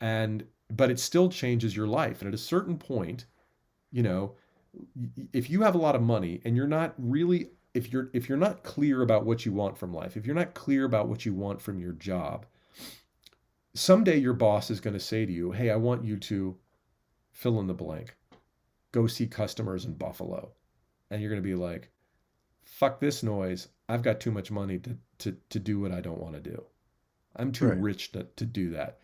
And 0.00 0.44
but 0.70 0.90
it 0.90 1.00
still 1.00 1.28
changes 1.28 1.74
your 1.74 1.86
life. 1.86 2.20
And 2.20 2.28
at 2.28 2.34
a 2.34 2.38
certain 2.38 2.78
point 2.78 3.26
you 3.90 4.02
know 4.02 4.34
if 5.32 5.50
you 5.50 5.62
have 5.62 5.74
a 5.74 5.78
lot 5.78 5.96
of 5.96 6.02
money 6.02 6.40
and 6.44 6.56
you're 6.56 6.66
not 6.66 6.94
really 6.98 7.50
if 7.74 7.92
you're 7.92 8.10
if 8.12 8.28
you're 8.28 8.38
not 8.38 8.62
clear 8.62 9.02
about 9.02 9.24
what 9.24 9.44
you 9.44 9.52
want 9.52 9.76
from 9.76 9.92
life 9.92 10.16
if 10.16 10.26
you're 10.26 10.34
not 10.34 10.54
clear 10.54 10.84
about 10.84 11.08
what 11.08 11.24
you 11.24 11.34
want 11.34 11.60
from 11.60 11.78
your 11.78 11.92
job 11.92 12.46
someday 13.74 14.16
your 14.16 14.32
boss 14.32 14.70
is 14.70 14.80
going 14.80 14.94
to 14.94 15.00
say 15.00 15.24
to 15.24 15.32
you 15.32 15.52
hey 15.52 15.70
i 15.70 15.76
want 15.76 16.04
you 16.04 16.16
to 16.16 16.56
fill 17.38 17.60
in 17.60 17.68
the 17.68 17.74
blank 17.74 18.16
go 18.90 19.06
see 19.06 19.26
customers 19.26 19.84
in 19.84 19.92
Buffalo. 19.92 20.50
And 21.10 21.20
you're 21.20 21.30
going 21.30 21.42
to 21.42 21.46
be 21.48 21.54
like, 21.54 21.90
fuck 22.64 22.98
this 23.00 23.22
noise. 23.22 23.68
I've 23.88 24.02
got 24.02 24.18
too 24.18 24.30
much 24.30 24.50
money 24.50 24.78
to, 24.78 24.96
to, 25.18 25.36
to 25.50 25.58
do 25.60 25.78
what 25.78 25.92
I 25.92 26.00
don't 26.00 26.20
want 26.20 26.34
to 26.34 26.40
do. 26.40 26.64
I'm 27.36 27.52
too 27.52 27.68
Right. 27.68 27.78
rich 27.78 28.12
to, 28.12 28.26
to 28.36 28.44
do 28.46 28.70
that. 28.70 28.98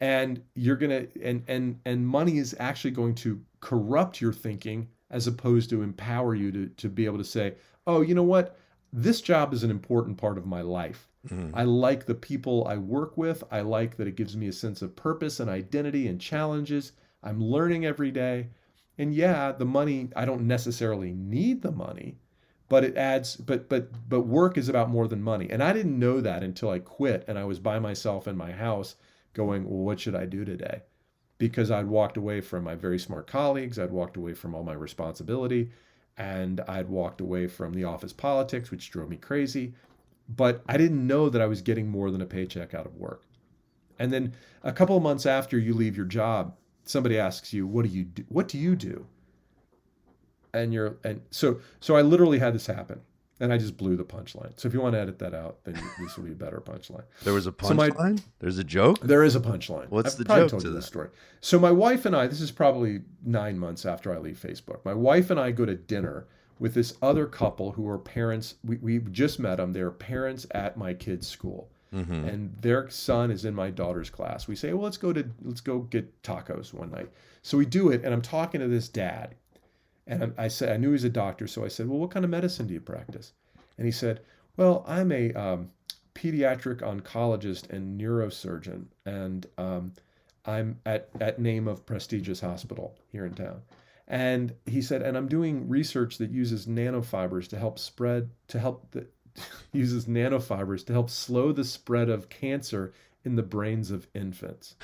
And 0.00 0.42
you're 0.54 0.74
going 0.76 0.90
to, 0.90 1.22
and, 1.22 1.44
and, 1.46 1.78
and 1.84 2.06
money 2.08 2.38
is 2.38 2.56
actually 2.58 2.90
going 2.92 3.14
to 3.16 3.40
corrupt 3.60 4.20
your 4.22 4.32
thinking 4.32 4.88
as 5.10 5.26
opposed 5.26 5.70
to 5.70 5.82
empower 5.82 6.34
you 6.34 6.50
to, 6.50 6.66
to 6.68 6.88
be 6.88 7.04
able 7.04 7.18
to 7.18 7.24
say, 7.24 7.54
oh, 7.86 8.00
you 8.00 8.14
know 8.14 8.22
what? 8.24 8.58
This 8.92 9.20
job 9.20 9.52
is 9.52 9.62
an 9.62 9.70
important 9.70 10.16
part 10.16 10.38
of 10.38 10.46
my 10.46 10.62
life. 10.62 11.08
Mhm. 11.28 11.50
I 11.54 11.62
like 11.64 12.06
the 12.06 12.14
people 12.14 12.66
I 12.66 12.78
work 12.78 13.16
with. 13.18 13.44
I 13.50 13.60
like 13.60 13.96
that 13.98 14.08
it 14.08 14.16
gives 14.16 14.34
me 14.36 14.48
a 14.48 14.52
sense 14.52 14.82
of 14.82 14.96
purpose 14.96 15.40
and 15.40 15.48
identity 15.50 16.08
and 16.08 16.20
challenges. 16.20 16.92
I'm 17.24 17.42
learning 17.42 17.84
every 17.84 18.10
day. 18.10 18.48
And 18.98 19.12
yeah, 19.14 19.50
the 19.52 19.64
money, 19.64 20.10
I 20.14 20.24
don't 20.24 20.46
necessarily 20.46 21.12
need 21.12 21.62
the 21.62 21.72
money, 21.72 22.18
but 22.68 22.84
it 22.84 22.96
adds 22.96 23.36
but 23.36 23.68
but 23.68 24.08
but 24.08 24.22
work 24.22 24.56
is 24.56 24.68
about 24.68 24.90
more 24.90 25.08
than 25.08 25.22
money. 25.22 25.48
And 25.50 25.62
I 25.62 25.72
didn't 25.72 25.98
know 25.98 26.20
that 26.20 26.44
until 26.44 26.70
I 26.70 26.78
quit 26.78 27.24
and 27.26 27.38
I 27.38 27.44
was 27.44 27.58
by 27.58 27.78
myself 27.78 28.28
in 28.28 28.36
my 28.36 28.52
house 28.52 28.94
going, 29.32 29.64
"Well, 29.64 29.82
what 29.82 29.98
should 30.00 30.14
I 30.14 30.26
do 30.26 30.44
today?" 30.44 30.82
Because 31.38 31.70
I'd 31.70 31.88
walked 31.88 32.16
away 32.16 32.40
from 32.40 32.62
my 32.64 32.76
very 32.76 32.98
smart 32.98 33.26
colleagues, 33.26 33.78
I'd 33.78 33.90
walked 33.90 34.16
away 34.16 34.34
from 34.34 34.54
all 34.54 34.62
my 34.62 34.74
responsibility, 34.74 35.70
and 36.16 36.60
I'd 36.68 36.88
walked 36.88 37.20
away 37.20 37.48
from 37.48 37.74
the 37.74 37.84
office 37.84 38.12
politics, 38.12 38.70
which 38.70 38.90
drove 38.90 39.08
me 39.08 39.16
crazy 39.16 39.74
but 40.28 40.62
I 40.66 40.76
didn't 40.76 41.06
know 41.06 41.28
that 41.28 41.42
I 41.42 41.46
was 41.46 41.62
getting 41.62 41.88
more 41.88 42.10
than 42.10 42.20
a 42.20 42.26
paycheck 42.26 42.74
out 42.74 42.86
of 42.86 42.96
work. 42.96 43.22
And 43.98 44.12
then 44.12 44.32
a 44.62 44.72
couple 44.72 44.96
of 44.96 45.02
months 45.02 45.26
after 45.26 45.58
you 45.58 45.74
leave 45.74 45.96
your 45.96 46.06
job, 46.06 46.56
somebody 46.84 47.18
asks 47.18 47.52
you, 47.52 47.66
"What 47.66 47.84
do 47.84 47.88
you 47.88 48.04
do? 48.04 48.24
What 48.28 48.48
do 48.48 48.58
you 48.58 48.76
do?" 48.76 49.06
And 50.52 50.72
you're 50.72 50.96
and 51.04 51.20
so 51.30 51.60
so 51.80 51.96
I 51.96 52.02
literally 52.02 52.38
had 52.38 52.54
this 52.54 52.66
happen, 52.66 53.00
and 53.40 53.52
I 53.52 53.58
just 53.58 53.76
blew 53.76 53.96
the 53.96 54.04
punchline. 54.04 54.52
So 54.56 54.68
if 54.68 54.74
you 54.74 54.80
want 54.80 54.94
to 54.94 55.00
edit 55.00 55.18
that 55.18 55.34
out, 55.34 55.64
then 55.64 55.74
this 55.98 56.16
will 56.16 56.24
be 56.24 56.32
a 56.32 56.36
better 56.36 56.60
punchline. 56.64 57.04
There 57.24 57.34
was 57.34 57.46
a 57.46 57.54
So 57.60 57.74
punchline. 57.74 58.22
There's 58.38 58.58
a 58.58 58.64
joke. 58.64 59.00
There 59.00 59.24
is 59.24 59.34
a 59.34 59.40
punchline. 59.40 59.90
What's 59.90 60.12
I've 60.12 60.18
the 60.18 60.24
joke 60.24 60.50
told 60.50 60.62
to 60.62 60.68
you 60.68 60.72
that? 60.74 60.78
this 60.80 60.86
story. 60.86 61.08
So 61.40 61.58
my 61.58 61.72
wife 61.72 62.06
and 62.06 62.14
I, 62.14 62.26
this 62.26 62.40
is 62.40 62.50
probably 62.50 63.02
nine 63.24 63.58
months 63.58 63.84
after 63.84 64.14
I 64.14 64.18
leave 64.18 64.38
Facebook. 64.40 64.84
My 64.84 64.94
wife 64.94 65.30
and 65.30 65.40
I 65.40 65.50
go 65.50 65.66
to 65.66 65.74
dinner 65.74 66.26
with 66.58 66.74
this 66.74 66.94
other 67.02 67.26
couple 67.26 67.72
who 67.72 67.88
are 67.88 67.98
parents. 67.98 68.54
We 68.64 68.76
we 68.76 68.98
just 69.00 69.40
met 69.40 69.56
them. 69.56 69.72
They're 69.72 69.90
parents 69.90 70.46
at 70.52 70.76
my 70.76 70.94
kid's 70.94 71.26
school, 71.26 71.70
hmm 71.94 72.24
and 72.24 72.56
their 72.60 72.90
son 72.90 73.30
is 73.30 73.44
in 73.44 73.54
my 73.54 73.70
daughter's 73.70 74.10
class. 74.10 74.48
We 74.48 74.56
say, 74.56 74.72
well, 74.72 74.82
let's 74.84 74.96
go 74.96 75.12
to 75.12 75.24
let's 75.42 75.60
go 75.60 75.80
get 75.80 76.22
tacos 76.22 76.74
one 76.74 76.90
night. 76.90 77.10
So 77.42 77.58
we 77.58 77.66
do 77.66 77.90
it, 77.90 78.04
and 78.04 78.12
I'm 78.12 78.22
talking 78.22 78.60
to 78.60 78.68
this 78.68 78.88
dad, 78.88 79.34
and 80.06 80.22
I'm- 80.22 80.34
I 80.38 80.48
said 80.48 80.70
I 80.72 80.76
knew 80.76 80.92
he's 80.92 81.04
a 81.04 81.10
doctor, 81.10 81.46
so 81.46 81.64
I 81.64 81.68
said, 81.68 81.88
well, 81.88 81.98
what 81.98 82.10
kind 82.10 82.24
of 82.24 82.30
medicine 82.30 82.66
do 82.66 82.74
you 82.74 82.80
practice? 82.80 83.32
And 83.78 83.86
he 83.86 83.92
said, 83.92 84.20
well, 84.56 84.84
I'm 84.86 85.10
a 85.12 85.32
um, 85.34 85.70
pediatric 86.14 86.78
oncologist 86.80 87.70
and 87.70 88.00
neurosurgeon, 88.00 88.86
and 89.04 89.46
um, 89.58 89.92
I'm 90.46 90.80
at 90.86 91.08
at 91.20 91.38
name 91.38 91.68
of 91.68 91.84
prestigious 91.86 92.40
hospital 92.40 92.96
here 93.12 93.26
in 93.26 93.34
town. 93.34 93.62
And 94.06 94.54
he 94.66 94.82
said, 94.82 95.00
and 95.00 95.16
I'm 95.16 95.28
doing 95.28 95.66
research 95.68 96.18
that 96.18 96.30
uses 96.30 96.66
nanofibers 96.66 97.48
to 97.48 97.58
help 97.58 97.78
spread 97.78 98.28
to 98.48 98.58
help 98.58 98.90
the 98.90 99.06
uses 99.72 100.06
nanofibers 100.06 100.84
to 100.86 100.92
help 100.92 101.10
slow 101.10 101.52
the 101.52 101.64
spread 101.64 102.08
of 102.08 102.28
cancer 102.28 102.92
in 103.24 103.36
the 103.36 103.42
brains 103.42 103.90
of 103.90 104.06
infants. 104.14 104.76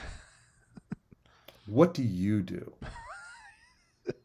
What 1.67 1.95
do 1.95 2.03
you 2.03 2.43
do? 2.43 2.73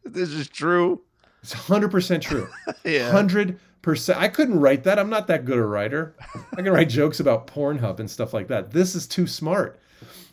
This 0.04 0.30
is 0.30 0.48
true. 0.48 1.02
It's 1.42 1.54
100% 1.54 2.20
true. 2.20 2.48
Yeah. 2.84 3.10
Hundred 3.10 3.58
percent. 3.82 4.18
I 4.18 4.28
couldn't 4.28 4.58
write 4.58 4.82
that. 4.84 4.98
I'm 4.98 5.10
not 5.10 5.26
that 5.28 5.44
good 5.44 5.58
a 5.58 5.64
writer. 5.64 6.14
I 6.52 6.62
can 6.62 6.72
write 6.72 6.88
jokes 6.88 7.20
about 7.20 7.46
Pornhub 7.46 8.00
and 8.00 8.10
stuff 8.10 8.32
like 8.32 8.48
that. 8.48 8.72
This 8.72 8.94
is 8.96 9.06
too 9.06 9.26
smart. 9.26 9.78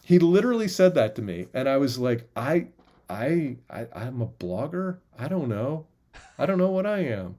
He 0.03 0.17
literally 0.19 0.67
said 0.67 0.95
that 0.95 1.15
to 1.15 1.21
me, 1.21 1.47
and 1.53 1.69
I 1.69 1.77
was 1.77 1.99
like, 1.99 2.27
I, 2.35 2.67
I, 3.09 3.57
I 3.69 3.87
I'm 3.93 4.21
a 4.21 4.27
blogger. 4.27 4.97
I 5.19 5.27
don't 5.27 5.49
know. 5.49 5.85
I 6.37 6.45
don't 6.45 6.57
know 6.57 6.71
what 6.71 6.85
I 6.85 6.99
am. 6.99 7.37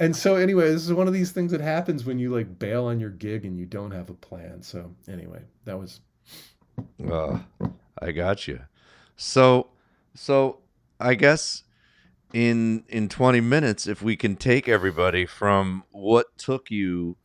And 0.00 0.16
so 0.16 0.36
anyway, 0.36 0.72
this 0.72 0.86
is 0.86 0.94
one 0.94 1.06
of 1.06 1.12
these 1.12 1.30
things 1.30 1.52
that 1.52 1.60
happens 1.60 2.06
when 2.06 2.18
you 2.18 2.30
like 2.34 2.58
bail 2.58 2.86
on 2.86 2.98
your 2.98 3.10
gig 3.10 3.44
and 3.44 3.58
you 3.58 3.66
don't 3.66 3.90
have 3.90 4.08
a 4.08 4.14
plan. 4.14 4.62
So 4.62 4.94
anyway, 5.06 5.42
that 5.66 5.78
was 5.78 6.00
Uh, 7.06 7.40
I 8.00 8.12
got 8.12 8.48
you. 8.48 8.60
So, 9.16 9.68
so 10.14 10.60
I 10.98 11.14
guess 11.14 11.64
in 12.32 12.84
in 12.88 13.10
20 13.10 13.42
minutes, 13.42 13.86
if 13.86 14.00
we 14.00 14.16
can 14.16 14.36
take 14.36 14.68
everybody 14.68 15.26
from 15.26 15.84
what 15.90 16.38
took 16.38 16.70
you 16.70 17.16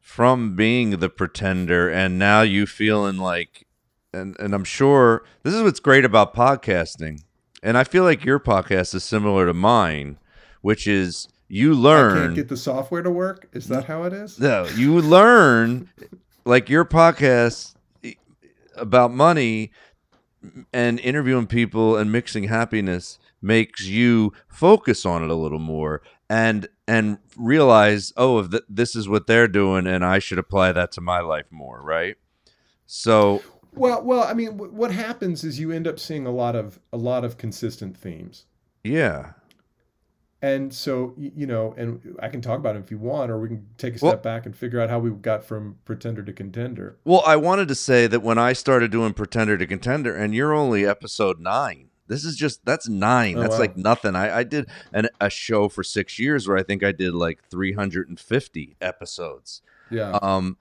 from 0.00 0.56
being 0.56 0.90
the 0.98 1.08
pretender 1.08 1.88
and 1.88 2.18
now 2.18 2.42
you 2.42 2.66
feeling 2.66 3.18
like, 3.18 3.68
and 4.12 4.34
and 4.40 4.52
I'm 4.52 4.64
sure 4.64 5.24
this 5.44 5.54
is 5.54 5.62
what's 5.62 5.78
great 5.78 6.04
about 6.04 6.34
podcasting, 6.34 7.20
and 7.62 7.78
I 7.78 7.84
feel 7.84 8.02
like 8.02 8.24
your 8.24 8.40
podcast 8.40 8.96
is 8.96 9.04
similar 9.04 9.46
to 9.46 9.54
mine, 9.54 10.18
which 10.60 10.88
is 10.88 11.28
you 11.48 11.72
I 11.72 11.76
learn 11.76 12.22
can't 12.24 12.34
get 12.34 12.48
the 12.48 12.56
software 12.56 13.02
to 13.02 13.10
work. 13.10 13.48
Is 13.52 13.68
that 13.68 13.84
how 13.84 14.04
it 14.04 14.12
is? 14.12 14.38
no, 14.38 14.66
you 14.76 15.00
learn 15.00 15.90
like 16.44 16.68
your 16.68 16.84
podcast 16.84 17.74
about 18.76 19.12
money 19.12 19.70
and 20.72 20.98
interviewing 21.00 21.46
people 21.46 21.96
and 21.96 22.10
mixing 22.12 22.44
happiness 22.44 23.18
makes 23.40 23.84
you 23.86 24.32
focus 24.48 25.06
on 25.06 25.22
it 25.22 25.30
a 25.30 25.34
little 25.34 25.58
more 25.58 26.02
and 26.28 26.66
and 26.88 27.18
realize 27.36 28.12
oh 28.16 28.38
if 28.40 28.50
th- 28.50 28.62
this 28.68 28.96
is 28.96 29.08
what 29.08 29.26
they're 29.26 29.48
doing 29.48 29.86
and 29.86 30.04
I 30.04 30.18
should 30.18 30.38
apply 30.38 30.72
that 30.72 30.92
to 30.92 31.00
my 31.00 31.20
life 31.20 31.46
more 31.50 31.80
right 31.82 32.16
so 32.86 33.42
Well, 33.74 34.02
well, 34.02 34.22
I 34.24 34.34
mean, 34.34 34.52
wh- 34.58 34.72
what 34.72 34.90
happens 34.90 35.44
is 35.44 35.58
you 35.58 35.70
end 35.72 35.86
up 35.86 35.98
seeing 35.98 36.26
a 36.26 36.30
lot 36.30 36.56
of 36.56 36.78
a 36.92 36.96
lot 36.96 37.24
of 37.24 37.36
consistent 37.38 37.96
themes, 37.96 38.44
yeah 38.82 39.32
and 40.52 40.72
so 40.74 41.14
you 41.16 41.46
know, 41.46 41.74
and 41.76 42.16
I 42.20 42.28
can 42.28 42.40
talk 42.40 42.58
about 42.58 42.76
it 42.76 42.80
if 42.84 42.90
you 42.90 42.98
want, 42.98 43.30
or 43.30 43.38
we 43.38 43.48
can 43.48 43.66
take 43.78 43.94
a 43.94 43.98
Well- 44.02 44.12
step 44.12 44.22
back 44.22 44.44
and 44.46 44.54
figure 44.56 44.80
out 44.80 44.90
how 44.90 44.98
we 44.98 45.10
got 45.10 45.44
from 45.44 45.76
pretender 45.84 46.22
to 46.22 46.32
contender. 46.32 46.96
well 47.04 47.22
I 47.26 47.36
wanted 47.36 47.68
to 47.68 47.74
say 47.74 48.06
that 48.06 48.22
when 48.22 48.38
I 48.38 48.52
started 48.52 48.90
doing 48.90 49.12
pretender 49.14 49.56
to 49.58 49.66
contender 49.66 50.14
and 50.14 50.34
you're 50.34 50.52
only 50.52 50.84
episode 50.86 51.38
9 51.40 51.88
this 52.06 52.22
is 52.24 52.36
just 52.36 52.64
that's 52.66 52.86
9 52.88 53.36
Oh, 53.38 53.40
that's 53.40 53.54
wow. 53.54 53.58
like 53.60 53.76
nothing 53.78 54.14
I 54.14 54.26
I 54.40 54.42
did 54.44 54.64
an, 54.92 55.08
a 55.20 55.30
show 55.30 55.68
for 55.70 55.82
6 55.82 56.18
years 56.18 56.46
where 56.46 56.58
I 56.58 56.62
think 56.62 56.82
I 56.84 56.92
did 56.92 57.14
like 57.14 57.38
350 57.50 58.76
episodes 58.80 59.62
Yeah, 59.90 60.18
Um, 60.22 60.56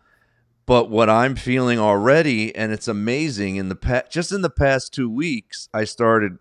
but 0.65 0.89
what 0.89 1.09
I'm 1.09 1.35
feeling 1.35 1.79
already, 1.79 2.55
and 2.55 2.71
it's 2.71 2.87
amazing, 2.87 3.57
in 3.57 3.67
the 3.69 3.75
past, 3.75 4.11
just 4.11 4.31
in 4.31 4.41
the 4.41 4.49
past 4.49 4.93
two 4.93 5.09
weeks, 5.09 5.67
I 5.73 5.83
started 5.83 6.37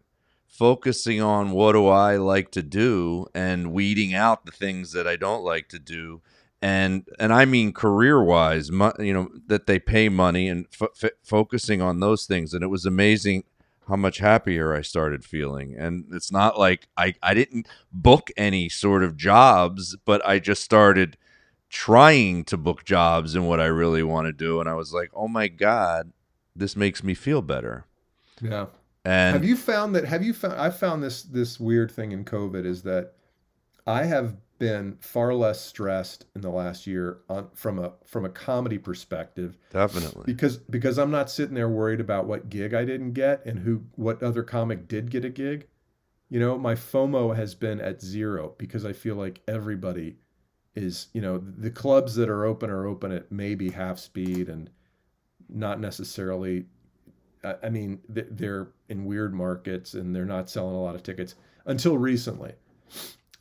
focusing 0.53 1.21
on 1.21 1.51
what 1.51 1.73
do 1.73 1.89
I 1.89 2.17
like 2.17 2.51
to 2.53 2.63
do 2.63 3.27
and 3.35 3.73
weeding 3.73 4.13
out 4.15 4.45
the 4.45 4.53
things 4.53 4.93
that 4.93 5.09
I 5.09 5.17
don't 5.17 5.43
like 5.43 5.69
to 5.71 5.79
do, 5.79 6.21
and 6.61 7.09
and 7.19 7.33
I 7.33 7.47
mean 7.47 7.73
career 7.73 8.23
wise, 8.23 8.71
mo- 8.71 8.93
you 8.99 9.15
know 9.15 9.31
that 9.47 9.67
they 9.67 9.79
pay 9.79 10.09
money 10.09 10.49
and 10.49 10.67
f- 10.81 11.03
f- 11.03 11.11
focusing 11.25 11.81
on 11.81 12.01
those 12.01 12.27
things, 12.27 12.53
and 12.55 12.63
it 12.63 12.69
was 12.69 12.85
amazing 12.87 13.45
how 13.89 13.97
much 13.97 14.19
happier 14.19 14.73
I 14.75 14.83
started 14.83 15.25
feeling. 15.25 15.75
And 15.77 16.05
it's 16.13 16.31
not 16.31 16.59
like 16.59 16.87
I 16.97 17.15
I 17.23 17.33
didn't 17.35 17.67
book 17.91 18.31
any 18.37 18.69
sort 18.69 19.03
of 19.03 19.17
jobs, 19.17 19.97
but 20.05 20.25
I 20.27 20.39
just 20.39 20.63
started 20.63 21.17
trying 21.71 22.45
to 22.45 22.57
book 22.59 22.85
jobs 22.85 23.35
and 23.35 23.49
what 23.49 23.59
I 23.59 23.65
really 23.65 24.03
want 24.03 24.27
to 24.27 24.33
do. 24.33 24.61
And 24.61 24.69
I 24.69 24.75
was 24.75 24.93
like, 24.93 25.11
oh 25.15 25.27
my 25.27 25.49
God, 25.49 26.13
this 26.55 26.77
makes 26.77 27.03
me 27.03 27.15
feel 27.15 27.41
better. 27.41 27.87
yeah. 28.43 28.67
And 29.05 29.35
have 29.35 29.45
you 29.45 29.57
found 29.57 29.95
that? 29.97 30.05
Have 30.05 30.23
you 30.23 30.33
found? 30.33 30.55
I 30.55 30.71
found 30.71 31.03
this 31.03 31.23
this 31.23 31.59
weird 31.59 31.91
thing 31.91 32.13
in 32.13 32.25
COVID 32.25 32.65
is 32.65 32.83
that 32.83 33.15
I 33.87 34.05
have 34.05 34.37
been 34.59 34.97
far 35.01 35.35
less 35.35 35.61
stressed 35.61 36.27
in 36.37 36.41
the 36.41 36.49
last 36.49 36.87
year 36.87 37.19
on 37.29 37.49
from 37.53 37.81
a 37.81 37.93
from 38.07 38.25
a 38.25 38.29
comedy 38.29 38.79
perspective 38.79 39.59
definitely. 39.71 40.23
because 40.25 40.59
because 40.59 40.99
I'm 40.99 41.11
not 41.11 41.29
sitting 41.29 41.57
there 41.57 41.69
worried 41.69 41.99
about 41.99 42.27
what 42.27 42.49
gig 42.49 42.73
I 42.73 42.85
didn't 42.85 43.13
get 43.13 43.45
and 43.45 43.59
who 43.59 43.83
what 43.97 44.23
other 44.23 44.45
comic 44.45 44.87
did 44.87 45.11
get 45.11 45.25
a 45.25 45.31
gig. 45.31 45.67
You 46.31 46.39
know, 46.39 46.57
my 46.57 46.77
FOMO 46.77 47.35
has 47.35 47.57
been 47.57 47.81
at 47.81 48.01
zero 48.01 48.55
because 48.57 48.85
I 48.85 48.93
feel 48.93 49.17
like 49.17 49.43
everybody 49.49 50.17
is, 50.77 51.09
you 51.13 51.21
know, 51.21 51.39
the 51.39 51.71
clubs 51.71 52.15
that 52.15 52.31
are 52.31 52.45
open 52.45 52.71
are 52.71 52.87
open 52.87 53.11
at 53.11 53.33
maybe 53.33 53.71
half 53.71 53.99
speed 53.99 54.49
and 54.49 54.71
not 55.49 55.81
necessarily 55.81 56.67
I 57.45 57.55
I 57.65 57.71
mean, 57.71 58.01
they're 58.09 58.69
in 58.89 59.05
weird 59.05 59.35
markets 59.35 59.95
and 59.95 60.15
they're 60.15 60.25
not 60.25 60.49
selling 60.51 60.75
a 60.75 60.83
lot 60.83 60.95
of 60.95 61.03
tickets 61.03 61.35
until 61.67 61.97
recently. 61.99 62.53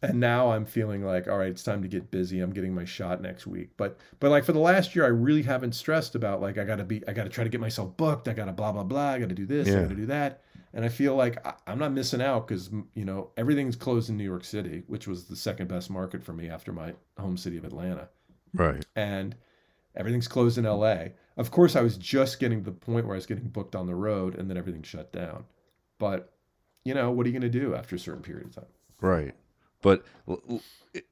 and 0.03 0.19
now 0.19 0.51
I'm 0.51 0.65
feeling 0.65 1.03
like, 1.05 1.27
all 1.27 1.37
right, 1.37 1.49
it's 1.51 1.63
time 1.63 1.81
to 1.83 1.87
get 1.87 2.09
busy. 2.09 2.39
I'm 2.39 2.51
getting 2.53 2.73
my 2.73 2.85
shot 2.85 3.21
next 3.21 3.45
week. 3.45 3.69
But 3.77 3.99
but 4.19 4.31
like 4.31 4.43
for 4.45 4.53
the 4.53 4.59
last 4.59 4.95
year, 4.95 5.05
I 5.05 5.09
really 5.09 5.43
haven't 5.43 5.73
stressed 5.75 6.15
about 6.15 6.41
like 6.41 6.57
I 6.57 6.63
gotta 6.63 6.83
be, 6.83 7.07
I 7.07 7.13
gotta 7.13 7.29
try 7.29 7.43
to 7.43 7.49
get 7.49 7.61
myself 7.61 7.95
booked. 7.97 8.27
I 8.27 8.33
gotta 8.33 8.51
blah 8.53 8.71
blah 8.71 8.83
blah. 8.83 9.09
I 9.11 9.19
gotta 9.19 9.35
do 9.35 9.45
this. 9.45 9.67
I 9.67 9.83
gotta 9.83 9.95
do 9.95 10.05
that. 10.07 10.41
And 10.73 10.85
I 10.85 10.89
feel 10.89 11.15
like 11.15 11.45
I, 11.45 11.53
I'm 11.67 11.77
not 11.79 11.91
missing 11.91 12.21
out 12.21 12.47
because 12.47 12.69
you 12.95 13.05
know 13.05 13.31
everything's 13.37 13.75
closed 13.75 14.09
in 14.09 14.17
New 14.17 14.23
York 14.23 14.45
City, 14.45 14.83
which 14.87 15.05
was 15.07 15.25
the 15.25 15.35
second 15.35 15.67
best 15.67 15.89
market 15.89 16.23
for 16.23 16.33
me 16.33 16.49
after 16.49 16.71
my 16.71 16.93
home 17.19 17.35
city 17.37 17.57
of 17.57 17.65
Atlanta, 17.65 18.07
Right. 18.53 18.83
and 18.95 19.35
everything's 19.95 20.29
closed 20.29 20.57
in 20.57 20.63
LA. 20.63 21.07
Of 21.37 21.51
course, 21.51 21.75
I 21.75 21.81
was 21.81 21.97
just 21.97 22.39
getting 22.39 22.59
to 22.59 22.65
the 22.65 22.75
point 22.75 23.05
where 23.05 23.15
I 23.15 23.17
was 23.17 23.25
getting 23.25 23.47
booked 23.47 23.75
on 23.75 23.87
the 23.87 23.95
road, 23.95 24.35
and 24.35 24.49
then 24.49 24.57
everything 24.57 24.83
shut 24.83 25.11
down. 25.11 25.45
But 25.97 26.33
you 26.83 26.93
know, 26.93 27.11
what 27.11 27.25
are 27.25 27.29
you 27.29 27.39
going 27.39 27.51
to 27.51 27.59
do 27.59 27.75
after 27.75 27.95
a 27.95 27.99
certain 27.99 28.23
period 28.23 28.47
of 28.47 28.55
time? 28.55 28.65
Right. 28.99 29.35
But 29.81 30.05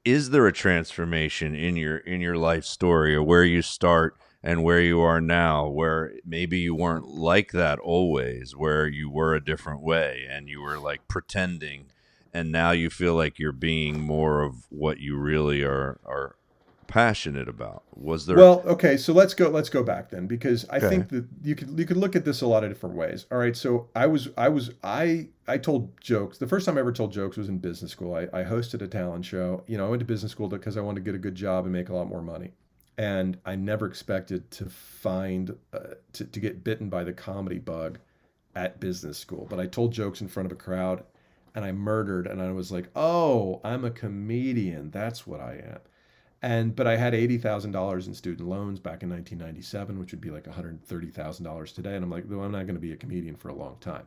is 0.04 0.30
there 0.30 0.46
a 0.46 0.52
transformation 0.52 1.54
in 1.54 1.76
your 1.76 1.98
in 1.98 2.20
your 2.20 2.36
life 2.36 2.64
story 2.64 3.14
or 3.14 3.22
where 3.22 3.44
you 3.44 3.62
start 3.62 4.16
and 4.42 4.62
where 4.62 4.80
you 4.80 5.00
are 5.00 5.20
now 5.20 5.66
where 5.66 6.12
maybe 6.24 6.58
you 6.58 6.74
weren't 6.74 7.06
like 7.06 7.52
that 7.52 7.78
always 7.78 8.54
where 8.54 8.86
you 8.86 9.10
were 9.10 9.34
a 9.34 9.44
different 9.44 9.82
way 9.82 10.26
and 10.30 10.48
you 10.48 10.60
were 10.60 10.78
like 10.78 11.08
pretending 11.08 11.86
and 12.32 12.52
now 12.52 12.70
you 12.70 12.88
feel 12.88 13.14
like 13.14 13.38
you're 13.38 13.52
being 13.52 14.00
more 14.00 14.42
of 14.42 14.66
what 14.70 14.98
you 14.98 15.16
really 15.16 15.62
are 15.62 15.98
are 16.04 16.36
passionate 16.90 17.48
about? 17.48 17.84
Was 17.96 18.26
there 18.26 18.38
Well, 18.38 18.62
okay, 18.64 18.96
so 18.96 19.12
let's 19.12 19.34
go 19.34 19.48
let's 19.48 19.68
go 19.68 19.82
back 19.82 20.10
then 20.10 20.28
because 20.28 20.64
I 20.70 20.78
Okay. 20.78 20.88
think 20.88 21.08
that 21.08 21.26
you 21.42 21.56
could 21.56 21.76
you 21.76 21.84
could 21.84 21.96
look 21.96 22.14
at 22.14 22.24
this 22.24 22.42
a 22.42 22.46
lot 22.46 22.62
of 22.62 22.70
different 22.70 22.94
ways. 22.94 23.26
All 23.32 23.38
right, 23.38 23.56
so 23.56 23.88
I 23.96 24.06
was 24.06 24.28
I 24.38 24.48
was 24.48 24.70
I 24.84 25.28
I 25.48 25.58
told 25.58 26.00
jokes. 26.00 26.38
The 26.38 26.46
first 26.46 26.64
time 26.64 26.76
I 26.76 26.80
ever 26.80 26.92
told 26.92 27.12
jokes 27.12 27.36
was 27.36 27.48
in 27.48 27.58
business 27.58 27.90
school. 27.90 28.14
I, 28.14 28.28
I 28.32 28.44
hosted 28.44 28.82
a 28.82 28.86
talent 28.86 29.24
show. 29.24 29.64
You 29.66 29.78
know, 29.78 29.86
I 29.86 29.88
went 29.88 30.00
to 30.00 30.06
business 30.06 30.30
school 30.30 30.46
because 30.48 30.76
I 30.76 30.80
wanted 30.80 31.00
to 31.04 31.04
get 31.10 31.16
a 31.16 31.18
good 31.18 31.34
job 31.34 31.64
and 31.64 31.72
make 31.72 31.88
a 31.88 31.94
lot 31.94 32.06
more 32.08 32.22
money. 32.22 32.52
And 32.98 33.36
I 33.44 33.56
never 33.56 33.86
expected 33.86 34.48
to 34.52 34.66
find 34.66 35.56
uh, 35.72 35.94
to 36.12 36.24
to 36.24 36.40
get 36.40 36.62
bitten 36.62 36.88
by 36.88 37.02
the 37.02 37.12
comedy 37.12 37.58
bug 37.58 37.98
at 38.54 38.78
business 38.78 39.18
school. 39.18 39.46
But 39.50 39.58
I 39.58 39.66
told 39.66 39.92
jokes 39.92 40.20
in 40.20 40.28
front 40.28 40.46
of 40.46 40.52
a 40.52 40.56
crowd 40.60 41.02
and 41.54 41.64
I 41.64 41.72
murdered 41.72 42.28
and 42.28 42.40
I 42.40 42.52
was 42.52 42.70
like, 42.70 42.90
"Oh, 42.94 43.60
I'm 43.64 43.84
a 43.84 43.90
comedian. 43.90 44.90
That's 44.92 45.26
what 45.26 45.40
I 45.40 45.54
am." 45.54 45.80
And 46.42 46.74
but 46.74 46.86
I 46.86 46.96
had 46.96 47.14
eighty 47.14 47.36
thousand 47.36 47.72
dollars 47.72 48.06
in 48.06 48.14
student 48.14 48.48
loans 48.48 48.80
back 48.80 49.02
in 49.02 49.10
1997, 49.10 49.98
which 49.98 50.12
would 50.12 50.20
be 50.20 50.30
like 50.30 50.46
one 50.46 50.54
hundred 50.54 50.82
thirty 50.84 51.10
thousand 51.10 51.44
dollars 51.44 51.72
today. 51.72 51.94
And 51.94 52.04
I'm 52.04 52.10
like, 52.10 52.24
well, 52.28 52.42
I'm 52.42 52.52
not 52.52 52.66
going 52.66 52.76
to 52.76 52.80
be 52.80 52.92
a 52.92 52.96
comedian 52.96 53.36
for 53.36 53.48
a 53.48 53.54
long 53.54 53.76
time. 53.80 54.06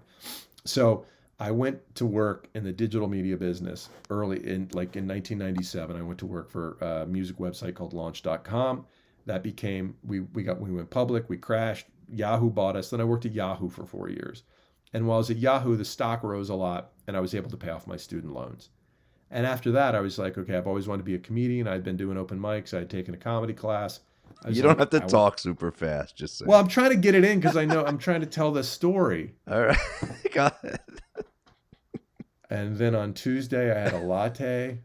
So 0.65 1.05
I 1.39 1.51
went 1.51 1.95
to 1.95 2.05
work 2.05 2.47
in 2.55 2.63
the 2.63 2.71
digital 2.71 3.07
media 3.07 3.37
business 3.37 3.89
early 4.09 4.37
in 4.37 4.69
like 4.73 4.95
in 4.95 5.07
1997. 5.07 5.95
I 5.95 6.01
went 6.01 6.19
to 6.19 6.25
work 6.25 6.49
for 6.49 6.77
a 6.81 7.05
music 7.05 7.37
website 7.37 7.75
called 7.75 7.93
Launch.com. 7.93 8.85
That 9.25 9.43
became 9.43 9.95
we 10.03 10.21
we 10.21 10.43
got 10.43 10.59
we 10.59 10.71
went 10.71 10.89
public. 10.89 11.29
We 11.29 11.37
crashed. 11.37 11.87
Yahoo 12.09 12.49
bought 12.49 12.75
us. 12.75 12.89
Then 12.89 13.01
I 13.01 13.05
worked 13.05 13.25
at 13.25 13.33
Yahoo 13.33 13.69
for 13.69 13.85
four 13.85 14.09
years. 14.09 14.43
And 14.93 15.07
while 15.07 15.15
I 15.15 15.19
was 15.19 15.31
at 15.31 15.37
Yahoo, 15.37 15.75
the 15.75 15.85
stock 15.85 16.23
rose 16.23 16.49
a 16.49 16.55
lot, 16.55 16.91
and 17.07 17.17
I 17.17 17.19
was 17.19 17.33
able 17.33 17.49
to 17.49 17.57
pay 17.57 17.69
off 17.69 17.87
my 17.87 17.97
student 17.97 18.33
loans. 18.33 18.69
And 19.33 19.47
after 19.47 19.71
that, 19.71 19.95
I 19.95 19.99
was 19.99 20.19
like, 20.19 20.37
okay, 20.37 20.55
I've 20.55 20.67
always 20.67 20.87
wanted 20.87 20.99
to 20.99 21.05
be 21.05 21.15
a 21.15 21.19
comedian. 21.19 21.67
I'd 21.67 21.83
been 21.83 21.97
doing 21.97 22.17
open 22.17 22.39
mics. 22.39 22.71
I'd 22.77 22.87
taken 22.87 23.15
a 23.15 23.17
comedy 23.17 23.53
class. 23.53 23.99
You 24.47 24.61
don't 24.61 24.77
like, 24.77 24.91
have 24.91 25.01
to 25.01 25.03
I- 25.03 25.07
talk 25.07 25.39
super 25.39 25.71
fast, 25.71 26.15
just 26.15 26.37
say. 26.37 26.45
Well, 26.45 26.59
I'm 26.59 26.67
trying 26.67 26.91
to 26.91 26.95
get 26.95 27.15
it 27.15 27.23
in 27.23 27.39
because 27.39 27.57
I 27.57 27.65
know 27.65 27.83
I'm 27.83 27.97
trying 27.97 28.21
to 28.21 28.27
tell 28.27 28.51
the 28.51 28.63
story. 28.63 29.33
All 29.51 29.61
right. 29.61 29.77
Got 30.33 30.57
it. 30.63 30.79
And 32.51 32.77
then 32.77 32.93
on 32.93 33.15
Tuesday, 33.15 33.71
I 33.75 33.79
had 33.79 33.93
a 33.93 33.97
latte. 34.05 34.77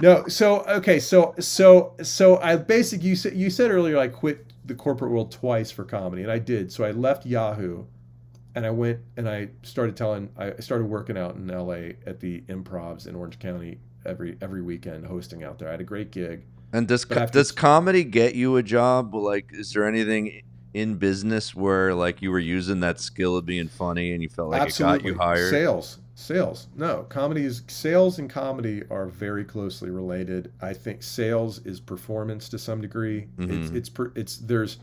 No, 0.00 0.26
so 0.26 0.62
okay, 0.62 0.98
so 0.98 1.36
so 1.38 1.94
so 2.02 2.38
I 2.38 2.56
basically 2.56 3.10
you 3.10 3.14
said 3.14 3.36
you 3.36 3.48
said 3.50 3.70
earlier 3.70 3.98
I 3.98 4.08
quit 4.08 4.52
the 4.64 4.74
corporate 4.74 5.12
world 5.12 5.30
twice 5.30 5.70
for 5.70 5.84
comedy, 5.84 6.22
and 6.22 6.32
I 6.32 6.40
did. 6.40 6.72
So 6.72 6.82
I 6.82 6.90
left 6.90 7.24
Yahoo, 7.24 7.84
and 8.56 8.66
I 8.66 8.70
went 8.70 8.98
and 9.16 9.28
I 9.28 9.50
started 9.62 9.96
telling. 9.96 10.30
I 10.36 10.54
started 10.58 10.86
working 10.86 11.16
out 11.16 11.36
in 11.36 11.48
L.A. 11.48 11.94
at 12.04 12.18
the 12.18 12.40
Improvs 12.48 13.06
in 13.06 13.14
Orange 13.14 13.38
County 13.38 13.78
every 14.04 14.36
every 14.40 14.62
weekend, 14.62 15.06
hosting 15.06 15.44
out 15.44 15.58
there. 15.58 15.68
I 15.68 15.72
had 15.72 15.80
a 15.80 15.84
great 15.84 16.10
gig. 16.10 16.44
And 16.72 16.88
does 16.88 17.04
does 17.04 17.52
comedy 17.52 18.04
get 18.04 18.34
you 18.34 18.56
a 18.56 18.62
job? 18.62 19.14
Like, 19.14 19.50
is 19.52 19.72
there 19.72 19.86
anything 19.86 20.42
in 20.74 20.94
business 20.94 21.54
where 21.54 21.94
like 21.94 22.22
you 22.22 22.30
were 22.30 22.38
using 22.38 22.80
that 22.80 22.98
skill 22.98 23.36
of 23.36 23.44
being 23.44 23.68
funny 23.68 24.12
and 24.12 24.22
you 24.22 24.28
felt 24.28 24.50
like 24.50 24.68
it 24.68 24.78
got 24.78 25.04
you 25.04 25.14
hired? 25.14 25.50
Sales, 25.50 25.98
sales. 26.14 26.68
No, 26.74 27.04
comedy 27.10 27.44
is 27.44 27.62
sales 27.68 28.18
and 28.18 28.30
comedy 28.30 28.82
are 28.90 29.06
very 29.06 29.44
closely 29.44 29.90
related. 29.90 30.50
I 30.62 30.72
think 30.72 31.02
sales 31.02 31.58
is 31.66 31.78
performance 31.78 32.48
to 32.48 32.58
some 32.58 32.80
degree. 32.80 33.28
It's 33.38 33.70
Mhm. 33.70 33.76
it's 33.76 33.88
per, 33.90 34.12
it's 34.14 34.38
there's 34.38 34.78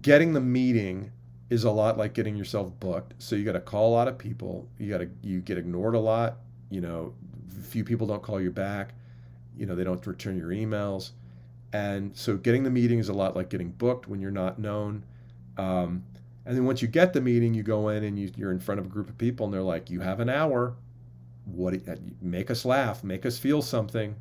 getting 0.00 0.32
the 0.32 0.40
meeting 0.40 1.12
is 1.50 1.64
a 1.64 1.70
lot 1.70 1.98
like 1.98 2.14
getting 2.14 2.34
yourself 2.34 2.72
booked. 2.80 3.14
So 3.18 3.36
you 3.36 3.44
got 3.44 3.52
to 3.52 3.60
call 3.60 3.90
a 3.90 3.94
lot 3.94 4.08
of 4.08 4.18
people. 4.18 4.66
You 4.78 4.90
got 4.90 4.98
to 4.98 5.08
you 5.22 5.40
get 5.40 5.56
ignored 5.58 5.94
a 5.94 6.00
lot. 6.00 6.38
You 6.72 6.80
know, 6.80 7.14
few 7.62 7.84
people 7.84 8.06
don't 8.06 8.22
call 8.22 8.40
you 8.40 8.50
back. 8.50 8.94
You 9.56 9.66
know, 9.66 9.74
they 9.74 9.84
don't 9.84 10.04
return 10.06 10.38
your 10.38 10.50
emails. 10.50 11.10
And 11.72 12.16
so 12.16 12.36
getting 12.36 12.64
the 12.64 12.70
meeting 12.70 12.98
is 12.98 13.08
a 13.08 13.12
lot 13.12 13.34
like 13.34 13.48
getting 13.48 13.70
booked 13.70 14.08
when 14.08 14.20
you're 14.20 14.30
not 14.30 14.58
known. 14.58 15.04
Um, 15.56 16.04
and 16.44 16.56
then 16.56 16.64
once 16.64 16.82
you 16.82 16.88
get 16.88 17.12
the 17.12 17.20
meeting, 17.20 17.54
you 17.54 17.62
go 17.62 17.88
in 17.88 18.04
and 18.04 18.18
you, 18.18 18.30
you're 18.36 18.50
in 18.52 18.58
front 18.58 18.80
of 18.80 18.86
a 18.86 18.88
group 18.88 19.08
of 19.08 19.16
people, 19.16 19.44
and 19.46 19.54
they're 19.54 19.62
like, 19.62 19.90
"You 19.90 20.00
have 20.00 20.20
an 20.20 20.28
hour. 20.28 20.74
What? 21.44 21.74
Make 22.20 22.50
us 22.50 22.64
laugh. 22.64 23.04
Make 23.04 23.24
us 23.24 23.38
feel 23.38 23.62
something. 23.62 24.16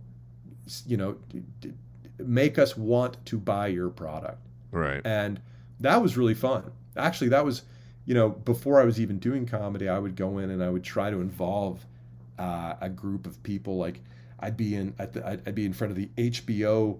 You 0.86 0.97
know, 0.97 1.18
make 2.20 2.60
us 2.60 2.78
want 2.78 3.26
to 3.26 3.38
buy 3.38 3.68
your 3.68 3.89
product." 3.89 4.39
Right. 4.72 5.02
And 5.04 5.41
that 5.80 6.02
was 6.02 6.16
really 6.16 6.36
fun. 6.36 6.72
Actually, 6.95 7.30
that 7.30 7.43
was, 7.43 7.64
you 8.06 8.14
know, 8.14 8.30
before 8.30 8.80
I 8.80 8.86
was 8.86 8.99
even 8.99 9.18
doing 9.18 9.45
comedy, 9.45 9.89
I 9.89 9.97
would 9.97 10.16
go 10.16 10.38
in 10.38 10.52
and 10.52 10.64
I 10.64 10.70
would 10.70 10.84
try 10.84 11.10
to 11.10 11.22
involve 11.22 11.86
uh, 12.40 12.76
a 12.82 12.90
group 12.90 13.26
of 13.26 13.42
people. 13.44 13.78
Like 13.78 14.02
I'd 14.40 14.58
be 14.58 14.76
in, 14.76 14.94
I'd, 15.00 15.18
I'd 15.18 15.56
be 15.56 15.66
in 15.66 15.74
front 15.74 15.92
of 15.92 15.98
the 15.98 16.10
HBO 16.18 17.00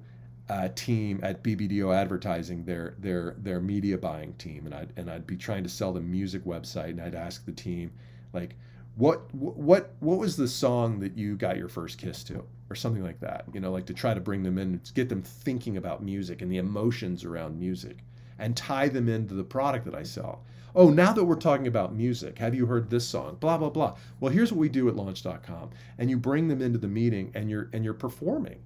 uh, 0.50 0.68
team 0.76 1.20
at 1.24 1.44
BBDO 1.44 1.96
Advertising, 1.96 2.66
their 2.66 2.96
their 3.00 3.36
their 3.38 3.62
media 3.62 3.98
buying 3.98 4.34
team, 4.34 4.66
and 4.66 4.76
I'd 4.76 4.92
and 4.98 5.10
I'd 5.10 5.26
be 5.26 5.38
trying 5.38 5.64
to 5.64 5.70
sell 5.70 5.94
the 5.94 6.02
music 6.02 6.44
website, 6.44 6.90
and 6.90 7.02
I'd 7.02 7.16
ask 7.16 7.46
the 7.46 7.54
team, 7.54 7.92
like, 8.34 8.56
what 8.96 9.34
what 9.34 9.94
what 10.00 10.18
was 10.18 10.36
the 10.36 10.48
song 10.48 11.00
that 11.00 11.18
you 11.18 11.38
got 11.38 11.58
your 11.58 11.70
first 11.70 11.98
kiss 11.98 12.24
to, 12.26 12.44
or 12.70 12.76
something 12.76 13.04
like 13.04 13.20
that, 13.22 13.46
you 13.54 13.60
know, 13.60 13.72
like 13.72 13.86
to 13.86 13.94
try 13.94 14.14
to 14.14 14.20
bring 14.20 14.44
them 14.44 14.58
in, 14.58 14.82
get 14.94 15.10
them 15.10 15.22
thinking 15.22 15.78
about 15.78 16.04
music 16.04 16.42
and 16.42 16.52
the 16.52 16.58
emotions 16.58 17.24
around 17.24 17.58
music, 17.58 18.00
and 18.38 18.56
tie 18.58 18.90
them 18.90 19.08
into 19.08 19.34
the 19.34 19.44
product 19.44 19.86
that 19.86 19.96
I 19.96 20.04
sell. 20.04 20.44
Oh, 20.76 20.90
now 20.90 21.14
that 21.14 21.24
we're 21.24 21.36
talking 21.36 21.68
about 21.68 21.96
music, 21.96 22.40
have 22.40 22.56
you 22.56 22.66
heard 22.66 22.90
this 22.90 23.08
song? 23.08 23.38
Blah 23.40 23.58
blah 23.58 23.70
blah. 23.70 23.98
Well, 24.20 24.32
here's 24.32 24.52
what 24.52 24.60
we 24.60 24.70
do 24.70 24.88
at 24.88 24.96
Launch.com, 24.96 25.70
and 25.98 26.10
you 26.10 26.18
bring 26.18 26.48
them 26.48 26.62
into 26.62 26.80
the 26.80 26.88
meeting, 26.88 27.32
and 27.34 27.50
you're 27.50 27.70
and 27.74 27.84
you're 27.84 27.94
performing 27.94 28.62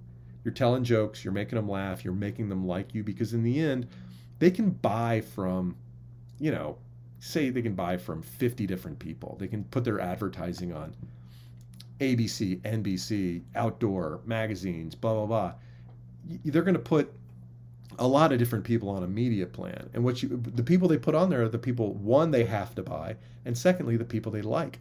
you're 0.45 0.53
telling 0.53 0.83
jokes, 0.83 1.25
you're 1.25 1.33
making 1.33 1.55
them 1.55 1.67
laugh, 1.67 2.05
you're 2.05 2.13
making 2.13 2.47
them 2.47 2.65
like 2.65 2.93
you 2.93 3.03
because 3.03 3.33
in 3.33 3.43
the 3.43 3.59
end, 3.59 3.87
they 4.37 4.51
can 4.51 4.69
buy 4.69 5.19
from, 5.19 5.75
you 6.39 6.51
know, 6.51 6.77
say 7.19 7.49
they 7.49 7.63
can 7.63 7.73
buy 7.73 7.97
from 7.97 8.21
50 8.21 8.67
different 8.67 8.99
people. 8.99 9.35
They 9.39 9.47
can 9.47 9.63
put 9.65 9.83
their 9.83 9.99
advertising 9.99 10.71
on 10.71 10.95
ABC, 11.99 12.61
NBC, 12.61 13.41
outdoor 13.55 14.21
magazines, 14.25 14.93
blah 14.93 15.15
blah 15.15 15.25
blah. 15.25 15.53
They're 16.45 16.61
going 16.61 16.75
to 16.75 16.79
put 16.79 17.11
a 17.99 18.07
lot 18.07 18.31
of 18.31 18.39
different 18.39 18.65
people 18.65 18.89
on 18.89 19.03
a 19.03 19.07
media 19.07 19.45
plan. 19.45 19.89
And 19.93 20.03
what 20.03 20.21
you 20.21 20.29
the 20.29 20.63
people 20.63 20.87
they 20.87 20.97
put 20.97 21.15
on 21.15 21.29
there 21.29 21.43
are 21.43 21.49
the 21.49 21.57
people 21.57 21.93
one 21.93 22.31
they 22.31 22.45
have 22.45 22.75
to 22.75 22.83
buy 22.83 23.15
and 23.45 23.57
secondly 23.57 23.97
the 23.97 24.05
people 24.05 24.31
they 24.31 24.41
like. 24.41 24.79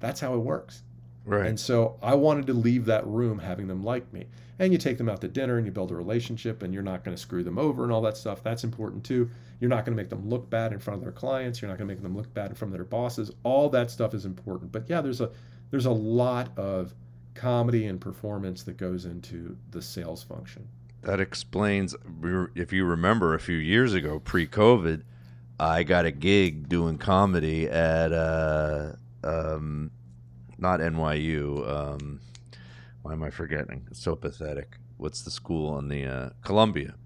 That's 0.00 0.20
how 0.20 0.34
it 0.34 0.38
works. 0.38 0.82
Right. 1.24 1.46
And 1.46 1.58
so 1.58 1.98
I 2.02 2.14
wanted 2.14 2.46
to 2.46 2.52
leave 2.52 2.84
that 2.86 3.06
room 3.06 3.38
having 3.38 3.66
them 3.66 3.82
like 3.82 4.12
me. 4.12 4.26
And 4.58 4.72
you 4.72 4.78
take 4.78 4.96
them 4.96 5.08
out 5.08 5.20
to 5.20 5.28
dinner 5.28 5.58
and 5.58 5.66
you 5.66 5.72
build 5.72 5.90
a 5.90 5.94
relationship 5.94 6.62
and 6.62 6.72
you're 6.72 6.82
not 6.82 7.04
going 7.04 7.14
to 7.14 7.20
screw 7.20 7.42
them 7.42 7.58
over 7.58 7.82
and 7.82 7.92
all 7.92 8.00
that 8.02 8.16
stuff. 8.16 8.42
That's 8.42 8.64
important 8.64 9.04
too. 9.04 9.28
You're 9.60 9.70
not 9.70 9.84
going 9.84 9.96
to 9.96 10.02
make 10.02 10.08
them 10.08 10.28
look 10.28 10.48
bad 10.48 10.72
in 10.72 10.78
front 10.78 10.98
of 10.98 11.02
their 11.02 11.12
clients. 11.12 11.60
You're 11.60 11.68
not 11.68 11.78
going 11.78 11.88
to 11.88 11.94
make 11.94 12.02
them 12.02 12.16
look 12.16 12.32
bad 12.32 12.50
in 12.50 12.54
front 12.54 12.72
of 12.72 12.78
their 12.78 12.84
bosses. 12.84 13.30
All 13.42 13.68
that 13.70 13.90
stuff 13.90 14.14
is 14.14 14.24
important. 14.24 14.72
But 14.72 14.84
yeah, 14.88 15.00
there's 15.00 15.20
a 15.20 15.30
there's 15.70 15.86
a 15.86 15.90
lot 15.90 16.56
of 16.56 16.94
comedy 17.34 17.86
and 17.86 18.00
performance 18.00 18.62
that 18.62 18.76
goes 18.76 19.04
into 19.04 19.56
the 19.72 19.82
sales 19.82 20.22
function. 20.22 20.66
That 21.06 21.20
explains, 21.20 21.94
if 22.56 22.72
you 22.72 22.84
remember 22.84 23.32
a 23.32 23.38
few 23.38 23.56
years 23.56 23.94
ago, 23.94 24.18
pre 24.18 24.44
COVID, 24.44 25.04
I 25.58 25.84
got 25.84 26.04
a 26.04 26.10
gig 26.10 26.68
doing 26.68 26.98
comedy 26.98 27.68
at, 27.68 28.12
uh, 28.12 28.94
um, 29.22 29.92
not 30.58 30.80
NYU. 30.80 31.64
Um, 31.70 32.20
why 33.02 33.12
am 33.12 33.22
I 33.22 33.30
forgetting? 33.30 33.86
It's 33.88 34.02
so 34.02 34.16
pathetic. 34.16 34.78
What's 34.96 35.22
the 35.22 35.30
school 35.30 35.72
on 35.74 35.86
the 35.86 36.06
uh, 36.06 36.30
Columbia? 36.42 36.96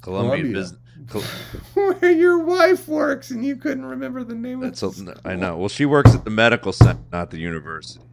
Columbia. 0.00 0.36
Columbia. 0.36 0.52
Business. 0.52 0.80
Col- 1.08 1.22
Where 1.74 2.12
your 2.12 2.44
wife 2.44 2.86
works 2.86 3.32
and 3.32 3.44
you 3.44 3.56
couldn't 3.56 3.84
remember 3.84 4.22
the 4.22 4.36
name 4.36 4.60
That's 4.60 4.82
of 4.84 4.94
the 5.04 5.20
I 5.24 5.34
know. 5.34 5.56
Well, 5.56 5.68
she 5.68 5.86
works 5.86 6.14
at 6.14 6.24
the 6.24 6.30
medical 6.30 6.72
center, 6.72 7.02
not 7.10 7.32
the 7.32 7.40
university. 7.40 8.04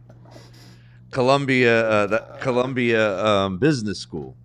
Columbia, 1.12 1.88
uh, 1.88 2.06
the 2.08 2.18
Columbia 2.40 3.24
um, 3.24 3.58
Business 3.58 4.00
School 4.00 4.36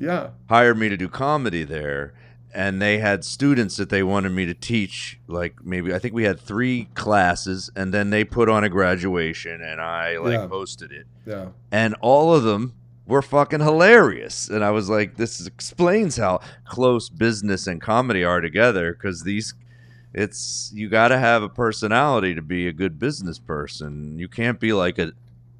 Yeah. 0.00 0.30
hired 0.48 0.78
me 0.78 0.88
to 0.88 0.96
do 0.96 1.08
comedy 1.08 1.64
there, 1.64 2.12
and 2.54 2.80
they 2.80 2.98
had 2.98 3.24
students 3.24 3.76
that 3.76 3.88
they 3.90 4.02
wanted 4.02 4.30
me 4.32 4.46
to 4.46 4.54
teach. 4.54 5.18
Like 5.26 5.64
maybe 5.64 5.92
I 5.94 5.98
think 5.98 6.14
we 6.14 6.24
had 6.24 6.38
three 6.40 6.88
classes, 6.94 7.70
and 7.76 7.92
then 7.94 8.10
they 8.10 8.24
put 8.24 8.48
on 8.48 8.64
a 8.64 8.68
graduation, 8.68 9.60
and 9.62 9.80
I 9.80 10.18
like 10.18 10.34
Yeah. 10.34 10.46
hosted 10.48 10.92
it, 10.92 11.06
Yeah. 11.26 11.48
and 11.72 11.94
all 12.00 12.34
of 12.34 12.42
them 12.44 12.74
were 13.06 13.22
fucking 13.22 13.60
hilarious. 13.60 14.48
And 14.48 14.64
I 14.64 14.70
was 14.70 14.88
like, 14.90 15.16
this 15.16 15.46
explains 15.46 16.16
how 16.16 16.40
close 16.64 17.08
business 17.08 17.66
and 17.66 17.80
comedy 17.80 18.24
are 18.24 18.40
together 18.40 18.92
because 18.92 19.22
these. 19.22 19.54
It's 20.18 20.70
you 20.74 20.88
got 20.88 21.08
to 21.08 21.18
have 21.18 21.42
a 21.42 21.48
personality 21.50 22.34
to 22.34 22.40
be 22.40 22.66
a 22.66 22.72
good 22.72 22.98
business 22.98 23.38
person. 23.38 24.18
You 24.18 24.28
can't 24.28 24.58
be 24.58 24.72
like 24.72 24.98
a 24.98 25.12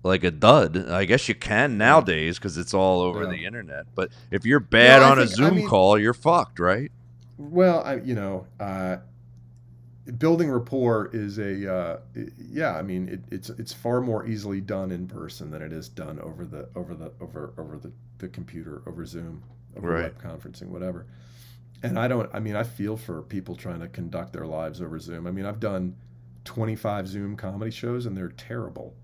like 0.07 0.25
a 0.25 0.31
dud. 0.31 0.89
I 0.89 1.05
guess 1.05 1.29
you 1.29 1.35
can 1.35 1.77
nowadays 1.77 2.39
because 2.39 2.57
it's 2.57 2.73
all 2.73 3.01
over 3.03 3.25
Yeah. 3.25 3.31
the 3.31 3.45
internet. 3.45 3.87
But 3.95 4.11
if 4.31 4.47
you're 4.47 4.61
bad 4.61 5.03
I 5.03 5.11
on 5.11 5.19
a 5.19 5.27
think- 5.27 5.33
I 5.33 5.35
Zoom 5.49 5.57
mean- 5.57 5.69
call, 5.69 5.99
you're 5.99 6.15
fucked, 6.15 6.59
right? 6.59 6.91
Well, 7.39 7.83
I 7.85 7.97
you 7.97 8.15
know, 8.15 8.47
uh, 8.59 8.97
building 10.19 10.51
rapport 10.51 11.11
is 11.13 11.39
a 11.39 11.73
uh, 11.73 11.99
yeah. 12.39 12.75
I 12.77 12.83
mean, 12.83 13.09
it, 13.09 13.21
it's 13.31 13.51
it's 13.51 13.73
far 13.73 14.01
more 14.01 14.27
easily 14.27 14.61
done 14.61 14.91
in 14.91 15.07
person 15.07 15.51
than 15.51 15.61
it 15.63 15.73
is 15.73 15.89
done 15.89 16.19
over 16.21 16.45
the 16.47 16.69
over 16.75 16.95
the 16.95 17.13
over 17.21 17.53
over 17.59 17.77
the, 17.79 17.93
the 18.19 18.29
computer 18.29 18.83
over 18.87 19.05
Zoom, 19.05 19.43
over 19.77 19.91
Right. 19.91 20.03
web 20.05 20.23
conferencing, 20.23 20.69
whatever. 20.69 21.07
And 21.83 21.99
I 21.99 22.09
don't. 22.09 22.31
I 22.33 22.41
mean, 22.41 22.57
I 22.57 22.63
feel 22.63 22.97
for 22.97 23.21
people 23.23 23.55
trying 23.55 23.81
to 23.81 23.89
conduct 23.89 24.33
their 24.33 24.47
lives 24.47 24.81
over 24.81 24.99
Zoom. 24.99 25.27
I 25.27 25.31
mean, 25.31 25.45
I've 25.45 25.61
done 25.61 25.95
twenty 26.45 26.75
five 26.77 27.07
Zoom 27.07 27.37
comedy 27.37 27.71
shows, 27.71 28.07
and 28.07 28.17
they're 28.17 28.29
terrible. 28.31 28.95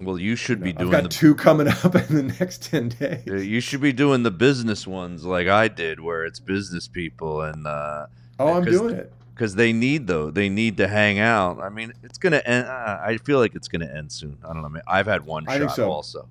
Well, 0.00 0.18
you 0.18 0.34
should 0.36 0.62
be 0.62 0.72
know, 0.72 0.80
I've 0.80 0.86
doing 0.86 0.90
got 0.92 1.02
the 1.04 1.08
two 1.10 1.34
coming 1.34 1.68
up 1.68 1.94
in 2.10 2.14
the 2.16 2.34
next 2.38 2.64
ten 2.64 2.88
days. 2.88 3.22
you 3.26 3.60
should 3.60 3.80
be 3.80 3.92
doing 3.92 4.22
the 4.22 4.30
business 4.30 4.86
ones 4.86 5.24
like 5.24 5.46
I 5.48 5.68
did, 5.68 6.00
where 6.00 6.24
it's 6.24 6.40
business 6.40 6.88
people 6.88 7.42
and 7.42 7.66
uh, 7.66 8.06
Oh, 8.38 8.54
I'm 8.54 8.64
doing 8.64 8.94
it. 8.94 9.12
because 9.34 9.54
they 9.56 9.72
need 9.72 10.06
though 10.06 10.30
they 10.30 10.48
need 10.48 10.78
to 10.78 10.88
hang 10.88 11.18
out. 11.18 11.60
I 11.60 11.68
mean, 11.68 11.92
it's 12.02 12.16
gonna 12.18 12.38
end. 12.46 12.66
Uh, 12.66 12.98
I 13.02 13.18
feel 13.18 13.38
like 13.38 13.54
it's 13.54 13.68
gonna 13.68 13.86
end 13.94 14.10
soon. 14.10 14.38
I 14.48 14.52
don't 14.54 14.62
know. 14.62 14.80
I've 14.86 15.06
had 15.06 15.26
one 15.26 15.46
I 15.48 15.58
shot 15.58 15.76
so. 15.76 15.90
also. 15.90 16.28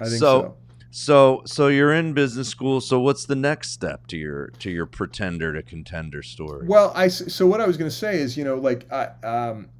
I 0.00 0.04
think 0.06 0.18
So- 0.18 0.40
so. 0.42 0.56
So 0.94 1.40
so 1.46 1.68
you're 1.68 1.94
in 1.94 2.12
business 2.12 2.48
school. 2.48 2.82
So 2.82 3.00
what's 3.00 3.24
the 3.24 3.34
next 3.34 3.70
step 3.70 4.06
to 4.08 4.18
your 4.18 4.48
to 4.58 4.70
your 4.70 4.84
pretender 4.84 5.50
to 5.54 5.62
contender 5.62 6.22
story? 6.22 6.66
Well, 6.66 6.92
I 6.94 7.08
so 7.08 7.46
what 7.46 7.62
I 7.62 7.66
was 7.66 7.78
going 7.78 7.90
to 7.90 7.96
say 7.96 8.18
is, 8.20 8.36
you 8.36 8.44
know, 8.44 8.56
like 8.56 8.92
I, 8.92 9.08
um, 9.24 9.70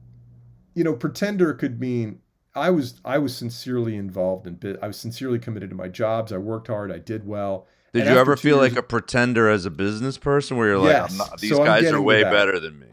you 0.72 0.84
know, 0.84 0.94
pretender 0.94 1.52
could 1.52 1.78
mean 1.80 2.18
I 2.54 2.70
was 2.70 3.00
I 3.04 3.18
was 3.18 3.36
sincerely 3.36 3.96
involved 3.96 4.46
in 4.46 4.54
bit. 4.54 4.78
I 4.82 4.86
was 4.86 4.98
sincerely 4.98 5.38
committed 5.38 5.70
to 5.70 5.76
my 5.76 5.88
jobs. 5.88 6.32
I 6.32 6.38
worked 6.38 6.68
hard. 6.68 6.92
I 6.92 6.98
did 6.98 7.26
well. 7.26 7.66
Did 7.92 8.02
and 8.02 8.10
you 8.10 8.20
ever 8.20 8.36
feel 8.36 8.56
like 8.56 8.76
a 8.76 8.82
pretender 8.82 9.48
as 9.48 9.66
a 9.66 9.70
business 9.70 10.16
person, 10.16 10.56
where 10.56 10.68
you're 10.68 10.78
like, 10.78 10.92
Yes. 10.92 11.12
I'm 11.12 11.18
not, 11.18 11.40
these 11.40 11.50
So 11.50 11.64
guys 11.64 11.84
are 11.84 12.00
way 12.00 12.22
better 12.22 12.58
than 12.58 12.78
me? 12.78 12.86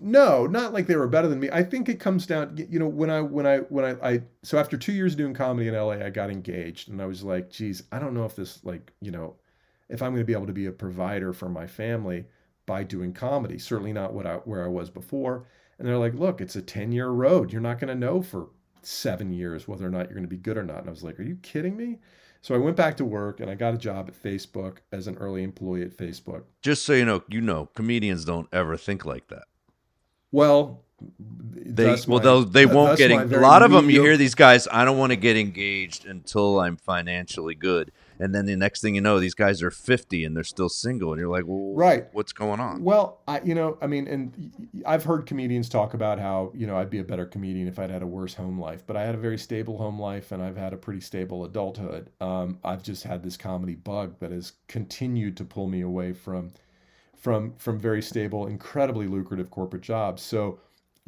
No, 0.00 0.46
not 0.46 0.72
like 0.72 0.86
they 0.86 0.96
were 0.96 1.06
better 1.06 1.28
than 1.28 1.38
me. 1.38 1.48
I 1.52 1.62
think 1.62 1.88
it 1.88 2.00
comes 2.00 2.26
down, 2.26 2.56
you 2.70 2.78
know, 2.78 2.88
when 2.88 3.10
I 3.10 3.20
when 3.20 3.46
I 3.46 3.58
when 3.58 3.84
I, 3.84 4.08
I 4.14 4.22
so 4.42 4.58
after 4.58 4.76
two 4.76 4.92
years 4.92 5.14
doing 5.14 5.34
comedy 5.34 5.68
in 5.68 5.74
LA, 5.74 6.04
I 6.04 6.10
got 6.10 6.30
engaged, 6.30 6.88
and 6.88 7.00
I 7.00 7.06
was 7.06 7.22
like, 7.22 7.50
geez, 7.50 7.84
I 7.92 7.98
don't 7.98 8.14
know 8.14 8.24
if 8.24 8.34
this 8.34 8.64
like 8.64 8.92
you 9.00 9.10
know, 9.10 9.36
if 9.88 10.02
I'm 10.02 10.10
going 10.10 10.22
to 10.22 10.24
be 10.24 10.32
able 10.32 10.46
to 10.46 10.52
be 10.52 10.66
a 10.66 10.72
provider 10.72 11.32
for 11.32 11.48
my 11.48 11.66
family 11.66 12.24
by 12.66 12.82
doing 12.82 13.12
comedy. 13.12 13.58
Certainly 13.58 13.92
not 13.92 14.12
what 14.12 14.26
I 14.26 14.36
where 14.36 14.64
I 14.64 14.68
was 14.68 14.90
before. 14.90 15.46
And 15.78 15.86
they're 15.86 15.98
like, 15.98 16.14
look, 16.14 16.40
it's 16.40 16.56
a 16.56 16.62
ten 16.62 16.90
year 16.90 17.08
road. 17.08 17.52
You're 17.52 17.60
not 17.60 17.78
going 17.78 17.88
to 17.88 17.94
know 17.94 18.22
for 18.22 18.48
seven 18.86 19.32
years 19.32 19.66
whether 19.68 19.86
or 19.86 19.90
not 19.90 20.06
you're 20.06 20.14
going 20.14 20.22
to 20.22 20.28
be 20.28 20.36
good 20.36 20.56
or 20.56 20.62
not. 20.64 20.78
And 20.78 20.88
I 20.88 20.90
was 20.90 21.02
like, 21.02 21.18
are 21.18 21.22
you 21.24 21.36
kidding 21.42 21.76
me? 21.76 21.98
So 22.42 22.54
I 22.54 22.58
went 22.58 22.76
back 22.76 22.96
to 22.98 23.04
work 23.04 23.40
and 23.40 23.50
I 23.50 23.54
got 23.54 23.74
a 23.74 23.78
job 23.78 24.08
at 24.08 24.20
Facebook 24.22 24.78
as 24.92 25.06
an 25.06 25.16
early 25.18 25.42
employee 25.42 25.82
at 25.82 25.94
Facebook. 25.96 26.44
Just 26.62 26.84
so 26.84 26.94
you 26.94 27.04
know, 27.04 27.22
you 27.28 27.40
know, 27.40 27.66
comedians 27.74 28.24
don't 28.24 28.48
ever 28.52 28.76
think 28.76 29.04
like 29.04 29.28
that. 29.28 29.44
Well, 30.32 30.82
They 31.18 31.96
well, 32.06 32.18
my- 32.18 32.44
they 32.44 32.64
th- 32.64 32.74
won't 32.74 32.98
get 32.98 33.10
a 33.10 33.40
lot 33.40 33.62
of 33.62 33.70
them. 33.72 33.88
You 33.90 34.02
hear 34.02 34.16
these 34.16 34.34
guys. 34.34 34.68
I 34.70 34.84
don't 34.84 34.98
want 34.98 35.10
to 35.12 35.16
get 35.16 35.36
engaged 35.36 36.04
until 36.06 36.60
I'm 36.60 36.76
financially 36.76 37.54
good, 37.54 37.90
and 38.20 38.34
then 38.34 38.46
the 38.46 38.56
next 38.56 38.80
thing 38.80 38.94
you 38.94 39.00
know, 39.00 39.18
these 39.18 39.34
guys 39.34 39.62
are 39.62 39.70
50 39.70 40.24
and 40.24 40.36
they're 40.36 40.44
still 40.44 40.68
single, 40.68 41.12
and 41.12 41.20
you're 41.20 41.30
like, 41.30 41.44
well, 41.46 41.74
Right. 41.74 42.06
What's 42.12 42.32
going 42.32 42.60
on? 42.60 42.82
Well, 42.82 43.20
I 43.26 43.40
you 43.42 43.54
know, 43.54 43.78
I 43.80 43.86
mean, 43.86 44.06
and 44.06 44.52
I've 44.86 45.04
heard 45.04 45.26
comedians 45.26 45.68
talk 45.68 45.94
about 45.94 46.18
how 46.18 46.52
you 46.54 46.66
know 46.66 46.76
I'd 46.76 46.90
be 46.90 46.98
a 46.98 47.04
better 47.04 47.26
comedian 47.26 47.68
if 47.68 47.78
I'd 47.78 47.90
had 47.90 48.02
a 48.02 48.06
worse 48.06 48.34
home 48.34 48.60
life, 48.60 48.84
but 48.86 48.96
I 48.96 49.02
had 49.02 49.14
a 49.14 49.18
very 49.18 49.38
stable 49.38 49.78
home 49.78 49.98
life, 49.98 50.32
and 50.32 50.42
I've 50.42 50.56
had 50.56 50.72
a 50.72 50.76
pretty 50.76 51.00
stable 51.00 51.44
adulthood. 51.44 52.10
Um, 52.20 52.58
I've 52.64 52.82
just 52.82 53.04
had 53.04 53.22
this 53.22 53.36
comedy 53.36 53.74
bug 53.74 54.16
that 54.20 54.30
has 54.30 54.52
continued 54.68 55.36
to 55.38 55.44
pull 55.44 55.68
me 55.68 55.80
away 55.80 56.12
from 56.12 56.52
from 57.20 57.54
from 57.56 57.78
very 57.78 58.02
stable, 58.02 58.46
incredibly 58.46 59.06
lucrative 59.06 59.50
corporate 59.50 59.82
jobs. 59.82 60.22
So, 60.22 60.58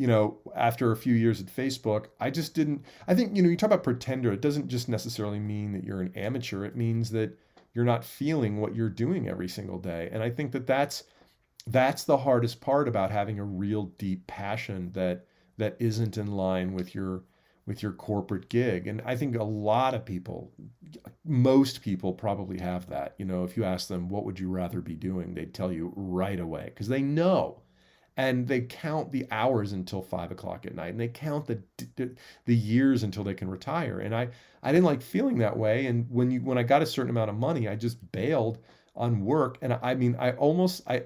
you 0.03 0.09
know, 0.09 0.36
after 0.57 0.90
a 0.90 0.96
few 0.96 1.14
years 1.14 1.40
at 1.40 1.46
Facebook, 1.46 2.07
I 2.18 2.28
just 2.28 2.55
didn't. 2.55 2.84
I 3.07 3.14
think 3.14 3.36
you 3.36 3.42
know, 3.42 3.48
you 3.48 3.57
talk 3.57 3.68
about 3.68 3.84
pretender. 3.84 4.32
It 4.32 4.40
doesn't 4.40 4.66
just 4.66 4.88
necessarily 4.88 5.38
mean 5.38 5.70
that 5.74 5.84
you're 5.84 6.00
an 6.00 6.12
amateur. 6.16 6.64
It 6.64 6.74
means 6.74 7.11
that 7.11 7.38
you're 7.72 7.84
not 7.84 8.05
feeling 8.05 8.61
what 8.61 8.74
you're 8.74 8.88
doing 8.88 9.28
every 9.28 9.46
single 9.46 9.78
day. 9.78 10.09
And 10.11 10.20
I 10.20 10.28
think 10.28 10.50
that 10.53 10.66
that's 10.66 11.05
that's 11.68 12.03
the 12.03 12.16
hardest 12.16 12.61
part 12.61 12.88
about 12.88 13.12
having 13.12 13.38
a 13.38 13.44
real 13.44 13.92
deep 13.96 14.26
passion 14.26 14.90
that 14.94 15.24
that 15.59 15.76
isn't 15.78 16.18
in 16.18 16.26
line 16.26 16.72
with 16.72 16.96
your 16.96 17.22
with 17.66 17.80
your 17.80 17.92
corporate 17.92 18.48
gig. 18.48 18.88
And 18.88 19.03
I 19.07 19.14
think 19.14 19.36
a 19.36 19.44
lot 19.44 19.94
of 19.94 20.05
people 20.05 20.50
most 21.24 21.80
people 21.80 22.12
probably 22.12 22.59
have 22.59 22.88
that. 22.88 23.14
You 23.18 23.24
know, 23.24 23.44
if 23.44 23.57
you 23.57 23.62
ask 23.62 23.86
them 23.86 24.09
what 24.09 24.24
would 24.24 24.40
you 24.40 24.48
rather 24.48 24.80
be 24.80 24.96
doing, 24.96 25.32
they'd 25.32 25.55
tell 25.55 25.70
you 25.70 25.92
right 25.94 26.40
away 26.40 26.64
because 26.74 26.88
they 26.88 27.03
know. 27.03 27.62
And 28.16 28.46
they 28.46 28.60
count 28.60 29.10
the 29.10 29.26
hours 29.30 29.72
until 29.72 30.02
five 30.02 30.30
o'clock 30.30 30.66
at 30.66 30.74
night, 30.74 30.88
and 30.88 31.00
they 31.00 31.08
count 31.08 31.46
the, 31.46 31.62
the 32.44 32.54
years 32.54 33.02
until 33.02 33.24
they 33.24 33.34
can 33.34 33.48
retire. 33.48 34.00
And 34.00 34.14
I 34.14 34.28
I 34.62 34.70
didn't 34.70 34.84
like 34.84 35.00
feeling 35.02 35.38
that 35.38 35.56
way. 35.56 35.86
And 35.86 36.06
when 36.10 36.30
you 36.30 36.40
when 36.40 36.58
I 36.58 36.62
got 36.62 36.82
a 36.82 36.86
certain 36.86 37.10
amount 37.10 37.30
of 37.30 37.36
money, 37.36 37.68
I 37.68 37.76
just 37.76 38.12
bailed 38.12 38.58
on 38.94 39.24
work. 39.24 39.58
And 39.62 39.78
I 39.82 39.94
mean, 39.94 40.16
I 40.18 40.32
almost 40.32 40.82
I 40.86 41.04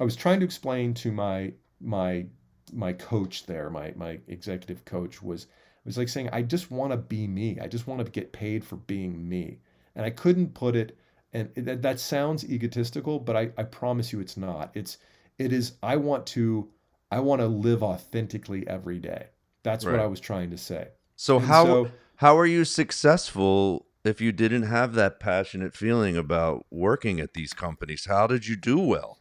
I 0.00 0.04
was 0.04 0.16
trying 0.16 0.40
to 0.40 0.46
explain 0.46 0.94
to 0.94 1.12
my 1.12 1.52
my 1.80 2.26
my 2.72 2.92
coach 2.94 3.46
there, 3.46 3.68
my 3.70 3.92
my 3.96 4.18
executive 4.28 4.84
coach 4.84 5.22
was 5.22 5.46
was 5.84 5.98
like 5.98 6.08
saying, 6.08 6.30
I 6.32 6.42
just 6.42 6.70
want 6.70 6.92
to 6.92 6.96
be 6.96 7.26
me. 7.26 7.58
I 7.60 7.66
just 7.68 7.86
want 7.86 8.04
to 8.04 8.10
get 8.10 8.32
paid 8.32 8.64
for 8.64 8.76
being 8.76 9.28
me. 9.28 9.58
And 9.94 10.04
I 10.04 10.10
couldn't 10.10 10.54
put 10.54 10.76
it 10.76 10.96
and 11.32 11.50
that, 11.56 11.82
that 11.82 12.00
sounds 12.00 12.44
egotistical, 12.44 13.18
but 13.18 13.36
I, 13.36 13.50
I 13.58 13.64
promise 13.64 14.12
you 14.12 14.20
it's 14.20 14.36
not. 14.36 14.70
It's 14.74 14.98
it 15.38 15.52
is 15.52 15.72
I 15.82 15.96
want 15.96 16.26
to 16.28 16.68
I 17.10 17.20
want 17.20 17.40
to 17.40 17.46
live 17.46 17.82
authentically 17.82 18.66
every 18.68 18.98
day. 18.98 19.26
That's 19.62 19.84
what 19.84 19.98
I 19.98 20.06
was 20.06 20.20
trying 20.20 20.50
to 20.50 20.58
say. 20.58 20.88
So 21.16 21.36
And 21.38 21.46
how 21.46 21.64
so- 21.64 21.90
how 22.16 22.36
are 22.36 22.46
you 22.46 22.64
successful 22.64 23.86
if 24.04 24.20
you 24.20 24.32
didn't 24.32 24.64
have 24.64 24.94
that 24.94 25.20
passionate 25.20 25.74
feeling 25.74 26.16
about 26.16 26.66
working 26.70 27.20
at 27.20 27.34
these 27.34 27.52
companies? 27.52 28.06
How 28.06 28.26
did 28.26 28.46
you 28.48 28.56
do 28.56 28.78
well? 28.78 29.18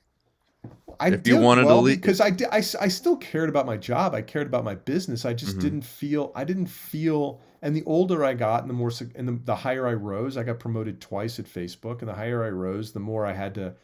I 1.00 1.10
If 1.10 1.28
you 1.28 1.36
did 1.36 1.42
wanted 1.42 1.62
to 1.62 1.68
well 1.68 1.82
leave- 1.84 2.02
because 2.02 2.20
I, 2.20 2.32
did, 2.32 2.48
I, 2.52 2.58
I 2.58 2.88
still 2.88 3.18
cared 3.18 3.50
about 3.50 3.68
my 3.68 3.78
job. 3.78 4.16
I 4.16 4.24
cared 4.24 4.48
about 4.48 4.64
my 4.64 4.74
business. 4.74 5.26
I 5.26 5.34
just 5.34 5.58
Mhm. 5.58 5.62
didn't 5.62 5.82
feel 5.84 6.32
I 6.36 6.44
didn't 6.44 6.66
feel. 6.68 7.40
And 7.62 7.76
the 7.76 7.84
older 7.86 8.24
I 8.26 8.34
got, 8.34 8.62
and 8.62 8.70
the 8.70 8.74
more 8.74 8.92
and 9.16 9.28
the, 9.28 9.40
the 9.46 9.56
higher 9.56 9.88
I 9.88 9.94
rose, 9.94 10.36
I 10.38 10.44
got 10.44 10.60
promoted 10.60 11.00
twice 11.00 11.38
at 11.40 11.46
Facebook. 11.46 12.00
And 12.00 12.08
the 12.10 12.14
higher 12.16 12.44
I 12.44 12.50
rose, 12.50 12.92
the 12.94 13.00
more 13.00 13.26
I 13.28 13.34
had 13.34 13.54
to 13.56 13.76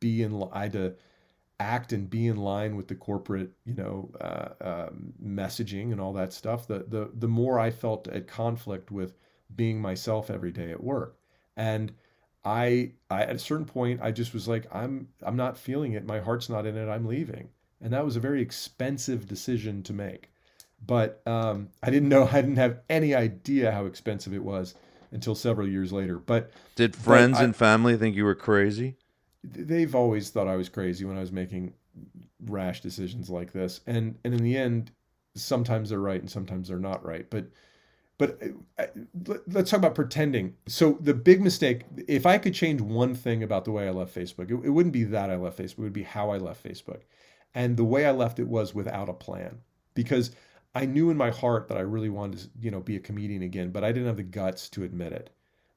be 0.00 0.22
in. 0.22 0.42
I 0.52 0.62
had 0.64 0.72
to 0.72 0.94
act 1.58 1.92
and 1.92 2.10
be 2.10 2.26
in 2.26 2.36
line 2.36 2.76
with 2.76 2.88
the 2.88 2.94
corporate, 2.94 3.50
you 3.64 3.74
know, 3.74 4.10
uh, 4.20 4.48
um, 4.60 5.12
messaging 5.22 5.92
and 5.92 6.00
all 6.00 6.12
that 6.12 6.32
stuff. 6.32 6.66
The 6.66 6.84
the 6.88 7.10
the 7.14 7.28
more 7.28 7.58
I 7.58 7.70
felt 7.70 8.08
at 8.08 8.26
conflict 8.26 8.90
with 8.90 9.16
being 9.54 9.80
myself 9.80 10.30
every 10.30 10.52
day 10.52 10.70
at 10.70 10.82
work, 10.82 11.18
and 11.56 11.92
I, 12.44 12.92
I 13.10 13.22
at 13.22 13.36
a 13.36 13.38
certain 13.40 13.66
point 13.66 14.00
I 14.02 14.12
just 14.12 14.32
was 14.34 14.46
like 14.46 14.66
I'm 14.72 15.08
I'm 15.22 15.36
not 15.36 15.58
feeling 15.58 15.92
it. 15.92 16.04
My 16.06 16.20
heart's 16.20 16.48
not 16.48 16.66
in 16.66 16.76
it. 16.76 16.88
I'm 16.88 17.06
leaving. 17.06 17.48
And 17.80 17.92
that 17.92 18.04
was 18.04 18.16
a 18.16 18.20
very 18.20 18.40
expensive 18.40 19.28
decision 19.28 19.82
to 19.82 19.92
make. 19.92 20.30
But 20.84 21.22
um, 21.26 21.68
I 21.82 21.90
didn't 21.90 22.08
know 22.08 22.28
I 22.32 22.40
didn't 22.40 22.56
have 22.56 22.80
any 22.88 23.14
idea 23.14 23.72
how 23.72 23.86
expensive 23.86 24.32
it 24.32 24.44
was 24.44 24.74
until 25.10 25.34
several 25.34 25.66
years 25.66 25.92
later. 25.92 26.18
But 26.18 26.50
Did 26.74 26.94
friends 26.94 27.38
I- 27.38 27.44
and 27.44 27.56
family 27.56 27.96
think 27.96 28.14
you 28.16 28.24
were 28.24 28.34
crazy? 28.34 28.96
Th- 29.54 29.66
they've 29.66 29.94
always 29.94 30.30
thought 30.30 30.48
I 30.48 30.56
was 30.56 30.68
crazy 30.68 31.04
when 31.04 31.16
I 31.16 31.20
was 31.20 31.32
making 31.32 31.74
rash 32.46 32.80
decisions 32.80 33.30
like 33.30 33.52
this. 33.52 33.80
And 33.86 34.18
and 34.24 34.34
in 34.34 34.42
the 34.42 34.56
end, 34.56 34.92
sometimes 35.34 35.90
they're 35.90 36.00
right 36.00 36.20
and 36.20 36.30
sometimes 36.30 36.68
they're 36.68 36.78
not 36.78 37.04
right. 37.04 37.28
But 37.30 37.46
but 38.18 38.42
uh, 38.42 38.82
uh, 38.82 38.86
let- 39.26 39.52
let's 39.52 39.70
talk 39.70 39.78
about 39.78 39.94
pretending. 39.94 40.54
So 40.66 40.98
the 41.00 41.14
big 41.14 41.40
mistake, 41.42 41.82
if 42.08 42.26
I 42.26 42.38
could 42.38 42.54
change 42.54 42.80
one 42.80 43.14
thing 43.14 43.42
about 43.42 43.64
the 43.64 43.72
way 43.72 43.86
I 43.86 43.90
left 43.90 44.14
Facebook, 44.14 44.50
it, 44.50 44.66
it 44.66 44.70
wouldn't 44.70 44.92
be 44.92 45.04
that 45.04 45.30
I 45.30 45.36
left 45.36 45.58
Facebook. 45.58 45.78
It 45.78 45.82
would 45.82 45.92
be 45.92 46.02
how 46.02 46.30
I 46.30 46.38
left 46.38 46.64
Facebook, 46.64 47.02
and 47.54 47.76
the 47.76 47.84
way 47.84 48.06
I 48.06 48.12
left 48.12 48.38
it 48.38 48.48
was 48.48 48.74
without 48.74 49.08
a 49.08 49.14
plan. 49.14 49.58
Because 49.94 50.30
I 50.74 50.84
knew 50.84 51.10
in 51.10 51.16
my 51.16 51.30
heart 51.30 51.68
that 51.68 51.78
I 51.78 51.80
really 51.80 52.10
wanted 52.10 52.40
to, 52.40 52.48
you 52.60 52.70
know, 52.70 52.80
be 52.80 52.96
a 52.96 53.00
comedian 53.00 53.42
again, 53.42 53.70
but 53.70 53.82
I 53.82 53.92
didn't 53.92 54.08
have 54.08 54.18
the 54.18 54.22
guts 54.22 54.68
to 54.70 54.84
admit 54.84 55.12
it. 55.12 55.30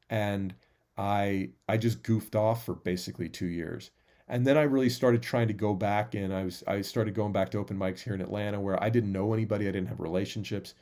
And 0.09 0.53
I 0.99 1.51
I 1.69 1.77
just 1.77 2.03
goofed 2.03 2.35
off 2.35 2.65
for 2.65 2.75
basically 2.75 3.29
2 3.29 3.45
years. 3.45 3.91
And 4.27 4.45
then 4.45 4.57
I 4.57 4.63
really 4.63 4.89
started 4.89 5.23
trying 5.23 5.47
to 5.47 5.53
go 5.53 5.73
back 5.73 6.13
and 6.13 6.33
I 6.33 6.43
was 6.43 6.61
I 6.67 6.81
started 6.81 7.15
going 7.15 7.31
back 7.31 7.49
to 7.51 7.57
open 7.57 7.77
mics 7.77 8.01
here 8.01 8.13
in 8.13 8.21
Atlanta 8.21 8.59
where 8.59 8.81
I 8.83 8.89
didn't 8.89 9.13
know 9.13 9.33
anybody, 9.33 9.67
I 9.67 9.71
didn't 9.71 9.87
have 9.87 10.01
relationships. 10.01 10.75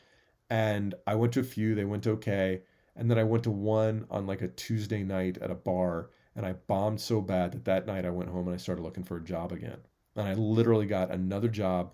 And 0.49 0.95
I 1.05 1.15
went 1.15 1.33
to 1.33 1.41
a 1.41 1.43
few, 1.43 1.75
they 1.75 1.85
went 1.85 2.07
okay. 2.07 2.63
And 2.95 3.11
then 3.11 3.19
I 3.19 3.23
went 3.23 3.43
to 3.43 3.51
one 3.51 4.07
on 4.09 4.25
like 4.25 4.41
a 4.41 4.47
Tuesday 4.47 5.03
night 5.03 5.37
at 5.37 5.51
a 5.51 5.55
bar 5.55 6.09
and 6.35 6.45
I 6.45 6.53
bombed 6.53 6.99
so 6.99 7.21
bad 7.21 7.51
that 7.51 7.65
that 7.65 7.85
night 7.85 8.05
I 8.05 8.09
went 8.09 8.31
home 8.31 8.47
and 8.47 8.55
I 8.55 8.57
started 8.57 8.81
looking 8.81 9.03
for 9.03 9.17
a 9.17 9.23
job 9.23 9.51
again. 9.51 9.79
And 10.15 10.27
I 10.27 10.33
literally 10.33 10.87
got 10.87 11.11
another 11.11 11.47
job 11.47 11.93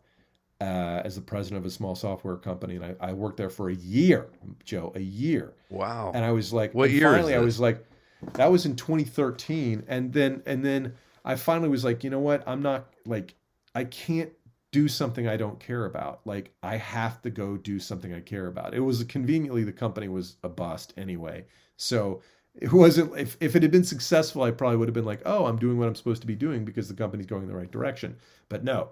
uh, 0.62 1.02
as 1.04 1.16
the 1.16 1.22
president 1.22 1.60
of 1.60 1.66
a 1.66 1.70
small 1.70 1.94
software 1.94 2.38
company, 2.38 2.78
and 2.78 2.86
I, 2.86 2.96
I, 3.02 3.12
worked 3.12 3.36
there 3.36 3.50
for 3.50 3.70
a 3.70 3.76
year, 3.76 4.28
Joe, 4.64 4.94
a 4.96 5.02
year. 5.02 5.56
Wow. 5.70 6.14
And 6.16 6.24
I 6.24 6.32
was 6.32 6.54
like, 6.54 6.74
what 6.74 6.90
year? 6.90 7.12
Finally, 7.12 7.36
I 7.36 7.40
was 7.40 7.60
like, 7.60 7.86
that 8.34 8.52
was 8.52 8.66
in 8.66 8.76
2013, 8.76 9.84
and 9.88 10.14
then 10.14 10.42
and 10.46 10.64
then 10.64 10.94
I 11.26 11.36
finally 11.36 11.70
was 11.70 11.84
like, 11.84 12.04
you 12.04 12.10
know 12.10 12.20
what? 12.20 12.44
I'm 12.48 12.62
not 12.62 12.94
like 13.06 13.36
I 13.76 13.86
can't 13.86 14.32
do 14.72 14.88
something 14.88 15.28
I 15.28 15.38
don't 15.38 15.60
care 15.60 15.86
about. 15.86 16.22
Like 16.26 16.54
I 16.64 16.78
have 16.78 17.22
to 17.22 17.30
go 17.30 17.58
do 17.58 17.80
something 17.80 18.14
I 18.14 18.22
care 18.22 18.48
about. 18.48 18.74
It 18.74 18.80
was 18.80 19.04
conveniently 19.04 19.64
the 19.64 19.72
company 19.72 20.08
was 20.08 20.38
a 20.44 20.50
bust 20.50 20.94
anyway, 20.98 21.46
so 21.78 22.22
it 22.56 22.72
wasn't 22.72 23.18
if, 23.18 23.38
if 23.40 23.56
it 23.56 23.64
had 23.64 23.72
been 23.72 23.84
successful 23.84 24.44
i 24.44 24.52
probably 24.52 24.78
would 24.78 24.88
have 24.88 24.94
been 24.94 25.06
like 25.06 25.22
oh 25.26 25.46
i'm 25.46 25.58
doing 25.58 25.78
what 25.78 25.88
i'm 25.88 25.96
supposed 25.96 26.22
to 26.22 26.28
be 26.28 26.36
doing 26.36 26.64
because 26.64 26.88
the 26.88 26.94
company's 26.94 27.26
going 27.26 27.42
in 27.44 27.48
the 27.48 27.56
right 27.56 27.72
direction 27.72 28.16
but 28.50 28.64
no 28.64 28.90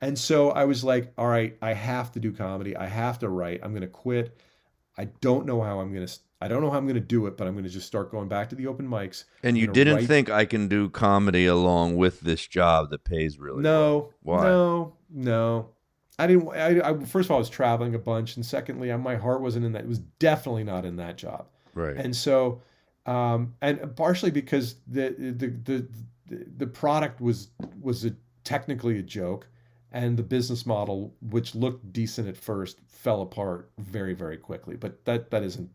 and 0.00 0.18
so 0.18 0.50
i 0.50 0.64
was 0.64 0.82
like 0.82 1.12
all 1.16 1.28
right 1.28 1.56
i 1.62 1.72
have 1.72 2.10
to 2.10 2.20
do 2.20 2.32
comedy 2.32 2.76
i 2.76 2.86
have 2.86 3.18
to 3.18 3.28
write 3.28 3.60
i'm 3.62 3.70
going 3.70 3.82
to 3.82 3.86
quit 3.86 4.36
i 4.98 5.04
don't 5.20 5.46
know 5.46 5.60
how 5.60 5.80
i'm 5.80 5.92
going 5.92 6.06
to 6.06 6.18
i 6.44 6.48
don't 6.48 6.62
know 6.62 6.70
how 6.70 6.76
i'm 6.76 6.86
going 6.86 6.94
to 6.94 7.00
do 7.00 7.26
it 7.26 7.36
but 7.36 7.46
i'm 7.46 7.54
going 7.54 7.64
to 7.64 7.70
just 7.70 7.86
start 7.86 8.10
going 8.10 8.28
back 8.28 8.48
to 8.48 8.54
the 8.54 8.66
open 8.66 8.86
mics 8.86 9.24
and 9.42 9.56
you 9.56 9.66
didn't 9.66 9.96
write. 9.96 10.06
think 10.06 10.30
i 10.30 10.44
can 10.44 10.68
do 10.68 10.88
comedy 10.88 11.46
along 11.46 11.96
with 11.96 12.20
this 12.20 12.46
job 12.46 12.90
that 12.90 13.04
pays 13.04 13.38
really 13.38 13.62
no 13.62 14.12
well. 14.22 14.38
Why? 14.38 14.44
no 14.44 14.96
no 15.10 15.68
I 16.16 16.28
didn't. 16.28 16.48
I, 16.50 16.90
I, 16.90 17.04
first 17.04 17.26
of 17.26 17.32
all, 17.32 17.38
I 17.38 17.40
was 17.40 17.50
traveling 17.50 17.96
a 17.96 17.98
bunch, 17.98 18.36
and 18.36 18.46
secondly, 18.46 18.96
my 18.98 19.16
heart 19.16 19.40
wasn't 19.40 19.64
in 19.64 19.72
that. 19.72 19.82
It 19.82 19.88
was 19.88 19.98
definitely 19.98 20.62
not 20.62 20.84
in 20.84 20.94
that 20.94 21.16
job. 21.16 21.48
Right. 21.74 21.96
And 21.96 22.14
so 22.14 22.62
um, 23.06 23.54
and 23.60 23.94
partially 23.96 24.30
because 24.30 24.76
the, 24.86 25.14
the 25.18 25.48
the 25.48 25.88
the 26.56 26.66
product 26.66 27.20
was 27.20 27.48
was 27.80 28.04
a, 28.04 28.14
technically 28.44 28.98
a 28.98 29.02
joke, 29.02 29.46
and 29.92 30.16
the 30.16 30.22
business 30.22 30.64
model, 30.64 31.14
which 31.20 31.54
looked 31.54 31.92
decent 31.92 32.28
at 32.28 32.36
first, 32.36 32.78
fell 32.86 33.20
apart 33.20 33.70
very 33.78 34.14
very 34.14 34.38
quickly. 34.38 34.76
But 34.76 35.04
that 35.04 35.30
that 35.30 35.42
isn't 35.42 35.70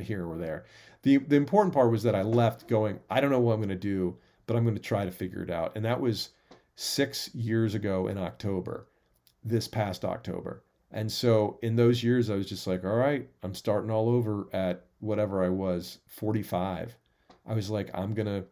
here 0.00 0.26
or 0.26 0.38
there. 0.38 0.64
the 1.02 1.18
The 1.18 1.36
important 1.36 1.74
part 1.74 1.90
was 1.90 2.02
that 2.02 2.14
I 2.14 2.22
left 2.22 2.68
going. 2.68 3.00
I 3.10 3.20
don't 3.20 3.30
know 3.30 3.40
what 3.40 3.54
I'm 3.54 3.60
going 3.60 3.68
to 3.68 3.74
do, 3.76 4.16
but 4.46 4.56
I'm 4.56 4.64
going 4.64 4.76
to 4.76 4.82
try 4.82 5.04
to 5.04 5.10
figure 5.10 5.42
it 5.42 5.50
out. 5.50 5.72
And 5.76 5.84
that 5.84 6.00
was 6.00 6.30
six 6.74 7.34
years 7.34 7.74
ago 7.74 8.08
in 8.08 8.18
October, 8.18 8.88
this 9.44 9.68
past 9.68 10.04
October. 10.04 10.64
And 10.90 11.10
so 11.10 11.58
in 11.62 11.76
those 11.76 12.04
years, 12.04 12.28
I 12.28 12.34
was 12.34 12.48
just 12.48 12.66
like, 12.66 12.84
all 12.84 12.96
right, 12.96 13.28
I'm 13.42 13.54
starting 13.54 13.90
all 13.90 14.08
over 14.08 14.48
at 14.52 14.84
whatever 15.00 15.42
I 15.42 15.48
was, 15.48 15.98
45. 16.06 16.96
I 17.46 17.54
was 17.54 17.70
like, 17.70 17.90
I'm 17.94 18.14
gonna, 18.14 18.44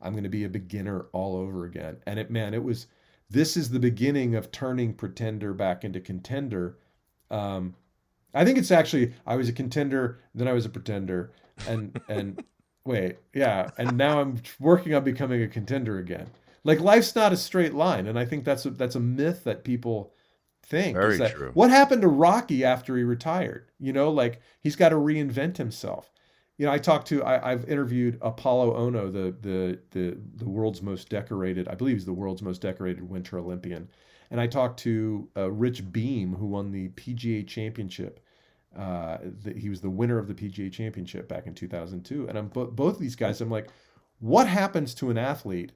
I'm 0.00 0.14
gonna 0.14 0.28
be 0.28 0.44
a 0.44 0.48
beginner 0.48 1.06
all 1.12 1.36
over 1.36 1.64
again. 1.64 1.96
And 2.06 2.18
it, 2.18 2.30
man, 2.30 2.54
it 2.54 2.62
was. 2.62 2.86
This 3.28 3.56
is 3.56 3.70
the 3.70 3.80
beginning 3.80 4.36
of 4.36 4.52
turning 4.52 4.94
pretender 4.94 5.52
back 5.52 5.82
into 5.82 5.98
contender. 5.98 6.78
Um, 7.28 7.74
I 8.36 8.44
think 8.44 8.58
it's 8.58 8.70
actually 8.70 9.14
I 9.26 9.36
was 9.36 9.48
a 9.48 9.52
contender, 9.52 10.20
then 10.34 10.46
I 10.46 10.52
was 10.52 10.66
a 10.66 10.68
pretender, 10.68 11.32
and 11.66 11.98
and 12.08 12.44
wait, 12.84 13.16
yeah, 13.34 13.70
and 13.78 13.96
now 13.96 14.20
I'm 14.20 14.42
working 14.60 14.94
on 14.94 15.04
becoming 15.04 15.42
a 15.42 15.48
contender 15.48 15.98
again. 15.98 16.28
Like 16.62 16.80
life's 16.80 17.14
not 17.14 17.32
a 17.32 17.36
straight 17.36 17.74
line, 17.74 18.06
and 18.06 18.18
I 18.18 18.26
think 18.26 18.44
that's 18.44 18.66
a, 18.66 18.70
that's 18.70 18.94
a 18.94 19.00
myth 19.00 19.44
that 19.44 19.64
people 19.64 20.12
think. 20.64 20.96
Very 20.96 21.16
that, 21.16 21.32
true. 21.32 21.50
What 21.54 21.70
happened 21.70 22.02
to 22.02 22.08
Rocky 22.08 22.62
after 22.62 22.96
he 22.96 23.04
retired? 23.04 23.70
You 23.80 23.94
know, 23.94 24.10
like 24.10 24.42
he's 24.60 24.76
got 24.76 24.90
to 24.90 24.96
reinvent 24.96 25.56
himself. 25.56 26.10
You 26.58 26.66
know, 26.66 26.72
I 26.72 26.78
talked 26.78 27.08
to 27.08 27.24
I, 27.24 27.50
have 27.50 27.68
interviewed 27.68 28.20
Apolo 28.20 28.76
Ohno, 28.76 29.10
the 29.10 29.34
the 29.40 29.78
the 29.92 30.18
the 30.36 30.48
world's 30.48 30.82
most 30.82 31.08
decorated, 31.08 31.68
I 31.68 31.74
believe 31.74 31.96
he's 31.96 32.04
the 32.04 32.12
world's 32.12 32.42
most 32.42 32.60
decorated 32.60 33.08
Winter 33.08 33.38
Olympian, 33.38 33.88
and 34.30 34.40
I 34.40 34.46
talked 34.46 34.80
to 34.80 35.28
uh, 35.36 35.50
Rich 35.50 35.90
Beem, 35.90 36.34
who 36.34 36.46
won 36.46 36.70
the 36.70 36.90
PGA 36.90 37.46
Championship. 37.46 38.20
Uh, 38.76 39.18
the, 39.42 39.54
he 39.54 39.68
was 39.68 39.80
the 39.80 39.90
winner 39.90 40.18
of 40.18 40.28
the 40.28 40.34
PGA 40.34 40.70
Championship 40.70 41.28
back 41.28 41.46
in 41.46 41.54
2002, 41.54 42.28
and 42.28 42.38
I'm 42.38 42.48
both 42.48 42.78
of 42.78 42.98
these 42.98 43.16
guys. 43.16 43.40
I'm 43.40 43.50
like, 43.50 43.68
what 44.18 44.46
happens 44.46 44.94
to 44.96 45.10
an 45.10 45.18
athlete 45.18 45.72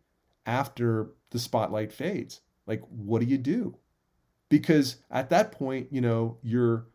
after 0.47 1.13
the 1.31 1.39
spotlight 1.39 1.93
fades? 1.93 2.41
Like, 2.67 2.83
what 2.89 3.21
do 3.21 3.27
you 3.27 3.39
do? 3.39 3.77
because 4.51 4.97
at 5.11 5.31
that 5.31 5.53
point, 5.53 5.89
you 5.91 6.03
know, 6.03 6.37
you're 6.43 6.87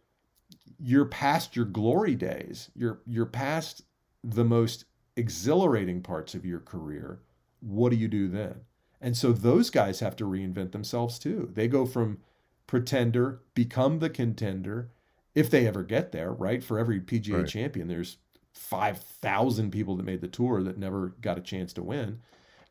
you're 0.77 1.05
past 1.05 1.55
your 1.55 1.65
glory 1.65 2.13
days. 2.13 2.69
You're 2.75 2.99
you're 3.07 3.25
past 3.25 3.81
the 4.23 4.45
most 4.45 4.85
exhilarating 5.15 6.03
parts 6.03 6.35
of 6.35 6.45
your 6.45 6.59
career. 6.59 7.21
What 7.61 7.89
do 7.89 7.95
you 7.95 8.07
do 8.07 8.27
then? 8.27 8.61
And 9.01 9.17
so 9.17 9.31
those 9.31 9.69
guys 9.69 10.01
have 10.01 10.15
to 10.17 10.25
reinvent 10.25 10.71
themselves 10.71 11.17
too. 11.17 11.49
They 11.53 11.67
go 11.67 11.85
from 11.85 12.19
pretender, 12.67 13.41
become 13.53 13.99
the 13.99 14.09
contender, 14.09 14.91
if 15.35 15.49
they 15.49 15.67
ever 15.67 15.83
get 15.83 16.11
there, 16.11 16.31
right? 16.31 16.63
For 16.63 16.79
every 16.79 16.99
PGA 16.99 17.39
right. 17.39 17.47
champion, 17.47 17.87
there's 17.87 18.17
5,000 18.53 19.69
people 19.69 19.97
that 19.97 20.05
made 20.05 20.21
the 20.21 20.27
tour 20.27 20.63
that 20.63 20.77
never 20.77 21.09
got 21.21 21.37
a 21.37 21.41
chance 21.41 21.73
to 21.73 21.83
win. 21.83 22.19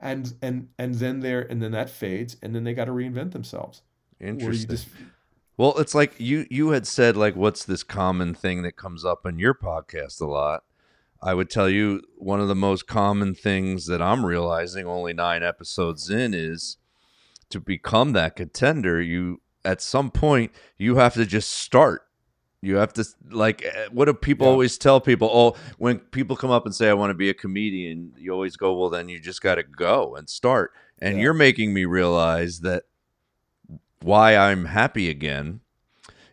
And 0.00 0.34
and 0.42 0.68
and 0.78 0.96
then 0.96 1.20
there 1.20 1.42
and 1.42 1.62
then 1.62 1.70
that 1.72 1.88
fades 1.88 2.36
and 2.42 2.54
then 2.54 2.64
they 2.64 2.74
got 2.74 2.86
to 2.86 2.92
reinvent 2.92 3.32
themselves. 3.32 3.82
Interesting. 4.20 4.68
Just... 4.68 4.88
Well, 5.56 5.78
it's 5.78 5.94
like 5.94 6.14
you 6.18 6.46
you 6.50 6.70
had 6.70 6.86
said 6.86 7.16
like 7.16 7.36
what's 7.36 7.64
this 7.64 7.82
common 7.82 8.34
thing 8.34 8.62
that 8.62 8.76
comes 8.76 9.04
up 9.04 9.24
in 9.24 9.38
your 9.38 9.54
podcast 9.54 10.20
a 10.20 10.26
lot? 10.26 10.64
I 11.22 11.32
would 11.32 11.48
tell 11.48 11.70
you 11.70 12.02
one 12.16 12.40
of 12.40 12.48
the 12.48 12.54
most 12.54 12.86
common 12.86 13.34
things 13.34 13.86
that 13.86 14.02
I'm 14.02 14.26
realizing 14.26 14.86
only 14.86 15.14
9 15.14 15.42
episodes 15.42 16.10
in 16.10 16.34
is 16.34 16.76
to 17.48 17.60
become 17.60 18.12
that 18.12 18.36
contender, 18.36 19.00
you 19.00 19.40
at 19.64 19.80
some 19.80 20.10
point 20.10 20.52
you 20.76 20.96
have 20.96 21.14
to 21.14 21.24
just 21.24 21.50
start. 21.50 22.03
You 22.64 22.76
have 22.76 22.92
to 22.94 23.04
like 23.30 23.64
eh, 23.64 23.88
what 23.92 24.06
do 24.06 24.14
people 24.14 24.46
yeah. 24.46 24.52
always 24.52 24.78
tell 24.78 25.00
people? 25.00 25.30
Oh, 25.32 25.56
when 25.78 25.98
people 25.98 26.36
come 26.36 26.50
up 26.50 26.66
and 26.66 26.74
say 26.74 26.88
I 26.88 26.94
want 26.94 27.10
to 27.10 27.14
be 27.14 27.30
a 27.30 27.34
comedian, 27.34 28.12
you 28.16 28.32
always 28.32 28.56
go, 28.56 28.74
"Well, 28.74 28.90
then 28.90 29.08
you 29.08 29.20
just 29.20 29.42
got 29.42 29.56
to 29.56 29.62
go 29.62 30.16
and 30.16 30.28
start." 30.28 30.72
And 31.00 31.16
yeah. 31.16 31.24
you're 31.24 31.34
making 31.34 31.74
me 31.74 31.84
realize 31.84 32.60
that 32.60 32.84
why 34.00 34.36
I'm 34.36 34.66
happy 34.66 35.08
again 35.08 35.60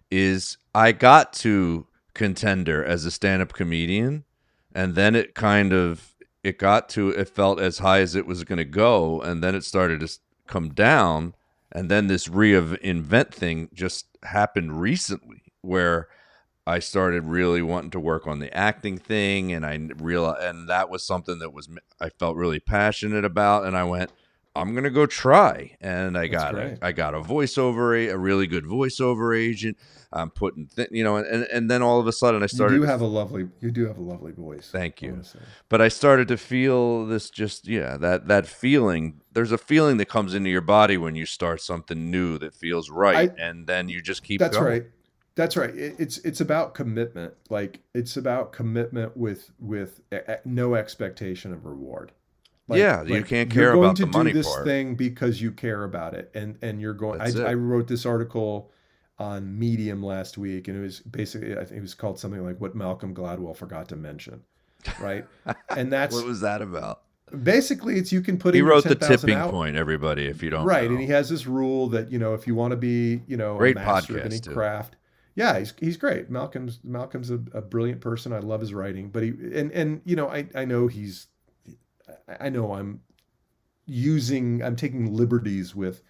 is 0.09 0.57
I 0.75 0.91
got 0.91 1.33
to 1.33 1.87
contender 2.13 2.83
as 2.83 3.05
a 3.05 3.11
stand-up 3.11 3.53
comedian 3.53 4.25
and 4.75 4.95
then 4.95 5.15
it 5.15 5.33
kind 5.33 5.71
of 5.71 6.13
it 6.43 6.57
got 6.57 6.89
to 6.89 7.09
it 7.09 7.29
felt 7.29 7.59
as 7.59 7.79
high 7.79 7.99
as 7.99 8.15
it 8.15 8.25
was 8.25 8.43
going 8.43 8.57
to 8.57 8.65
go 8.65 9.21
and 9.21 9.41
then 9.41 9.55
it 9.55 9.63
started 9.63 10.01
to 10.01 10.09
come 10.47 10.69
down 10.69 11.33
and 11.71 11.89
then 11.89 12.07
this 12.07 12.27
reinvent 12.27 13.31
thing 13.31 13.69
just 13.73 14.07
happened 14.23 14.81
recently 14.81 15.41
where 15.61 16.09
I 16.71 16.79
started 16.79 17.25
really 17.25 17.61
wanting 17.61 17.91
to 17.91 17.99
work 17.99 18.25
on 18.27 18.39
the 18.39 18.55
acting 18.55 18.97
thing 18.97 19.51
and 19.51 19.65
I 19.65 19.77
realized 19.97 20.41
and 20.43 20.69
that 20.69 20.89
was 20.89 21.05
something 21.05 21.39
that 21.39 21.53
was 21.53 21.69
I 21.99 22.09
felt 22.09 22.37
really 22.37 22.59
passionate 22.59 23.25
about 23.25 23.65
and 23.65 23.75
I 23.77 23.83
went 23.83 24.11
I'm 24.55 24.75
gonna 24.75 24.89
go 24.89 25.05
try, 25.05 25.77
and 25.79 26.17
I 26.17 26.27
got 26.27 26.55
a, 26.55 26.77
I 26.81 26.91
got 26.91 27.15
a 27.15 27.21
voiceover, 27.21 27.97
a, 27.97 28.09
a 28.09 28.17
really 28.17 28.47
good 28.47 28.65
voiceover 28.65 29.37
agent. 29.37 29.77
I'm 30.11 30.29
putting, 30.29 30.67
th- 30.67 30.89
you 30.91 31.05
know, 31.05 31.15
and 31.15 31.43
and 31.43 31.71
then 31.71 31.81
all 31.81 32.01
of 32.01 32.07
a 32.07 32.11
sudden 32.11 32.43
I 32.43 32.47
started. 32.47 32.75
You 32.75 32.81
do 32.81 32.85
have 32.85 32.99
a 32.99 33.05
lovely, 33.05 33.47
you 33.61 33.71
do 33.71 33.87
have 33.87 33.97
a 33.97 34.01
lovely 34.01 34.33
voice. 34.33 34.69
Thank 34.69 35.01
you. 35.01 35.21
But 35.69 35.79
I 35.79 35.87
started 35.87 36.27
to 36.27 36.37
feel 36.37 37.05
this, 37.05 37.29
just 37.29 37.65
yeah, 37.65 37.95
that 37.97 38.27
that 38.27 38.45
feeling. 38.45 39.21
There's 39.31 39.53
a 39.53 39.57
feeling 39.57 39.95
that 39.97 40.09
comes 40.09 40.33
into 40.33 40.49
your 40.49 40.59
body 40.59 40.97
when 40.97 41.15
you 41.15 41.25
start 41.25 41.61
something 41.61 42.11
new 42.11 42.37
that 42.39 42.53
feels 42.53 42.89
right, 42.89 43.31
I, 43.31 43.41
and 43.41 43.67
then 43.67 43.87
you 43.87 44.01
just 44.01 44.21
keep. 44.21 44.41
That's 44.41 44.57
going. 44.57 44.67
right. 44.67 44.83
That's 45.35 45.55
right. 45.55 45.75
It, 45.75 45.95
it's 45.97 46.17
it's 46.19 46.41
about 46.41 46.73
commitment. 46.73 47.33
Like 47.49 47.79
it's 47.93 48.17
about 48.17 48.51
commitment 48.51 49.15
with 49.15 49.51
with 49.59 50.01
no 50.45 50.75
expectation 50.75 51.53
of 51.53 51.65
reward. 51.65 52.11
Like, 52.67 52.79
yeah, 52.79 53.01
like 53.01 53.09
you 53.09 53.23
can't 53.23 53.49
care 53.49 53.73
about 53.73 53.97
the 53.97 54.05
money 54.05 54.11
You're 54.11 54.11
going 54.11 54.25
to 54.27 54.31
do 54.31 54.37
this 54.37 54.47
part. 54.47 54.65
thing 54.65 54.95
because 54.95 55.41
you 55.41 55.51
care 55.51 55.83
about 55.83 56.13
it, 56.13 56.31
and 56.33 56.57
and 56.61 56.79
you're 56.79 56.93
going. 56.93 57.19
I, 57.19 57.31
I, 57.49 57.53
wrote 57.53 57.87
this 57.87 58.05
article 58.05 58.71
on 59.19 59.57
Medium 59.59 60.01
last 60.01 60.37
week, 60.37 60.67
and 60.67 60.77
it 60.77 60.81
was 60.81 60.99
basically 60.99 61.53
I 61.53 61.65
think 61.65 61.79
it 61.79 61.81
was 61.81 61.93
called 61.93 62.17
something 62.17 62.43
like 62.43 62.61
"What 62.61 62.75
Malcolm 62.75 63.13
Gladwell 63.13 63.55
Forgot 63.55 63.89
to 63.89 63.95
Mention," 63.95 64.43
right? 64.99 65.25
and 65.69 65.91
that's 65.91 66.15
what 66.15 66.25
was 66.25 66.41
that 66.41 66.61
about? 66.61 67.01
Basically, 67.43 67.97
it's 67.97 68.11
you 68.11 68.21
can 68.21 68.37
put. 68.37 68.53
He 68.53 68.61
wrote 68.61 68.83
10, 68.83 68.89
the 68.89 69.07
tipping 69.07 69.39
point. 69.49 69.75
Everybody, 69.75 70.27
if 70.27 70.43
you 70.43 70.49
don't, 70.49 70.65
right, 70.65 70.85
know. 70.85 70.91
and 70.91 70.99
he 70.99 71.07
has 71.07 71.29
this 71.29 71.45
rule 71.45 71.87
that 71.89 72.11
you 72.11 72.19
know 72.19 72.33
if 72.33 72.47
you 72.47 72.55
want 72.55 72.71
to 72.71 72.77
be 72.77 73.21
you 73.27 73.37
know 73.37 73.57
great 73.57 73.77
a 73.77 73.79
master 73.79 74.13
podcast 74.13 74.19
of 74.19 74.25
any 74.25 74.39
craft, 74.39 74.95
Yeah, 75.35 75.59
he's 75.59 75.73
he's 75.79 75.97
great. 75.97 76.29
Malcolm's 76.29 76.79
Malcolm's 76.83 77.31
a, 77.31 77.39
a 77.53 77.61
brilliant 77.61 78.01
person. 78.01 78.33
I 78.33 78.39
love 78.39 78.61
his 78.61 78.73
writing, 78.73 79.09
but 79.09 79.23
he 79.23 79.29
and 79.29 79.71
and 79.71 80.01
you 80.05 80.15
know 80.15 80.29
I 80.29 80.47
I 80.53 80.65
know 80.65 80.87
he's 80.87 81.27
I 82.39 82.49
know 82.49 82.73
I'm 82.73 83.01
using 83.85 84.63
I'm 84.63 84.75
taking 84.75 85.13
liberties 85.13 85.75
with 85.75 86.03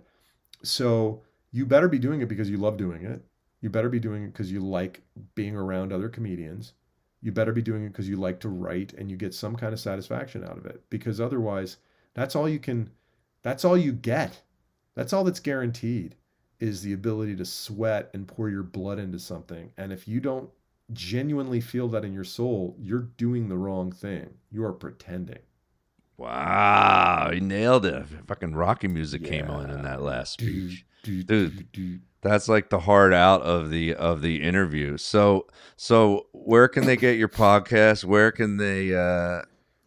so 0.62 1.22
you 1.52 1.66
better 1.66 1.88
be 1.88 1.98
doing 1.98 2.20
it 2.20 2.28
because 2.28 2.50
you 2.50 2.58
love 2.58 2.76
doing 2.76 3.04
it. 3.04 3.22
You 3.62 3.70
better 3.70 3.88
be 3.88 4.00
doing 4.00 4.24
it 4.24 4.32
because 4.32 4.52
you 4.52 4.60
like 4.60 5.02
being 5.34 5.56
around 5.56 5.92
other 5.92 6.08
comedians. 6.08 6.74
You 7.22 7.32
better 7.32 7.52
be 7.52 7.62
doing 7.62 7.84
it 7.84 7.88
because 7.90 8.08
you 8.08 8.16
like 8.16 8.40
to 8.40 8.48
write 8.48 8.92
and 8.94 9.10
you 9.10 9.16
get 9.16 9.34
some 9.34 9.56
kind 9.56 9.72
of 9.72 9.80
satisfaction 9.80 10.42
out 10.44 10.56
of 10.56 10.66
it. 10.66 10.82
Because 10.90 11.20
otherwise, 11.20 11.76
that's 12.14 12.34
all 12.34 12.48
you 12.48 12.58
can, 12.58 12.90
that's 13.42 13.64
all 13.64 13.76
you 13.76 13.92
get. 13.92 14.40
That's 14.94 15.12
all 15.12 15.24
that's 15.24 15.40
guaranteed 15.40 16.16
is 16.58 16.82
the 16.82 16.92
ability 16.92 17.36
to 17.36 17.44
sweat 17.44 18.10
and 18.12 18.26
pour 18.26 18.48
your 18.50 18.62
blood 18.62 18.98
into 18.98 19.18
something. 19.18 19.70
And 19.76 19.92
if 19.92 20.06
you 20.08 20.20
don't 20.20 20.50
genuinely 20.92 21.60
feel 21.60 21.88
that 21.88 22.04
in 22.04 22.12
your 22.12 22.24
soul, 22.24 22.74
you're 22.78 23.08
doing 23.16 23.48
the 23.48 23.56
wrong 23.56 23.92
thing. 23.92 24.34
You 24.50 24.64
are 24.64 24.72
pretending. 24.72 25.38
Wow, 26.16 27.30
he 27.32 27.40
nailed 27.40 27.86
it. 27.86 28.04
Fucking 28.26 28.54
Rocky 28.54 28.88
music 28.88 29.24
came 29.24 29.48
on 29.48 29.70
in 29.70 29.82
that 29.82 30.02
last 30.02 30.34
speech. 30.34 30.84
dude, 31.02 31.26
Dude. 31.26 31.56
dude, 31.56 31.72
dude. 31.72 32.02
That's 32.22 32.48
like 32.48 32.68
the 32.70 32.80
heart 32.80 33.12
out 33.12 33.42
of 33.42 33.70
the 33.70 33.94
of 33.94 34.20
the 34.22 34.42
interview. 34.42 34.96
So 34.98 35.46
so 35.76 36.26
where 36.32 36.68
can 36.68 36.84
they 36.86 36.96
get 36.96 37.16
your 37.18 37.28
podcast? 37.28 38.04
Where 38.04 38.30
can 38.32 38.56
they 38.58 38.94
uh 38.94 39.42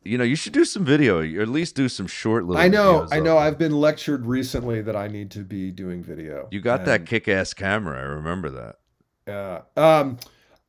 you 0.05 0.17
know, 0.17 0.25
you 0.25 0.35
should 0.35 0.51
do 0.51 0.65
some 0.65 0.83
video, 0.83 1.19
or 1.19 1.41
at 1.41 1.47
least 1.47 1.75
do 1.75 1.87
some 1.87 2.07
short 2.07 2.43
little 2.43 2.61
I 2.61 2.67
know, 2.67 3.07
I 3.09 3.21
know. 3.21 3.37
I've 3.37 3.57
been 3.57 3.71
lectured 3.79 4.25
recently 4.25 4.81
that 4.81 4.97
I 4.97 5.07
need 5.07 5.31
to 5.31 5.39
be 5.45 5.71
doing 5.71 6.03
video. 6.03 6.49
You 6.51 6.59
got 6.59 6.83
that 6.85 7.05
kick 7.05 7.29
ass 7.29 7.53
camera, 7.53 7.99
I 7.99 8.03
remember 8.03 8.49
that. 8.49 8.79
Yeah. 9.25 9.61
Um, 9.77 10.17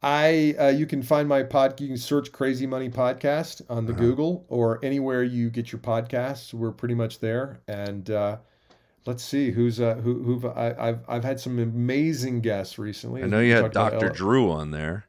I 0.05 0.55
uh, 0.61 0.69
you 0.69 0.87
can 0.87 1.03
find 1.03 1.29
my 1.29 1.43
pod. 1.43 1.81
You 1.81 1.89
can 1.89 1.97
search 1.97 2.31
Crazy 2.31 2.67
Money 2.67 2.91
Podcast 2.91 3.62
on 3.71 3.87
the 3.87 3.93
Uh-huh. 3.93 4.03
Google 4.03 4.45
or 4.49 4.79
anywhere 4.85 5.25
you 5.25 5.51
get 5.51 5.73
your 5.73 5.81
podcasts. 5.81 6.53
We're 6.55 6.71
pretty 6.73 6.95
much 6.95 7.19
there. 7.21 7.61
And 7.67 8.11
uh, 8.11 8.37
let's 9.07 9.24
see 9.24 9.50
who's 9.50 9.80
uh, 9.80 9.94
who 9.96 10.22
who 10.22 10.48
I, 10.48 10.88
I've 10.88 11.00
I've 11.09 11.24
had 11.24 11.40
some 11.40 11.59
amazing 11.59 12.40
guests 12.40 12.78
recently. 12.78 13.22
I 13.22 13.26
know 13.26 13.40
you 13.40 13.55
had 13.55 13.72
Dr. 13.72 14.09
Drew 14.11 14.50
on 14.50 14.70
there. 14.70 15.07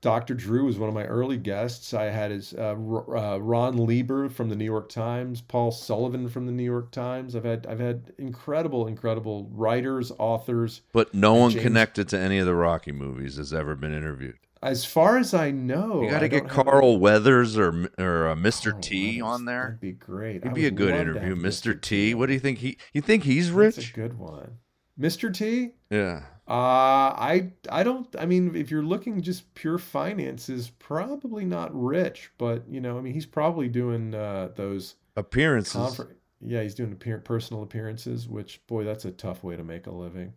Dr. 0.00 0.34
Drew 0.34 0.64
was 0.64 0.78
one 0.78 0.88
of 0.88 0.94
my 0.94 1.04
early 1.04 1.36
guests. 1.36 1.92
I 1.92 2.04
had 2.04 2.30
his 2.30 2.54
uh, 2.54 2.76
R- 2.78 3.16
uh, 3.16 3.38
Ron 3.38 3.84
Lieber 3.84 4.28
from 4.28 4.48
the 4.48 4.54
New 4.54 4.64
York 4.64 4.88
Times, 4.88 5.40
Paul 5.40 5.72
Sullivan 5.72 6.28
from 6.28 6.46
the 6.46 6.52
New 6.52 6.64
York 6.64 6.92
Times. 6.92 7.34
I've 7.34 7.44
had 7.44 7.66
I've 7.66 7.80
had 7.80 8.12
incredible, 8.18 8.86
incredible 8.86 9.48
writers, 9.50 10.12
authors. 10.18 10.82
But 10.92 11.14
no 11.14 11.34
one 11.34 11.50
James- 11.50 11.64
connected 11.64 12.08
to 12.10 12.18
any 12.18 12.38
of 12.38 12.46
the 12.46 12.54
Rocky 12.54 12.92
movies 12.92 13.36
has 13.36 13.52
ever 13.52 13.74
been 13.74 13.92
interviewed. 13.92 14.38
As 14.62 14.84
far 14.84 15.18
as 15.18 15.34
I 15.34 15.50
know, 15.52 16.02
you 16.02 16.10
got 16.10 16.16
Oh, 16.16 16.20
to 16.20 16.28
get 16.28 16.42
have 16.44 16.50
Carl 16.50 16.98
Weathers 16.98 17.56
or 17.56 17.88
or 17.98 18.28
uh, 18.28 18.34
Mr. 18.34 18.70
Carl 18.72 18.82
T 18.82 19.20
on 19.20 19.44
there. 19.44 19.62
That'd 19.62 19.80
be 19.80 19.92
great. 19.92 20.36
It'd 20.36 20.54
be 20.54 20.66
a 20.66 20.70
good 20.70 20.94
interview, 20.94 21.36
Mr. 21.36 21.80
T. 21.80 22.14
What 22.14 22.26
do 22.26 22.32
you 22.32 22.40
think 22.40 22.58
he? 22.58 22.76
You 22.92 23.00
think 23.00 23.24
he's 23.24 23.50
rich? 23.50 23.76
That's 23.76 23.90
a 23.90 23.92
good 23.92 24.18
one. 24.18 24.58
Mr. 25.00 25.32
T? 25.32 25.70
Yeah. 25.90 26.22
Uh, 26.48 27.14
I 27.14 27.52
I 27.70 27.82
don't 27.82 28.08
I 28.18 28.24
mean 28.26 28.56
if 28.56 28.70
you're 28.70 28.82
looking 28.82 29.20
just 29.22 29.54
pure 29.54 29.78
finances, 29.78 30.70
probably 30.78 31.44
not 31.44 31.70
rich, 31.72 32.30
but 32.38 32.64
you 32.68 32.80
know, 32.80 32.98
I 32.98 33.00
mean 33.02 33.12
he's 33.14 33.26
probably 33.26 33.68
doing 33.68 34.14
uh 34.14 34.48
those 34.56 34.96
Appearances. 35.16 35.74
confer- 35.74 36.16
yeah, 36.40 36.62
he's 36.62 36.74
doing 36.74 36.92
appear- 36.92 37.18
personal 37.18 37.62
appearances, 37.62 38.28
which 38.28 38.66
boy, 38.66 38.84
that's 38.84 39.04
a 39.04 39.10
tough 39.12 39.44
way 39.44 39.56
to 39.56 39.62
make 39.64 39.86
a 39.86 39.92
living. 39.92 40.32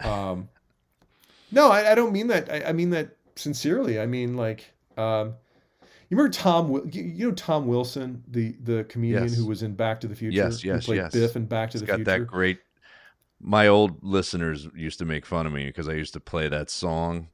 Um 0.00 0.48
No, 1.52 1.70
I, 1.70 1.92
I 1.92 1.94
don't 1.94 2.12
mean 2.12 2.28
that. 2.28 2.50
I, 2.50 2.68
I 2.68 2.72
mean 2.72 2.90
that 2.90 3.16
sincerely. 3.36 4.00
I 4.00 4.06
mean 4.06 4.36
like 4.36 4.72
um 4.96 5.34
you 6.10 6.16
remember 6.16 6.32
Tom 6.32 6.90
you, 6.92 7.28
know 7.28 7.32
Tom 7.32 7.66
Wilson, 7.66 8.22
the 8.28 8.54
the 8.62 8.84
comedian 8.84 9.24
Yes. 9.24 9.36
who 9.36 9.46
was 9.46 9.62
in 9.62 9.74
Back 9.74 10.00
to 10.02 10.06
the 10.08 10.14
Future, 10.14 10.36
Yes, 10.36 10.62
yes, 10.64 10.86
played 10.86 10.96
yes. 10.96 11.12
Biff 11.12 11.36
in 11.36 11.46
Back 11.46 11.70
to 11.70 11.74
He's 11.74 11.80
the 11.80 11.86
got 11.86 11.96
Future. 11.96 12.10
that 12.20 12.26
great. 12.26 12.58
My 13.40 13.68
old 13.68 14.02
listeners 14.02 14.68
used 14.74 14.98
to 15.00 15.04
make 15.04 15.26
fun 15.26 15.46
of 15.46 15.52
me 15.52 15.66
because 15.66 15.88
I 15.88 15.92
used 15.94 16.12
to 16.14 16.20
play 16.20 16.48
that 16.48 16.70
song. 16.70 17.28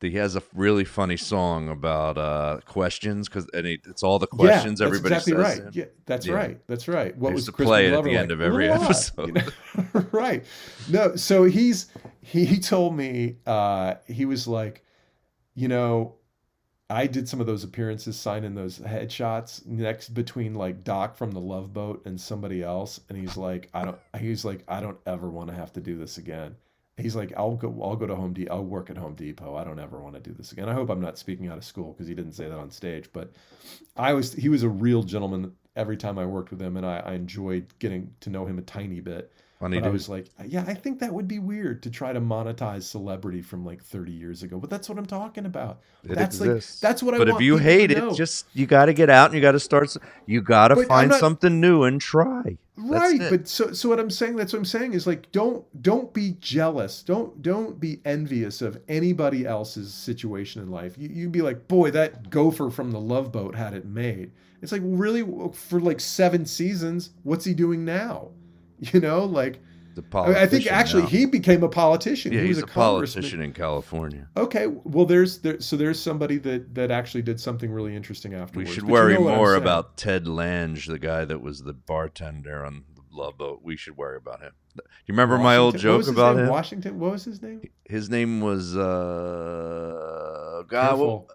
He 0.00 0.12
has 0.12 0.36
a 0.36 0.42
really 0.54 0.84
funny 0.84 1.16
song 1.16 1.68
about 1.68 2.16
uh, 2.18 2.60
questions 2.66 3.28
because 3.28 3.48
and 3.52 3.66
it, 3.66 3.80
it's 3.86 4.02
all 4.04 4.18
the 4.20 4.26
questions 4.28 4.78
yeah, 4.80 4.86
everybody 4.86 5.14
exactly 5.16 5.42
says. 5.42 5.60
right. 5.64 5.74
Yeah, 5.74 5.84
that's 6.06 6.26
Yeah. 6.26 6.34
right. 6.34 6.60
That's 6.68 6.86
right. 6.86 7.16
What 7.16 7.32
was 7.32 7.46
to 7.46 7.52
play 7.52 7.86
it 7.86 7.92
at 7.94 8.04
the 8.04 8.10
like? 8.10 8.18
end 8.18 8.30
of 8.30 8.40
every 8.40 8.68
episode. 8.70 9.28
You 9.28 9.32
know? 9.94 10.06
right. 10.12 10.44
No, 10.88 11.16
so 11.16 11.44
he's 11.44 11.86
he, 12.20 12.44
he 12.44 12.58
told 12.60 12.96
me 12.96 13.36
uh 13.46 13.94
he 14.06 14.24
was 14.24 14.46
like, 14.46 14.84
you 15.58 15.66
know, 15.66 16.14
I 16.88 17.08
did 17.08 17.28
some 17.28 17.40
of 17.40 17.46
those 17.46 17.64
appearances 17.64 18.16
signing 18.16 18.54
those 18.54 18.78
headshots 18.78 19.66
next 19.66 20.10
between 20.10 20.54
like 20.54 20.84
Doc 20.84 21.16
from 21.16 21.32
the 21.32 21.40
Love 21.40 21.72
Boat 21.72 22.00
and 22.06 22.18
somebody 22.18 22.62
else, 22.62 23.00
and 23.08 23.18
he's 23.18 23.36
like, 23.36 23.68
I 23.74 23.84
don't. 23.84 23.98
He's 24.18 24.44
like, 24.44 24.62
I 24.68 24.80
don't 24.80 24.98
ever 25.04 25.28
want 25.28 25.50
to 25.50 25.56
have 25.56 25.72
to 25.72 25.80
do 25.80 25.98
this 25.98 26.16
again. 26.16 26.54
He's 26.96 27.16
like, 27.16 27.32
I'll 27.36 27.56
go. 27.56 27.76
I'll 27.82 27.96
go 27.96 28.06
to 28.06 28.14
Home 28.14 28.32
Depot. 28.32 28.54
I'll 28.54 28.64
work 28.64 28.88
at 28.88 28.96
Home 28.96 29.16
Depot. 29.16 29.56
I 29.56 29.64
don't 29.64 29.80
ever 29.80 29.98
want 29.98 30.14
to 30.14 30.20
do 30.20 30.32
this 30.32 30.52
again. 30.52 30.68
I 30.68 30.74
hope 30.74 30.90
I'm 30.90 31.00
not 31.00 31.18
speaking 31.18 31.48
out 31.48 31.58
of 31.58 31.64
school 31.64 31.92
because 31.92 32.06
he 32.06 32.14
didn't 32.14 32.32
say 32.32 32.48
that 32.48 32.56
on 32.56 32.70
stage. 32.70 33.10
But 33.12 33.32
I 33.96 34.12
was. 34.12 34.32
He 34.32 34.48
was 34.48 34.62
a 34.62 34.68
real 34.68 35.02
gentleman. 35.02 35.52
Every 35.74 35.96
time 35.96 36.18
I 36.18 36.26
worked 36.26 36.50
with 36.52 36.62
him, 36.62 36.76
and 36.76 36.86
I, 36.86 37.00
I 37.00 37.14
enjoyed 37.14 37.66
getting 37.80 38.14
to 38.20 38.30
know 38.30 38.46
him 38.46 38.58
a 38.58 38.62
tiny 38.62 39.00
bit. 39.00 39.32
Funny 39.58 39.80
But 39.80 39.88
I 39.88 39.90
was 39.90 40.08
like, 40.08 40.26
yeah, 40.46 40.64
I 40.68 40.74
think 40.74 41.00
that 41.00 41.12
would 41.12 41.26
be 41.26 41.40
weird 41.40 41.82
to 41.82 41.90
try 41.90 42.12
to 42.12 42.20
monetize 42.20 42.84
celebrity 42.84 43.42
from 43.42 43.64
like 43.64 43.82
30 43.82 44.12
years 44.12 44.44
ago. 44.44 44.60
But 44.60 44.70
that's 44.70 44.88
what 44.88 44.98
I'm 44.98 45.06
talking 45.06 45.46
about. 45.46 45.80
It 46.04 46.14
that's 46.14 46.40
exists. 46.40 46.80
like 46.80 46.88
that's 46.88 47.02
what 47.02 47.14
I 47.14 47.18
but 47.18 47.28
if 47.28 47.40
you 47.40 47.56
hate 47.56 47.90
it, 47.90 48.14
just 48.14 48.46
you 48.54 48.66
got 48.66 48.84
to 48.84 48.92
get 48.92 49.10
out 49.10 49.26
and 49.26 49.34
you 49.34 49.40
got 49.40 49.52
to 49.52 49.60
start. 49.60 49.96
You 50.26 50.42
got 50.42 50.68
to 50.68 50.84
find 50.84 51.10
not- 51.10 51.18
something 51.18 51.60
new 51.60 51.82
and 51.82 52.00
try. 52.00 52.56
Right 52.80 53.18
but 53.18 53.48
so 53.48 53.72
so 53.72 53.88
what 53.88 53.98
i'm 53.98 54.08
saying 54.08 54.36
that's 54.36 54.52
what 54.52 54.60
i'm 54.60 54.64
saying 54.64 54.92
is 54.92 55.04
like 55.04 55.32
don't 55.32 55.64
don't 55.82 56.14
be 56.14 56.36
jealous 56.38 57.02
don't 57.02 57.42
don't 57.42 57.80
be 57.80 58.00
envious 58.04 58.62
of 58.62 58.80
anybody 58.88 59.44
else's 59.44 59.92
situation 59.92 60.62
in 60.62 60.70
life 60.70 60.96
you, 60.96 61.08
you'd 61.08 61.32
be 61.32 61.42
like 61.42 61.66
boy 61.66 61.90
that 61.90 62.30
gopher 62.30 62.70
from 62.70 62.92
the 62.92 63.00
love 63.00 63.32
boat 63.32 63.56
had 63.56 63.74
it 63.74 63.84
made 63.84 64.30
it's 64.62 64.70
like 64.70 64.82
really 64.84 65.26
for 65.52 65.80
like 65.80 65.98
seven 65.98 66.46
seasons 66.46 67.10
what's 67.24 67.44
he 67.44 67.52
doing 67.52 67.84
now 67.84 68.28
you 68.92 69.00
know 69.00 69.24
like 69.24 69.60
The 69.94 70.04
I, 70.14 70.42
I 70.42 70.46
think 70.46 70.66
actually 70.70 71.02
now. 71.04 71.08
he 71.08 71.26
became 71.26 71.62
a 71.64 71.68
politician 71.68 72.32
yeah 72.32 72.42
he 72.42 72.48
was 72.48 72.58
he's 72.58 72.62
a, 72.62 72.66
a 72.66 72.70
politician 72.70 73.40
in 73.42 73.52
California. 73.52 74.28
okay 74.36 74.66
well 74.66 75.06
there's 75.06 75.38
there 75.40 75.60
so 75.60 75.76
there's 75.76 76.00
somebody 76.00 76.38
that 76.38 76.74
that 76.74 76.90
actually 76.90 77.22
did 77.22 77.40
something 77.40 77.70
really 77.72 77.94
interesting 77.96 78.34
afterwards. 78.34 78.68
We 78.70 78.74
should 78.74 78.82
But 78.84 78.88
you 78.88 78.92
worry 78.92 79.14
know 79.14 79.34
more 79.36 79.54
about 79.56 79.96
Ted 79.96 80.26
Lange, 80.28 80.78
the 80.86 80.98
guy 80.98 81.24
that 81.24 81.40
was 81.40 81.62
the 81.62 81.72
bartender 81.74 82.64
on 82.64 82.84
the 82.94 83.02
Love 83.10 83.36
Boat. 83.38 83.60
We 83.62 83.76
should 83.76 83.96
worry 83.96 84.16
about 84.18 84.40
him. 84.42 84.52
You 84.76 85.12
remember 85.14 85.38
my 85.38 85.56
old 85.56 85.74
Washington- 85.74 86.02
joke 86.04 86.12
about 86.14 86.36
name? 86.36 86.44
him? 86.44 86.50
washington 86.50 86.98
what 87.00 87.10
was 87.12 87.24
his 87.24 87.42
name 87.42 87.62
His 87.84 88.08
name 88.08 88.40
was 88.40 88.76
uh, 88.76 90.62
God, 90.68 90.88
Careful. 90.88 91.30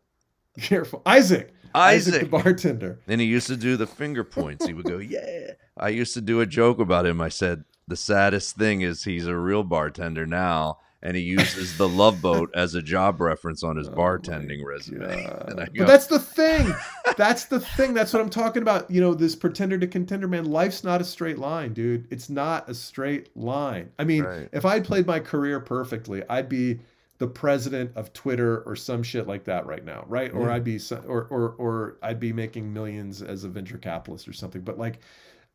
Careful. 0.61 1.01
Isaac. 1.05 1.53
Isaac. 1.75 2.21
the 2.21 2.27
bartender. 2.27 2.99
And 3.07 3.19
he 3.19 3.25
used 3.27 3.47
to 3.47 3.57
do 3.57 3.77
the 3.77 3.87
finger 3.87 4.23
points. 4.23 4.65
He 4.65 4.73
would 4.73 4.85
go, 4.85 4.97
"Yeah." 4.99 5.51
I 5.77 5.89
used 5.89 6.13
to 6.13 6.21
do 6.21 6.39
a 6.39 6.45
joke 6.45 6.79
about 6.79 7.05
him. 7.05 7.19
I 7.21 7.29
said, 7.29 7.63
"The 7.87 7.95
saddest 7.95 8.55
thing 8.55 8.81
is 8.81 9.03
he's 9.05 9.25
a 9.25 9.35
real 9.35 9.63
bartender 9.63 10.27
now, 10.27 10.77
and 11.01 11.17
he 11.17 11.23
uses 11.23 11.75
the 11.79 11.89
Love 11.89 12.21
Boat 12.21 12.51
as 12.53 12.75
a 12.75 12.81
job 12.83 13.19
reference 13.19 13.63
on 13.63 13.77
his 13.77 13.87
Oh 13.89 13.93
bartending 13.93 14.63
resume." 14.63 15.25
Go, 15.25 15.65
But 15.75 15.87
that's 15.87 16.05
the 16.05 16.19
thing. 16.19 16.71
That's 17.17 17.45
the 17.45 17.59
thing. 17.59 17.95
That's 17.95 18.13
what 18.13 18.21
I'm 18.21 18.29
talking 18.29 18.61
about. 18.61 18.91
You 18.91 19.01
know, 19.01 19.15
this 19.15 19.35
pretender 19.35 19.79
to 19.79 19.87
contender 19.87 20.27
man. 20.27 20.45
Life's 20.45 20.83
not 20.83 21.01
a 21.01 21.03
straight 21.03 21.39
line, 21.39 21.73
dude. 21.73 22.05
It's 22.11 22.29
not 22.29 22.69
a 22.69 22.75
straight 22.75 23.35
line. 23.35 23.89
I 23.97 24.03
mean, 24.03 24.23
Right. 24.25 24.49
if 24.53 24.63
I'd 24.63 24.85
played 24.85 25.07
my 25.07 25.19
career 25.19 25.59
perfectly, 25.59 26.21
I'd 26.29 26.49
be 26.49 26.81
the 27.19 27.27
president 27.27 27.91
of 27.95 28.11
Twitter 28.13 28.61
or 28.61 28.75
some 28.75 29.03
shit 29.03 29.27
like 29.27 29.43
that 29.45 29.65
right 29.65 29.85
now, 29.85 30.03
right? 30.07 30.33
Or 30.33 30.49
I'd 30.49 30.63
be 30.63 30.79
or 31.07 31.25
or 31.25 31.55
or 31.57 31.97
I'd 32.01 32.19
be 32.19 32.33
making 32.33 32.73
millions 32.73 33.21
as 33.21 33.43
a 33.43 33.49
venture 33.49 33.77
capitalist 33.77 34.27
or 34.27 34.33
something. 34.33 34.61
But 34.61 34.77
like 34.77 34.99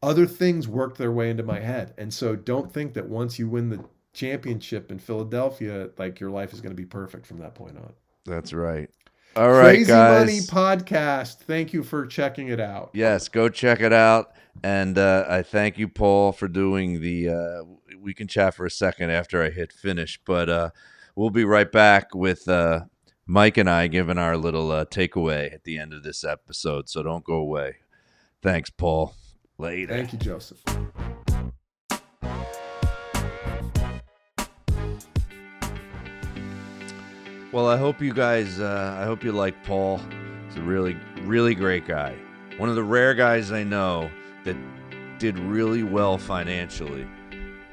other 0.03 0.27
things 0.27 0.69
worked 0.69 0.99
their 0.99 1.13
way 1.13 1.31
into 1.31 1.43
my 1.43 1.61
head. 1.61 1.95
And 1.99 2.13
so 2.13 2.37
don't 2.37 2.73
think 2.73 2.95
that 2.95 3.09
once 3.09 3.39
you 3.39 3.49
win 3.49 3.69
the 3.71 3.85
championship 4.13 4.91
in 4.91 4.99
Philadelphia, 4.99 5.91
like 5.99 6.21
your 6.21 6.31
life 6.31 6.53
is 6.53 6.61
going 6.61 6.71
to 6.71 6.81
be 6.81 6.87
perfect 6.87 7.27
from 7.27 7.39
that 7.39 7.55
point 7.55 7.77
on. 7.77 7.93
That's 8.25 8.53
right. 8.53 8.89
All 9.37 9.53
right, 9.53 9.75
Crazy 9.77 9.89
guys. 9.89 10.27
Money 10.27 10.41
Podcast. 10.41 11.41
Thank 11.41 11.73
you 11.73 11.83
for 11.83 12.07
checking 12.07 12.49
it 12.49 12.61
out. 12.61 12.91
Yes, 12.93 13.29
go 13.29 13.49
check 13.49 13.81
it 13.81 13.93
out. 13.93 14.33
And 14.65 14.99
uh, 14.99 15.27
I 15.29 15.43
thank 15.43 15.79
you, 15.79 15.89
Paul, 15.89 16.33
for 16.33 16.49
doing 16.49 17.01
the. 17.01 17.29
Uh, 17.29 17.97
we 18.01 18.15
can 18.15 18.27
chat 18.27 18.55
for 18.55 18.67
a 18.67 18.71
second 18.71 19.11
after 19.11 19.43
I 19.43 19.51
hit 19.51 19.73
finish, 19.73 20.19
but 20.25 20.49
uh, 20.49 20.71
we'll 21.19 21.31
be 21.31 21.45
right 21.45 21.73
back 21.73 22.15
with 22.15 22.49
uh, 22.49 22.83
Mike 23.27 23.57
and 23.57 23.69
I 23.69 23.89
giving 23.89 24.19
our 24.19 24.37
little 24.37 24.71
uh, 24.71 24.85
takeaway 24.85 25.53
at 25.53 25.65
the 25.65 25.77
end 25.77 25.93
of 25.93 26.05
this 26.05 26.23
episode. 26.23 26.89
So 26.89 27.03
don't 27.03 27.25
go 27.25 27.35
away. 27.35 27.79
Thanks, 28.41 28.71
Paul. 28.71 29.15
Later. 29.59 29.95
Thank 29.95 30.13
you, 30.13 30.19
Joseph. 30.21 30.63
Well, 37.51 37.67
I 37.67 37.77
hope 37.77 38.01
you 38.01 38.15
guys. 38.15 38.61
Uh, 38.61 38.97
I 39.01 39.05
hope 39.05 39.25
you 39.25 39.33
like 39.33 39.65
Paul. 39.65 40.01
He's 40.47 40.57
a 40.57 40.63
really, 40.63 40.97
really 41.23 41.57
great 41.57 41.89
guy. 41.89 42.15
One 42.59 42.69
of 42.69 42.77
the 42.77 42.85
rare 42.85 43.15
guys 43.15 43.51
I 43.51 43.65
know 43.65 44.09
that 44.45 44.57
did 45.19 45.37
really 45.41 45.83
well 45.83 46.19
financially, 46.19 47.09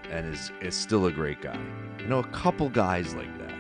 and 0.10 0.34
is 0.34 0.52
is 0.62 0.74
still 0.74 1.06
a 1.06 1.12
great 1.12 1.41
guy. 1.41 1.60
Know, 2.08 2.20
a 2.20 2.28
couple 2.28 2.70
guys 2.70 3.16
like 3.16 3.36
that. 3.39 3.53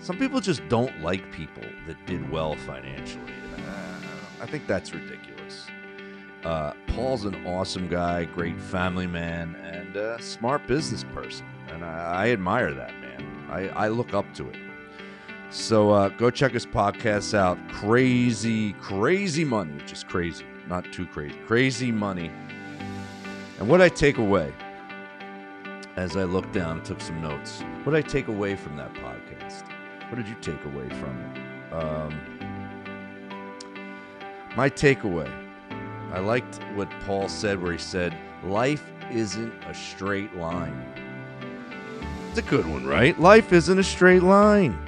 Some 0.00 0.18
people 0.18 0.40
just 0.40 0.66
don't 0.68 1.00
like 1.00 1.30
people 1.32 1.62
that 1.86 1.96
did 2.06 2.28
well 2.30 2.56
financially. 2.56 3.32
I 4.40 4.46
think 4.46 4.66
that's 4.66 4.94
ridiculous. 4.94 5.66
Uh, 6.44 6.72
Paul's 6.88 7.24
an 7.24 7.46
awesome 7.46 7.88
guy, 7.88 8.24
great 8.24 8.60
family 8.60 9.06
man, 9.06 9.56
and 9.56 9.96
a 9.96 10.20
smart 10.22 10.66
business 10.66 11.04
person, 11.12 11.46
and 11.68 11.84
I, 11.84 12.26
I 12.26 12.30
admire 12.30 12.72
that 12.72 12.92
man. 13.00 13.46
I, 13.50 13.68
I 13.68 13.88
look 13.88 14.14
up 14.14 14.32
to 14.34 14.48
it. 14.48 14.56
So 15.50 15.90
uh, 15.90 16.08
go 16.10 16.30
check 16.30 16.52
his 16.52 16.66
podcast 16.66 17.34
out. 17.34 17.58
Crazy, 17.68 18.74
crazy 18.74 19.44
money, 19.44 19.72
which 19.74 19.92
is 19.92 20.04
crazy, 20.04 20.44
not 20.68 20.84
too 20.92 21.06
crazy. 21.06 21.36
Crazy 21.46 21.90
money. 21.90 22.30
And 23.58 23.68
what 23.68 23.80
I 23.80 23.88
take 23.88 24.18
away 24.18 24.52
as 25.98 26.16
I 26.16 26.24
looked 26.24 26.52
down 26.52 26.78
and 26.78 26.84
took 26.84 27.00
some 27.00 27.20
notes, 27.20 27.62
what 27.82 27.92
did 27.92 28.04
I 28.04 28.08
take 28.08 28.28
away 28.28 28.56
from 28.56 28.76
that 28.76 28.92
podcast? 28.94 29.64
What 30.08 30.16
did 30.16 30.28
you 30.28 30.36
take 30.40 30.64
away 30.64 30.88
from 30.88 31.20
it? 31.20 31.72
Um, 31.72 32.38
my 34.56 34.70
takeaway, 34.70 35.30
I 36.12 36.20
liked 36.20 36.60
what 36.74 36.88
Paul 37.04 37.28
said, 37.28 37.60
where 37.62 37.72
he 37.72 37.78
said, 37.78 38.16
Life 38.44 38.90
isn't 39.10 39.52
a 39.64 39.74
straight 39.74 40.34
line. 40.36 40.82
It's 42.30 42.38
a 42.38 42.42
good 42.42 42.66
one, 42.66 42.86
right? 42.86 43.18
Life 43.20 43.52
isn't 43.52 43.78
a 43.78 43.84
straight 43.84 44.22
line 44.22 44.78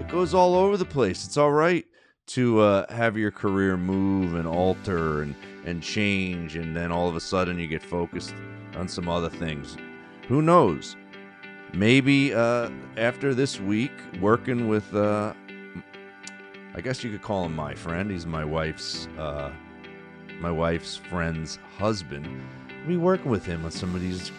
it 0.00 0.08
goes 0.08 0.32
all 0.32 0.54
over 0.54 0.76
the 0.76 0.84
place. 0.84 1.26
It's 1.26 1.36
all 1.36 1.52
right 1.52 1.86
to 2.28 2.60
uh, 2.60 2.92
have 2.92 3.18
your 3.18 3.30
career 3.30 3.76
move 3.76 4.34
and 4.34 4.48
alter 4.48 5.22
and, 5.22 5.34
and 5.66 5.82
change, 5.82 6.56
and 6.56 6.74
then 6.74 6.90
all 6.90 7.08
of 7.08 7.16
a 7.16 7.20
sudden 7.20 7.58
you 7.58 7.66
get 7.66 7.82
focused 7.82 8.34
on 8.76 8.88
some 8.88 9.08
other 9.08 9.28
things. 9.28 9.76
Who 10.30 10.42
knows? 10.42 10.94
Maybe 11.72 12.32
uh, 12.32 12.70
after 12.96 13.34
this 13.34 13.58
week, 13.58 13.90
working 14.20 14.68
with, 14.68 14.94
uh, 14.94 15.34
I 16.72 16.80
guess 16.80 17.02
you 17.02 17.10
could 17.10 17.20
call 17.20 17.46
him 17.46 17.56
my 17.56 17.74
friend. 17.74 18.12
He's 18.12 18.26
my 18.26 18.44
wife's, 18.44 19.08
uh, 19.18 19.50
my 20.38 20.52
wife's 20.52 20.94
friend's 20.94 21.58
husband. 21.76 22.28
Be 22.86 22.96
working 22.96 23.28
with 23.28 23.44
him 23.44 23.64
on 23.64 23.72
some 23.72 23.92
of 23.96 24.02
these 24.02 24.30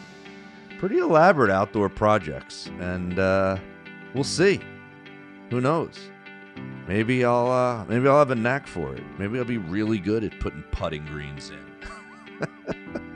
pretty 0.80 1.00
elaborate 1.00 1.52
outdoor 1.52 1.90
projects, 1.90 2.68
and 2.80 3.20
uh, 3.20 3.58
we'll 4.14 4.24
see. 4.24 4.62
Who 5.50 5.60
knows? 5.60 6.00
Maybe 6.88 7.26
I'll 7.26 7.52
uh, 7.52 7.84
maybe 7.84 8.08
I'll 8.08 8.20
have 8.20 8.32
a 8.32 8.36
knack 8.36 8.66
for 8.66 8.96
it. 8.96 9.04
Maybe 9.18 9.38
I'll 9.38 9.44
be 9.44 9.58
really 9.58 10.00
good 10.00 10.24
at 10.24 10.40
putting 10.40 10.64
putting 10.72 11.06
greens 11.06 11.52
in, 11.52 12.48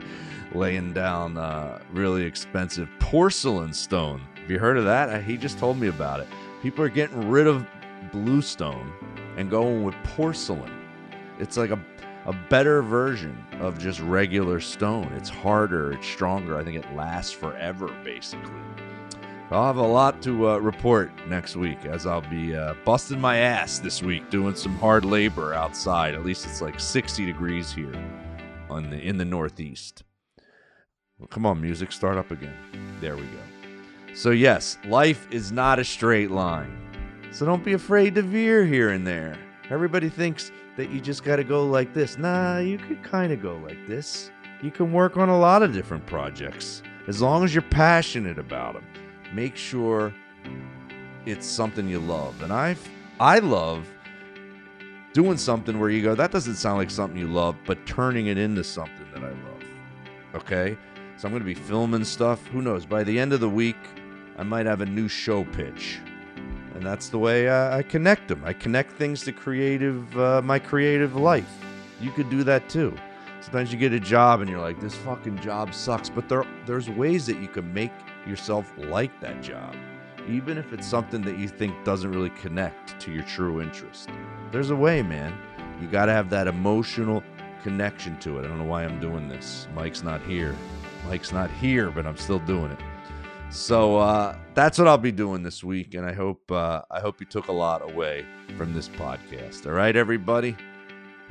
laying 0.56 0.94
down 0.94 1.38
uh, 1.38 1.80
really 1.92 2.24
expensive 2.24 2.90
porcelain 3.00 3.74
stone. 3.74 4.22
Have 4.42 4.50
you 4.50 4.60
heard 4.60 4.78
of 4.78 4.86
that? 4.86 5.10
Uh, 5.10 5.20
He 5.20 5.38
just 5.38 5.60
told 5.60 5.78
me 5.80 5.88
about 5.88 6.20
it. 6.20 6.28
People 6.62 6.84
are 6.84 6.90
getting 6.90 7.30
rid 7.30 7.48
of 7.48 7.66
bluestone 8.12 8.92
and 9.38 9.50
going 9.50 9.84
with 9.84 9.96
porcelain. 10.04 10.72
It's 11.40 11.58
like 11.58 11.72
a 11.72 11.80
a 12.26 12.34
better 12.50 12.82
version 12.82 13.38
of 13.60 13.78
just 13.78 14.00
regular 14.00 14.60
stone. 14.60 15.12
It's 15.14 15.30
harder, 15.30 15.92
it's 15.92 16.08
stronger. 16.08 16.58
I 16.58 16.64
think 16.64 16.84
it 16.84 16.96
lasts 16.96 17.32
forever, 17.32 17.88
basically. 18.04 18.52
I'll 19.52 19.68
have 19.68 19.78
a 19.78 19.84
lot 19.84 20.24
to 20.24 20.50
uh, 20.50 20.58
report 20.58 21.12
next 21.28 21.56
week 21.56 21.86
as 21.86 22.08
I'll 22.08 22.28
be 22.28 22.56
uh, 22.56 22.74
busting 22.84 23.22
my 23.22 23.38
ass 23.38 23.78
this 23.78 24.02
week 24.02 24.32
doing 24.32 24.56
some 24.56 24.76
hard 24.78 25.06
labor 25.06 25.54
outside. 25.54 26.16
At 26.16 26.26
least 26.26 26.48
it's 26.48 26.62
like 26.62 26.80
60 26.80 27.28
degrees 27.28 27.72
here 27.72 27.94
on 28.72 28.90
the 28.90 29.00
in 29.00 29.18
the 29.18 29.26
Northeast. 29.26 30.04
Well, 31.20 31.28
come 31.28 31.46
on, 31.46 31.62
music, 31.62 31.92
start 31.92 32.18
up 32.18 32.32
again. 32.32 32.56
There 33.00 33.16
we 33.16 33.24
go. 33.24 34.14
So 34.14 34.32
yes, 34.32 34.78
life 34.86 35.28
is 35.32 35.52
not 35.52 35.80
a 35.80 35.84
straight 35.84 36.32
line. 36.32 36.78
So 37.32 37.46
don't 37.46 37.64
be 37.64 37.74
afraid 37.74 38.16
to 38.16 38.22
veer 38.22 38.66
here 38.66 38.90
and 38.90 39.06
there. 39.06 39.38
Everybody 39.70 40.10
thinks 40.10 40.52
that 40.78 40.90
you 40.90 41.00
just 41.02 41.24
got 41.24 41.38
to 41.38 41.44
go 41.44 41.66
like 41.66 41.94
this. 41.94 42.18
Nah, 42.18 42.60
you 42.60 42.78
could 42.78 43.04
kind 43.04 43.32
of 43.32 43.42
go 43.42 43.58
like 43.58 43.88
this. 43.88 44.32
You 44.62 44.72
can 44.72 44.92
work 44.94 45.18
on 45.18 45.30
a 45.30 45.38
lot 45.38 45.64
of 45.64 45.74
different 45.74 46.06
projects 46.06 46.82
as 47.08 47.22
long 47.22 47.44
as 47.44 47.54
you're 47.54 47.62
passionate 47.62 48.40
about 48.40 48.74
them 48.74 48.86
make 49.34 49.58
sure 49.58 50.14
it's 51.26 51.46
something 51.46 51.88
you 51.88 52.00
love. 52.00 52.42
And 52.42 52.54
I 52.54 52.76
I 53.20 53.40
love 53.40 53.88
doing 55.14 55.38
something 55.38 55.80
where 55.80 55.90
you 55.90 56.04
go, 56.04 56.16
that 56.16 56.32
doesn't 56.32 56.56
sound 56.56 56.78
like 56.78 56.90
something 56.90 57.20
you 57.20 57.28
love, 57.28 57.56
but 57.66 57.86
turning 57.86 58.28
it 58.28 58.38
into 58.38 58.64
something 58.64 59.06
that 59.14 59.24
I 59.24 59.30
love. 59.30 59.64
Okay? 60.36 60.78
So 61.18 61.28
I'm 61.28 61.32
going 61.32 61.42
to 61.42 61.46
be 61.46 61.54
filming 61.54 62.04
stuff. 62.04 62.46
Who 62.48 62.62
knows? 62.62 62.86
By 62.86 63.04
the 63.04 63.18
end 63.18 63.32
of 63.32 63.40
the 63.40 63.50
week, 63.50 63.78
I 64.38 64.44
might 64.44 64.66
have 64.66 64.82
a 64.82 64.86
new 64.86 65.08
show 65.08 65.46
pitch. 65.46 66.00
And 66.74 66.84
that's 66.84 67.08
the 67.08 67.18
way 67.18 67.48
I, 67.48 67.78
I 67.78 67.84
connect 67.84 68.28
them. 68.28 68.42
I 68.44 68.52
connect 68.52 68.92
things 68.94 69.24
to 69.24 69.32
creative, 69.32 70.18
uh, 70.20 70.42
my 70.44 70.60
creative 70.60 71.16
life. 71.16 71.50
You 72.02 72.12
could 72.12 72.30
do 72.30 72.44
that 72.44 72.68
too. 72.68 72.94
Sometimes 73.40 73.72
you 73.72 73.80
get 73.80 73.94
a 73.94 74.00
job 74.00 74.42
and 74.42 74.50
you're 74.50 74.60
like, 74.60 74.82
this 74.82 74.96
fucking 74.96 75.40
job 75.40 75.74
sucks. 75.74 76.10
But 76.10 76.28
there, 76.28 76.46
there's 76.66 76.90
ways 76.90 77.26
that 77.28 77.38
you 77.38 77.48
can 77.48 77.74
make 77.74 77.94
yourself 78.28 78.74
like 78.78 79.22
that 79.22 79.42
job, 79.42 79.76
even 80.28 80.58
if 80.58 80.74
it's 80.74 80.88
something 80.88 81.22
that 81.22 81.38
you 81.38 81.48
think 81.48 81.82
doesn't 81.86 82.12
really 82.12 82.32
connect 82.32 83.00
to 83.02 83.12
your 83.12 83.24
true 83.24 83.62
interest. 83.62 84.10
There's 84.52 84.72
a 84.72 84.76
way, 84.76 85.02
man. 85.02 85.38
You 85.80 85.88
got 85.88 86.08
to 86.08 86.12
have 86.12 86.30
that 86.32 86.48
emotional 86.48 87.24
connection 87.64 88.18
to 88.20 88.40
it. 88.40 88.46
I 88.46 88.48
don't 88.48 88.58
know 88.58 88.66
why 88.66 88.84
I'm 88.84 89.00
doing 89.00 89.30
this. 89.30 89.68
Mike's 89.74 90.04
not 90.04 90.22
here. 90.24 90.56
Mike's 91.08 91.32
not 91.32 91.52
here, 91.52 91.90
but 91.92 92.06
I'm 92.06 92.18
still 92.18 92.40
doing 92.40 92.72
it. 92.72 92.80
So 93.50 93.98
uh, 93.98 94.38
that's 94.54 94.78
what 94.78 94.88
I'll 94.88 94.98
be 94.98 95.12
doing 95.12 95.44
this 95.44 95.64
week, 95.64 95.94
and 95.94 96.06
I 96.06 96.14
hope 96.14 96.52
uh, 96.52 96.82
I 96.92 97.00
hope 97.00 97.20
you 97.20 97.26
took 97.26 97.48
a 97.48 97.54
lot 97.54 97.82
away 97.90 98.26
from 98.58 98.74
this 98.74 98.90
podcast. 98.90 99.66
All 99.66 99.74
right, 99.74 99.96
everybody. 99.96 100.58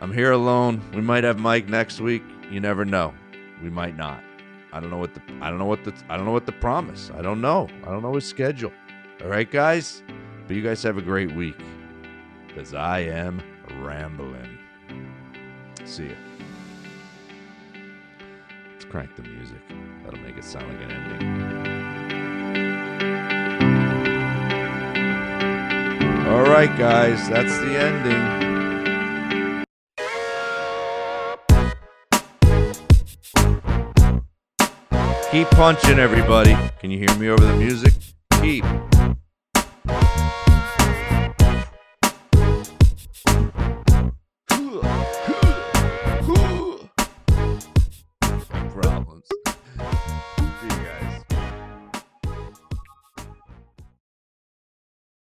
I'm 0.00 0.12
here 0.12 0.32
alone. 0.32 0.82
We 0.94 1.00
might 1.00 1.24
have 1.24 1.38
Mike 1.38 1.68
next 1.68 2.00
week. 2.00 2.22
You 2.50 2.60
never 2.60 2.84
know. 2.84 3.14
We 3.62 3.70
might 3.70 3.96
not. 3.96 4.22
I 4.72 4.80
don't 4.80 4.90
know 4.90 4.98
what 4.98 5.14
the 5.14 5.22
I 5.40 5.50
don't 5.50 5.58
know 5.58 5.66
what 5.66 5.84
the 5.84 5.94
I 6.08 6.16
don't 6.16 6.24
know 6.24 6.32
what 6.32 6.46
the 6.46 6.52
promise. 6.52 7.10
I 7.16 7.22
don't 7.22 7.40
know. 7.40 7.68
I 7.84 7.90
don't 7.90 8.02
know 8.02 8.14
his 8.14 8.26
schedule. 8.26 8.72
All 9.22 9.28
right, 9.28 9.50
guys. 9.50 10.02
But 10.46 10.56
you 10.56 10.62
guys 10.62 10.82
have 10.82 10.98
a 10.98 11.02
great 11.02 11.32
week. 11.32 11.58
Cause 12.54 12.74
I 12.74 13.00
am 13.00 13.42
rambling. 13.80 14.58
See 15.84 16.08
ya. 16.08 16.33
Crank 18.94 19.16
the 19.16 19.22
music. 19.22 19.58
That'll 20.04 20.20
make 20.20 20.36
it 20.36 20.44
sound 20.44 20.68
like 20.68 20.80
an 20.82 20.92
ending. 20.92 21.26
All 26.28 26.44
right, 26.44 26.72
guys. 26.78 27.28
That's 27.28 27.58
the 27.58 27.76
ending. 27.76 28.44
Keep 35.32 35.50
punching, 35.56 35.98
everybody. 35.98 36.56
Can 36.78 36.92
you 36.92 36.98
hear 37.00 37.12
me 37.16 37.30
over 37.30 37.44
the 37.44 37.56
music? 37.56 37.94
Keep 38.40 38.64